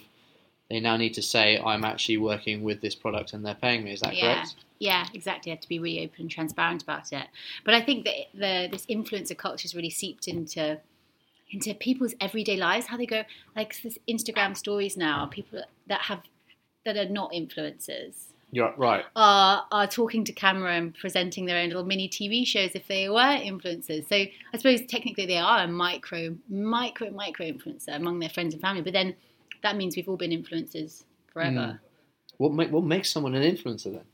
they 0.70 0.80
now 0.80 0.96
need 0.96 1.16
to 1.16 1.24
say, 1.24 1.60
I'm 1.60 1.84
actually 1.84 2.18
working 2.18 2.62
with 2.62 2.82
this 2.82 2.94
product 2.96 3.34
and 3.34 3.44
they're 3.44 3.56
paying 3.56 3.84
me. 3.84 3.94
Is 3.94 4.02
that 4.02 4.16
Yeah. 4.16 4.36
correct? 4.36 4.56
yeah, 4.78 5.08
exactly. 5.14 5.50
You 5.50 5.56
have 5.56 5.62
to 5.62 5.70
be 5.70 5.80
really 5.80 6.04
open 6.04 6.22
and 6.22 6.32
transparent 6.32 6.84
about 6.84 7.12
it. 7.12 7.28
But 7.64 7.74
I 7.74 7.82
think 7.82 8.06
that 8.06 8.16
the 8.34 8.68
this 8.72 8.86
influencer 8.86 9.38
culture 9.38 9.64
has 9.64 9.74
really 9.74 9.90
seeped 9.90 10.28
into 10.28 10.80
into 11.50 11.74
people's 11.74 12.14
everyday 12.20 12.58
lives. 12.58 12.88
How 12.88 12.98
they 12.98 13.06
go 13.06 13.24
like 13.56 13.82
this 13.82 13.98
Instagram 14.08 14.56
stories 14.58 14.98
now. 14.98 15.26
People 15.28 15.64
that 15.88 16.02
have 16.02 16.22
that 16.86 16.98
are 16.98 17.10
not 17.10 17.32
influencers 17.32 18.34
You're 18.56 18.74
right. 18.78 19.04
are 19.18 19.66
are 19.70 19.86
talking 19.86 20.24
to 20.24 20.32
camera 20.32 20.72
and 20.72 20.96
presenting 20.96 21.46
their 21.46 21.58
own 21.62 21.68
little 21.68 21.84
mini 21.84 22.08
TV 22.08 22.48
shows 22.48 22.72
if 22.74 22.88
they 22.88 23.10
were 23.10 23.18
influencers. 23.52 24.08
So 24.08 24.16
I 24.16 24.58
suppose 24.58 24.86
technically 24.88 25.26
they 25.26 25.38
are 25.38 25.66
a 25.66 25.68
micro, 25.68 26.38
micro, 26.48 27.12
micro 27.12 27.46
influencer 27.46 27.94
among 27.94 28.20
their 28.20 28.30
friends 28.30 28.54
and 28.54 28.62
family. 28.62 28.82
But 28.82 28.94
then 28.94 29.14
that 29.62 29.76
means 29.76 29.98
we've 29.98 30.08
all 30.08 30.16
been 30.16 30.32
influencers 30.32 31.04
forever. 31.34 31.80
Hmm. 31.82 31.86
What, 32.38 32.54
make, 32.54 32.72
what 32.72 32.86
makes 32.86 33.12
someone 33.12 33.36
an 33.36 33.44
influencer 33.44 33.92
then? 33.92 34.06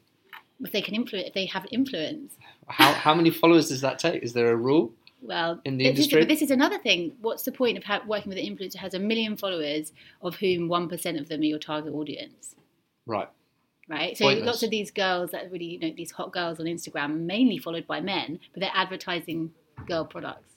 If 0.64 0.72
they 0.72 0.82
can 0.82 0.96
influence, 0.96 1.28
if 1.28 1.34
they 1.36 1.46
have 1.46 1.68
influence. 1.72 2.34
How, 2.68 2.94
how 2.94 3.14
many 3.14 3.30
followers 3.30 3.70
does 3.70 3.82
that 3.82 4.00
take? 4.00 4.24
Is 4.24 4.34
there 4.34 4.52
a 4.52 4.56
rule? 4.56 4.92
Well, 5.22 5.62
In 5.66 5.78
the 5.78 5.86
is- 5.86 5.89
industry? 5.92 6.22
but 6.22 6.30
this 6.30 6.42
is 6.42 6.50
another 6.50 6.80
thing. 6.80 7.14
What's 7.22 7.44
the 7.44 7.52
point 7.52 7.78
of 7.78 7.84
ha- 7.84 8.02
working 8.08 8.30
with 8.30 8.39
an 8.39 8.46
influencer 8.46 8.78
who 8.78 8.80
has 8.80 8.96
a 8.96 9.00
million 9.00 9.38
followers, 9.38 9.94
of 10.24 10.38
whom 10.38 10.68
one 10.68 10.89
percent 10.89 11.20
of 11.20 11.30
them 11.30 11.42
are 11.42 11.46
your 11.46 11.60
target 11.60 11.94
audience? 11.94 12.56
Right. 13.06 13.30
Right. 13.92 14.18
So 14.18 14.26
Pointless. 14.26 14.46
lots 14.48 14.64
of 14.64 14.70
these 14.70 14.89
girls 14.89 15.32
that 15.32 15.52
really, 15.52 15.66
you 15.66 15.80
know, 15.80 15.94
these 15.96 16.12
hot 16.12 16.32
girls 16.32 16.60
on 16.62 16.66
Instagram, 16.66 17.22
mainly 17.26 17.58
followed 17.58 17.86
by 17.86 18.00
men, 18.00 18.39
but 18.54 18.62
they're 18.62 18.72
advertising 18.74 19.52
girl 19.86 20.06
products. 20.06 20.54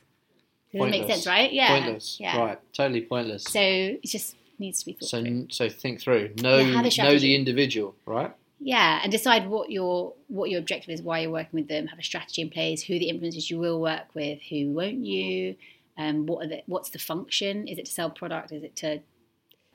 Does 0.73 0.81
that 0.83 0.91
make 0.91 1.07
sense, 1.09 1.27
right? 1.27 1.53
Yeah. 1.53 1.69
Pointless. 1.81 2.19
Yeah. 2.21 2.39
Right. 2.39 2.59
Totally 2.73 3.03
pointless. 3.03 3.43
So 3.45 3.61
it 3.61 4.05
just 4.05 4.37
needs 4.61 4.79
to 4.81 4.87
be 4.87 4.93
thought 4.93 5.09
So, 5.09 5.21
through. 5.23 5.47
so 5.51 5.69
think 5.69 6.01
through. 6.01 6.31
Know, 6.41 6.59
Yeah, 6.59 6.83
know 7.05 7.19
the 7.19 7.35
individual, 7.35 7.97
right? 8.07 8.33
Yeah, 8.61 9.01
and 9.03 9.11
decide 9.11 9.49
what 9.49 9.71
your 9.71 10.15
what 10.29 10.49
your 10.49 10.59
objective 10.61 10.91
is, 10.95 11.03
why 11.03 11.19
you're 11.21 11.31
working 11.31 11.59
with 11.61 11.69
them. 11.69 11.89
Have 11.89 11.99
a 11.99 12.03
strategy 12.05 12.41
in 12.41 12.51
place. 12.51 12.83
Who 12.83 12.99
the 12.99 13.11
influencers 13.13 13.51
you 13.51 13.59
will 13.59 13.81
work 13.81 14.07
with? 14.15 14.41
Who 14.49 14.71
won't 14.71 15.05
you? 15.05 15.57
Um, 15.99 16.27
what 16.27 16.47
are 16.47 16.49
the, 16.49 16.63
what's 16.67 16.91
the 16.91 16.99
function? 16.99 17.69
Is 17.69 17.79
it 17.79 17.87
to 17.87 17.93
sell 17.93 18.11
product? 18.11 18.53
Is 18.53 18.63
it 18.63 18.75
to 18.77 19.01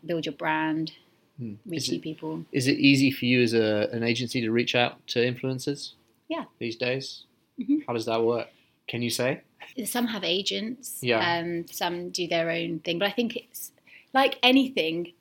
build 0.06 0.26
your 0.26 0.34
brand? 0.34 0.94
Hmm. 1.40 1.54
New 1.66 1.78
it, 1.78 2.02
people? 2.02 2.46
is 2.52 2.68
it 2.68 2.78
easy 2.78 3.12
for 3.12 3.26
you 3.26 3.42
as 3.42 3.54
a, 3.54 3.90
an 3.94 4.04
agency 4.04 4.42
to 4.42 4.52
reach 4.52 4.76
out 4.76 5.06
to 5.08 5.20
influencers? 5.20 5.94
Yeah. 6.28 6.46
These 6.60 6.76
days? 6.76 7.24
Mhm. 7.60 7.86
How 7.88 7.94
does 7.94 8.06
that 8.06 8.22
work? 8.22 8.50
Can 8.88 9.02
you 9.02 9.10
say? 9.10 9.42
Some 9.86 10.08
have 10.08 10.24
agents. 10.24 11.00
Yeah. 11.02 11.40
Um, 11.40 11.66
some 11.68 12.10
do 12.10 12.28
their 12.28 12.50
own 12.50 12.80
thing, 12.80 13.00
but 13.00 13.08
I 13.08 13.12
think 13.12 13.36
it's 13.36 13.72
like 14.14 14.38
anything, 14.44 15.14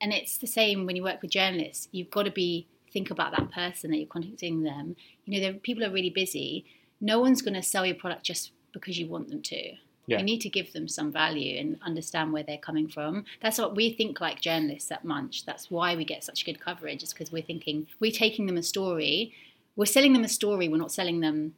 and 0.00 0.12
it's 0.12 0.38
the 0.38 0.46
same 0.46 0.86
when 0.86 0.96
you 0.96 1.02
work 1.02 1.20
with 1.20 1.30
journalists. 1.30 1.88
You've 1.92 2.10
got 2.10 2.22
to 2.24 2.30
be 2.30 2.66
think 2.92 3.10
about 3.10 3.32
that 3.36 3.50
person 3.50 3.90
that 3.90 3.96
you're 3.96 4.06
contacting 4.06 4.62
them. 4.62 4.96
You 5.24 5.40
know, 5.40 5.58
people 5.62 5.84
are 5.84 5.90
really 5.90 6.10
busy. 6.10 6.64
No 7.00 7.20
one's 7.20 7.42
going 7.42 7.54
to 7.54 7.62
sell 7.62 7.84
your 7.84 7.96
product 7.96 8.24
just 8.24 8.52
because 8.72 8.98
you 8.98 9.06
want 9.06 9.28
them 9.28 9.42
to. 9.42 9.72
Yeah. 10.06 10.18
You 10.18 10.24
need 10.24 10.40
to 10.40 10.48
give 10.48 10.72
them 10.72 10.88
some 10.88 11.12
value 11.12 11.58
and 11.60 11.78
understand 11.82 12.32
where 12.32 12.42
they're 12.42 12.58
coming 12.58 12.88
from. 12.88 13.24
That's 13.40 13.58
what 13.58 13.76
we 13.76 13.92
think 13.92 14.20
like 14.20 14.40
journalists 14.40 14.90
at 14.90 15.04
Munch. 15.04 15.46
That's 15.46 15.70
why 15.70 15.94
we 15.94 16.04
get 16.04 16.24
such 16.24 16.44
good 16.44 16.60
coverage, 16.60 17.02
is 17.04 17.12
because 17.12 17.30
we're 17.30 17.42
thinking, 17.42 17.86
we're 18.00 18.10
taking 18.10 18.46
them 18.46 18.56
a 18.56 18.62
story, 18.64 19.32
we're 19.76 19.86
selling 19.86 20.12
them 20.12 20.24
a 20.24 20.28
story, 20.28 20.68
we're 20.68 20.76
not 20.76 20.90
selling 20.92 21.20
them 21.20 21.54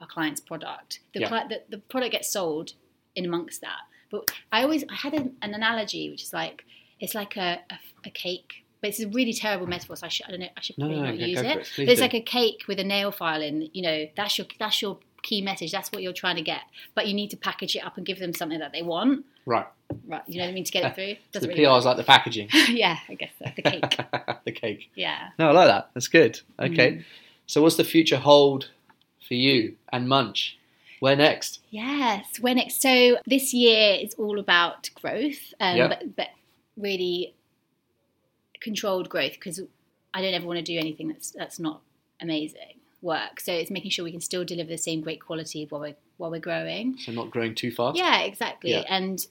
our 0.00 0.06
client's 0.06 0.40
product. 0.40 1.00
The, 1.12 1.20
Yeah. 1.20 1.28
cli- 1.28 1.48
the, 1.48 1.62
the 1.76 1.78
product 1.78 2.12
gets 2.12 2.30
sold 2.30 2.74
in 3.16 3.24
amongst 3.24 3.60
that. 3.62 3.80
But 4.10 4.30
I 4.52 4.62
always 4.62 4.84
I 4.88 4.94
had 4.94 5.12
an, 5.14 5.36
an 5.42 5.52
analogy 5.54 6.08
which 6.10 6.22
is 6.22 6.32
like 6.32 6.64
it's 7.00 7.14
like 7.16 7.36
a, 7.36 7.60
a, 7.68 7.78
a 8.06 8.10
cake, 8.10 8.64
but 8.80 8.90
it's 8.90 9.00
a 9.00 9.08
really 9.08 9.32
terrible 9.32 9.66
metaphor. 9.66 9.96
So 9.96 10.06
I 10.06 10.08
should 10.08 10.26
I 10.26 10.30
don't 10.30 10.40
know 10.40 10.46
I 10.56 10.60
should 10.60 10.76
probably 10.76 10.96
no, 10.96 11.02
not 11.06 11.18
go- 11.18 11.24
use 11.26 11.40
it. 11.40 11.44
it. 11.46 11.72
But 11.76 11.88
it's 11.88 11.96
do. 11.96 12.00
like 12.02 12.14
a 12.14 12.20
cake 12.22 12.62
with 12.68 12.78
a 12.78 12.84
nail 12.84 13.10
file 13.10 13.42
in. 13.42 13.68
You 13.74 13.82
know 13.82 14.06
that's 14.16 14.38
your 14.38 14.46
that's 14.58 14.80
your 14.80 14.98
key 15.28 15.42
message. 15.42 15.70
That's 15.70 15.92
what 15.92 16.02
you're 16.02 16.12
trying 16.12 16.36
to 16.36 16.42
get. 16.42 16.62
But 16.94 17.06
you 17.06 17.14
need 17.14 17.30
to 17.30 17.36
package 17.36 17.76
it 17.76 17.84
up 17.84 17.96
and 17.96 18.06
give 18.06 18.18
them 18.18 18.32
something 18.32 18.58
that 18.58 18.72
they 18.72 18.82
want. 18.82 19.26
Right. 19.44 19.66
Right. 20.06 20.22
You 20.26 20.38
know 20.38 20.44
what 20.44 20.50
I 20.50 20.54
mean 20.54 20.64
to 20.64 20.72
get 20.72 20.84
it 20.84 20.94
through. 20.94 21.16
Doesn't 21.32 21.48
the 21.48 21.54
really 21.54 21.66
PR 21.66 21.78
is 21.78 21.84
like 21.84 21.96
the 21.96 22.04
packaging. 22.04 22.48
yeah, 22.68 22.98
I 23.08 23.14
guess 23.14 23.32
so. 23.38 23.50
The 23.54 23.62
cake. 23.62 24.00
the 24.44 24.52
cake. 24.52 24.90
yeah. 24.94 25.28
No, 25.38 25.48
I 25.48 25.52
like 25.52 25.68
that. 25.68 25.90
That's 25.94 26.08
good. 26.08 26.40
Okay. 26.58 26.92
Mm. 26.92 27.04
So 27.46 27.62
what's 27.62 27.76
the 27.76 27.84
future 27.84 28.18
hold 28.18 28.70
for 29.26 29.34
you 29.34 29.76
and 29.92 30.08
Munch? 30.08 30.58
Where 31.00 31.14
next? 31.14 31.60
Yes, 31.70 32.40
where 32.40 32.54
next? 32.56 32.82
so 32.82 33.18
this 33.24 33.54
year 33.54 33.98
is 34.00 34.14
all 34.14 34.40
about 34.40 34.90
growth, 35.00 35.54
um, 35.60 35.90
but, 35.90 36.16
but 36.16 36.28
really 36.76 37.34
controlled 38.60 39.08
growth 39.08 39.34
because 39.34 39.60
I 40.12 40.20
don't 40.20 40.34
ever 40.34 40.44
want 40.44 40.58
to 40.58 40.64
do 40.64 40.76
anything 40.76 41.06
that's 41.06 41.30
that's 41.30 41.60
not 41.60 41.82
amazing 42.20 42.77
work. 43.02 43.40
So 43.40 43.52
it's 43.52 43.70
making 43.70 43.90
sure 43.90 44.04
we 44.04 44.10
can 44.12 44.20
still 44.20 44.44
deliver 44.44 44.70
the 44.70 44.78
same 44.78 45.00
great 45.00 45.20
quality 45.24 45.66
while 45.68 45.80
we're 45.80 45.96
while 46.16 46.30
we're 46.30 46.40
growing. 46.40 46.96
So 46.98 47.12
not 47.12 47.30
growing 47.30 47.54
too 47.54 47.70
fast? 47.70 47.96
Yeah, 47.96 48.20
exactly, 48.22 48.72
Yeah. 48.72 48.82
and 48.88 49.24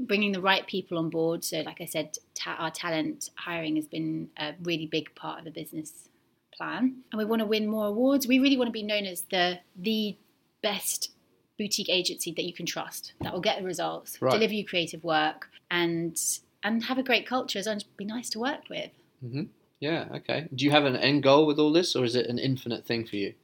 bringing 0.00 0.32
the 0.32 0.40
right 0.40 0.66
people 0.66 0.98
on 0.98 1.08
board. 1.08 1.44
So, 1.44 1.60
like 1.60 1.80
I 1.80 1.84
said, 1.84 2.16
ta- 2.34 2.56
our 2.58 2.70
talent 2.72 3.30
hiring 3.36 3.76
has 3.76 3.86
been 3.86 4.30
a 4.36 4.54
really 4.62 4.86
big 4.86 5.14
part 5.14 5.38
of 5.38 5.44
the 5.44 5.52
business 5.52 6.08
plan, 6.56 7.02
and 7.12 7.18
we 7.18 7.24
want 7.24 7.40
to 7.40 7.46
win 7.46 7.68
more 7.68 7.86
awards. 7.86 8.26
We 8.26 8.38
really 8.40 8.56
want 8.56 8.68
to 8.68 8.72
be 8.72 8.82
known 8.82 9.04
as 9.06 9.22
the 9.30 9.60
the 9.76 10.16
best 10.62 11.10
boutique 11.58 11.88
agency 11.90 12.32
that 12.32 12.44
you 12.44 12.52
can 12.52 12.66
trust 12.66 13.12
that 13.20 13.32
will 13.32 13.40
get 13.40 13.58
the 13.58 13.64
results, 13.64 14.20
Right. 14.20 14.32
deliver 14.32 14.54
you 14.54 14.64
creative 14.66 15.04
work, 15.04 15.48
and 15.70 16.16
and 16.64 16.84
have 16.84 16.98
a 16.98 17.02
great 17.04 17.26
culture 17.26 17.58
as 17.60 17.66
well, 17.66 17.78
be 17.96 18.04
nice 18.04 18.28
to 18.30 18.38
work 18.40 18.68
with. 18.68 18.90
Mm-hmm. 19.24 19.42
Yeah, 19.82 20.06
okay. 20.14 20.46
Do 20.54 20.64
you 20.64 20.70
have 20.70 20.84
an 20.84 20.94
end 20.94 21.24
goal 21.24 21.44
with 21.44 21.58
all 21.58 21.72
this 21.72 21.96
or 21.96 22.04
is 22.04 22.14
it 22.14 22.26
an 22.26 22.38
infinite 22.38 22.86
thing 22.86 23.04
for 23.04 23.16
you? 23.16 23.34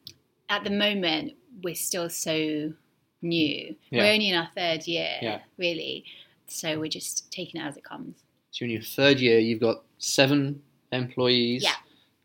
At 0.48 0.62
the 0.62 0.70
moment, 0.70 1.32
we're 1.64 1.74
still 1.74 2.08
so 2.08 2.72
new. 3.20 3.74
We're 3.90 4.04
only 4.12 4.28
in 4.28 4.36
our 4.36 4.48
third 4.56 4.86
year, 4.86 5.16
Yeah. 5.20 5.40
really. 5.56 6.04
So 6.46 6.78
we're 6.78 6.88
just 6.88 7.30
taking 7.32 7.60
it 7.60 7.64
as 7.64 7.76
it 7.76 7.82
comes. 7.82 8.22
So 8.52 8.64
in 8.64 8.70
your 8.70 8.82
third 8.82 9.18
year, 9.18 9.40
you've 9.40 9.58
got 9.60 9.82
seven 9.98 10.62
employees 10.92 11.64
Yeah. 11.64 11.74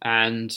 and 0.04 0.56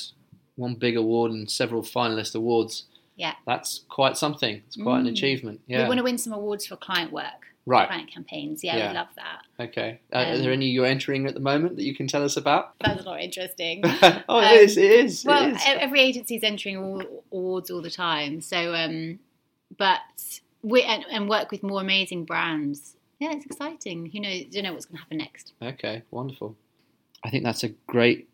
one 0.57 0.75
big 0.75 0.99
award 0.99 1.31
and 1.33 1.51
several 1.51 1.81
finalist 1.81 2.35
awards. 2.35 2.85
Yeah. 3.17 3.37
That's 3.47 3.87
quite 3.89 4.19
something. 4.19 4.63
It's 4.67 4.77
quite 4.77 4.99
an 5.01 5.07
Mm. 5.07 5.13
achievement. 5.13 5.61
We 5.67 5.77
want 5.79 5.97
to 5.97 6.05
win 6.05 6.19
some 6.19 6.35
awards 6.35 6.67
for 6.67 6.77
client 6.77 7.11
work, 7.11 7.55
Right. 7.67 7.89
client 7.89 8.09
campaigns. 8.11 8.63
Yeah, 8.63 8.77
Yeah. 8.77 8.89
we 8.91 8.95
love 8.95 9.09
that. 9.17 9.43
Okay. 9.69 9.99
Uh, 10.13 10.19
are 10.19 10.35
Um, 10.35 10.43
there 10.43 10.53
any 10.53 10.67
you're 10.69 10.87
entering 10.87 11.27
at 11.27 11.35
the 11.35 11.41
moment 11.41 11.77
that 11.77 11.83
you 11.83 11.95
can 11.97 12.07
tell 12.07 12.23
us 12.25 12.37
about? 12.37 12.79
That's 12.79 13.05
not 13.05 13.21
interesting. 13.21 13.83
oh, 13.85 14.39
Um, 14.39 14.45
it 14.45 14.61
is. 14.63 14.77
It 14.77 14.91
is. 14.91 15.25
well, 15.25 15.49
it 15.51 15.57
is. 15.57 15.63
every 15.67 16.01
agency 16.01 16.37
is 16.37 16.45
entering 16.45 16.77
all, 16.77 17.03
awards 17.33 17.71
all 17.71 17.83
the 17.83 17.91
time. 17.91 18.41
So, 18.41 18.73
um, 18.75 19.19
but 19.77 20.01
we 20.63 20.83
and, 20.85 21.05
and 21.11 21.29
work 21.29 21.51
with 21.51 21.63
more 21.65 21.81
amazing 21.81 22.25
brands. 22.25 22.95
Yeah, 23.19 23.33
it's 23.33 23.47
exciting. 23.47 24.11
Who 24.11 24.21
knows? 24.21 24.45
You 24.51 24.63
know 24.63 24.73
what's 24.73 24.85
going 24.87 24.99
to 24.99 25.03
happen 25.03 25.19
next. 25.19 25.53
Okay, 25.61 26.03
wonderful. 26.13 26.57
I 27.25 27.31
think 27.31 27.43
that's 27.45 27.65
a 27.65 27.71
great 27.89 28.29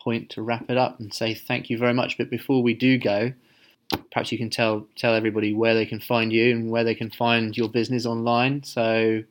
point 0.00 0.30
to 0.30 0.42
wrap 0.42 0.70
it 0.70 0.78
up 0.78 0.98
and 0.98 1.12
say 1.12 1.34
thank 1.34 1.68
you 1.68 1.76
very 1.76 1.92
much. 1.92 2.16
But 2.16 2.30
before 2.30 2.62
we 2.62 2.72
do 2.72 2.96
go, 2.98 3.32
perhaps 4.10 4.32
you 4.32 4.38
can 4.38 4.50
tell 4.50 4.86
tell 4.96 5.14
everybody 5.14 5.52
where 5.52 5.74
they 5.74 5.86
can 5.86 6.00
find 6.00 6.32
you 6.32 6.52
and 6.52 6.70
where 6.70 6.84
they 6.84 6.94
can 6.94 7.10
find 7.10 7.56
your 7.56 7.68
business 7.68 8.06
online. 8.06 8.62
So 8.64 9.22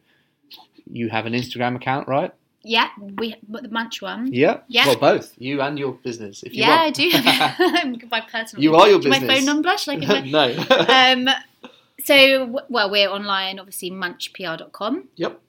you 0.92 1.10
have 1.10 1.26
an 1.26 1.34
Instagram 1.34 1.76
account, 1.76 2.08
right? 2.08 2.34
Yeah, 2.64 2.90
we 3.18 3.36
the 3.50 3.70
Munch 3.70 4.02
one. 4.02 4.32
Yeah. 4.32 4.60
Yeah. 4.68 4.88
Well, 4.88 4.98
both 4.98 5.34
you 5.38 5.62
and 5.62 5.80
your 5.80 5.94
business. 5.94 6.44
If 6.44 6.54
you 6.54 6.62
yeah, 6.62 6.82
I 6.82 6.92
do. 6.92 7.10
have 7.10 8.12
my 8.12 8.22
personal. 8.22 8.64
You 8.64 8.76
are 8.76 8.88
your 8.88 9.00
Do 9.00 9.10
My 9.10 9.20
phone 9.20 9.46
number. 9.46 9.76
Should 9.78 9.96
I 9.96 9.96
give 9.98 10.10
my 10.32 10.54
no. 10.54 11.28
um, 11.28 11.36
so, 12.04 12.46
w- 12.46 12.66
well, 12.70 12.90
we're 12.90 13.10
online, 13.10 13.60
obviously, 13.60 13.92
munchpr.com. 13.92 15.10
Yep. 15.16 15.40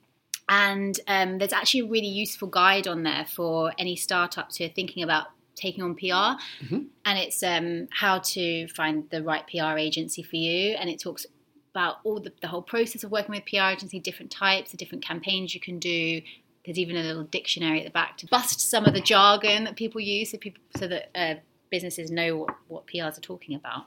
And 0.48 1.00
um, 1.06 1.38
there's 1.38 1.52
actually 1.52 1.80
a 1.80 1.86
really 1.86 2.08
useful 2.08 2.48
guide 2.48 2.86
on 2.86 3.04
there 3.04 3.24
for 3.28 3.72
any 3.78 3.96
startups 3.96 4.56
who 4.56 4.64
are 4.64 4.68
thinking 4.68 5.02
about 5.02 5.28
taking 5.54 5.82
on 5.82 5.94
PR. 5.94 6.38
Mhm. 6.64 6.86
And 7.04 7.18
it's 7.18 7.42
um, 7.42 7.88
how 7.90 8.18
to 8.18 8.68
find 8.68 9.08
the 9.10 9.22
right 9.22 9.46
PR 9.46 9.78
agency 9.78 10.22
for 10.22 10.36
you. 10.36 10.74
And 10.74 10.88
it 10.88 11.00
talks 11.00 11.26
about 11.74 11.96
all 12.04 12.20
the, 12.20 12.32
the 12.40 12.48
whole 12.48 12.62
process 12.62 13.02
of 13.02 13.10
working 13.10 13.34
with 13.34 13.44
PR 13.46 13.72
agency, 13.72 13.98
different 13.98 14.30
types, 14.30 14.70
the 14.70 14.76
different 14.76 15.04
campaigns 15.04 15.54
you 15.54 15.60
can 15.60 15.78
do. 15.78 16.20
There's 16.64 16.78
even 16.78 16.96
a 16.96 17.02
little 17.02 17.24
dictionary 17.24 17.80
at 17.80 17.84
the 17.84 17.90
back 17.90 18.18
to 18.18 18.26
bust 18.26 18.60
some 18.60 18.84
of 18.84 18.94
the 18.94 19.00
jargon 19.00 19.64
that 19.64 19.76
people 19.76 20.00
use, 20.00 20.30
so 20.30 20.38
people 20.38 20.62
so 20.76 20.86
that 20.86 21.10
uh, 21.14 21.34
businesses 21.70 22.10
know 22.10 22.36
what, 22.36 22.54
what 22.68 22.86
PRs 22.86 23.18
are 23.18 23.22
talking 23.22 23.54
about. 23.56 23.84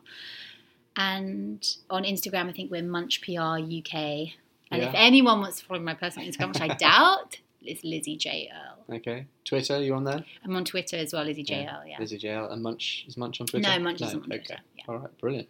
And 0.97 1.65
on 1.89 2.03
Instagram, 2.03 2.49
I 2.49 2.53
think 2.53 2.71
we're 2.71 2.83
Munch 2.83 3.21
PR 3.21 3.59
UK. 3.59 4.33
And 4.71 4.81
if 4.81 4.91
anyone 4.93 5.39
wants 5.39 5.59
to 5.59 5.65
follow 5.65 5.79
my 5.79 5.93
personal 5.93 6.27
Instagram, 6.27 6.47
which 6.49 6.61
I 6.61 6.67
doubt, 6.75 7.39
it's 7.67 7.83
Lizzie 7.83 8.17
J 8.17 8.49
Earl. 8.53 8.95
okay. 8.97 9.27
Twitter, 9.43 9.81
you 9.81 9.93
on 9.95 10.03
there? 10.03 10.23
I'm 10.43 10.55
on 10.55 10.65
Twitter 10.65 10.97
as 10.97 11.13
well, 11.13 11.23
Lizzie 11.23 11.43
J 11.43 11.63
Yeah. 11.63 11.77
Earl. 11.79 11.85
Yeah. 11.87 11.99
Lizzie 11.99 12.19
JL 12.19 12.51
and 12.51 12.61
Munch 12.63 13.05
is 13.07 13.17
Munch 13.17 13.39
on 13.41 13.47
Twitter. 13.47 13.67
No, 13.67 13.79
Munch 13.79 14.01
isn't 14.01 14.23
on 14.23 14.31
okay. 14.31 14.37
Twitter. 14.43 14.61
Yeah. 14.77 14.83
All 14.87 14.97
right. 14.97 15.17
Brilliant. 15.19 15.47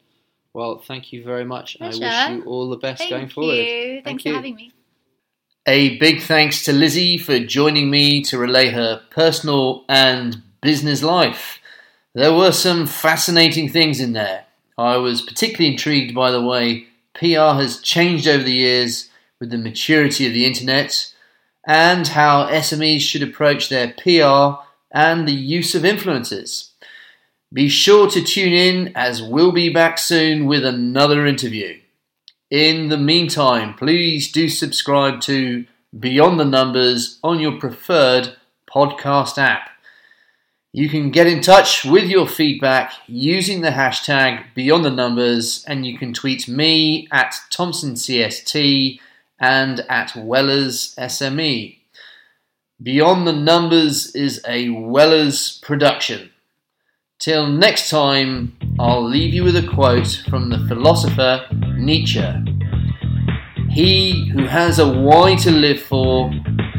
Well, 0.53 0.79
thank 0.79 1.11
you 1.11 1.23
very 1.23 1.43
much. 1.45 1.75
I 1.81 1.87
wish 1.87 1.99
you 1.99 2.43
all 2.45 2.69
the 2.69 2.77
best 2.77 3.03
going 3.09 3.27
forward. 3.27 3.55
Thank 3.55 3.67
going 3.67 3.95
you. 3.95 4.01
Thanks 4.01 4.05
Thank 4.05 4.21
for 4.21 4.29
you. 4.29 4.35
having 4.35 4.55
me. 4.55 4.71
A 5.67 5.97
big 5.97 6.21
thanks 6.21 6.63
to 6.65 6.73
Lizzie 6.73 7.17
for 7.17 7.39
joining 7.39 7.89
me 7.89 8.21
to 8.23 8.37
relay 8.37 8.69
her 8.69 9.01
personal 9.09 9.83
and 9.89 10.41
business 10.61 11.01
life. 11.03 11.59
There 12.13 12.33
were 12.33 12.51
some 12.51 12.85
fascinating 12.87 13.67
things 13.69 13.99
in 13.99 14.13
there. 14.13 14.45
I 14.77 14.97
was 14.97 15.21
particularly 15.21 15.71
intrigued 15.71 16.13
by 16.15 16.31
the 16.31 16.41
way 16.41 16.85
PR 17.15 17.59
has 17.59 17.81
changed 17.81 18.27
over 18.27 18.43
the 18.43 18.51
years 18.51 19.09
with 19.39 19.49
the 19.49 19.57
maturity 19.57 20.25
of 20.27 20.33
the 20.33 20.45
internet 20.45 21.11
and 21.65 22.07
how 22.09 22.47
SMEs 22.47 23.01
should 23.01 23.23
approach 23.23 23.69
their 23.69 23.93
PR 23.93 24.63
and 24.91 25.27
the 25.27 25.33
use 25.33 25.75
of 25.75 25.83
influencers. 25.83 26.71
Be 27.51 27.69
sure 27.69 28.09
to 28.09 28.21
tune 28.21 28.53
in 28.53 28.91
as 28.95 29.21
we'll 29.21 29.51
be 29.51 29.69
back 29.71 29.97
soon 29.97 30.45
with 30.45 30.65
another 30.65 31.25
interview. 31.25 31.79
In 32.51 32.89
the 32.89 32.97
meantime, 32.97 33.73
please 33.73 34.31
do 34.31 34.49
subscribe 34.49 35.21
to 35.21 35.65
Beyond 35.97 36.39
the 36.39 36.45
Numbers 36.45 37.19
on 37.23 37.39
your 37.39 37.53
preferred 37.59 38.35
podcast 38.69 39.37
app. 39.37 39.69
You 40.73 40.89
can 40.89 41.09
get 41.09 41.27
in 41.27 41.39
touch 41.39 41.85
with 41.85 42.09
your 42.09 42.27
feedback 42.27 42.91
using 43.07 43.61
the 43.61 43.69
hashtag 43.69 44.43
Beyond 44.53 44.83
the 44.83 44.89
Numbers, 44.89 45.63
and 45.67 45.85
you 45.85 45.97
can 45.97 46.13
tweet 46.13 46.49
me 46.49 47.07
at 47.11 47.33
ThompsonCST 47.51 48.99
and 49.39 49.81
at 49.89 50.15
Wellers 50.15 50.95
SME. 50.97 51.77
Beyond 52.81 53.25
the 53.25 53.33
Numbers 53.33 54.13
is 54.15 54.41
a 54.47 54.69
Wellers 54.69 55.59
production. 55.63 56.31
Till 57.19 57.47
next 57.47 57.89
time, 57.89 58.57
I'll 58.79 59.07
leave 59.07 59.33
you 59.33 59.43
with 59.43 59.55
a 59.55 59.67
quote 59.67 60.23
from 60.29 60.49
the 60.49 60.59
philosopher 60.67 61.47
Nietzsche. 61.77 62.25
He 63.69 64.29
who 64.29 64.45
has 64.45 64.79
a 64.79 64.91
why 64.91 65.35
to 65.35 65.51
live 65.51 65.81
for 65.81 66.29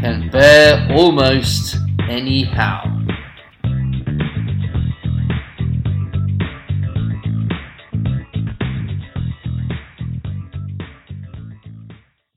can 0.00 0.30
bear 0.30 0.86
almost 0.92 1.76
anyhow. 2.08 2.95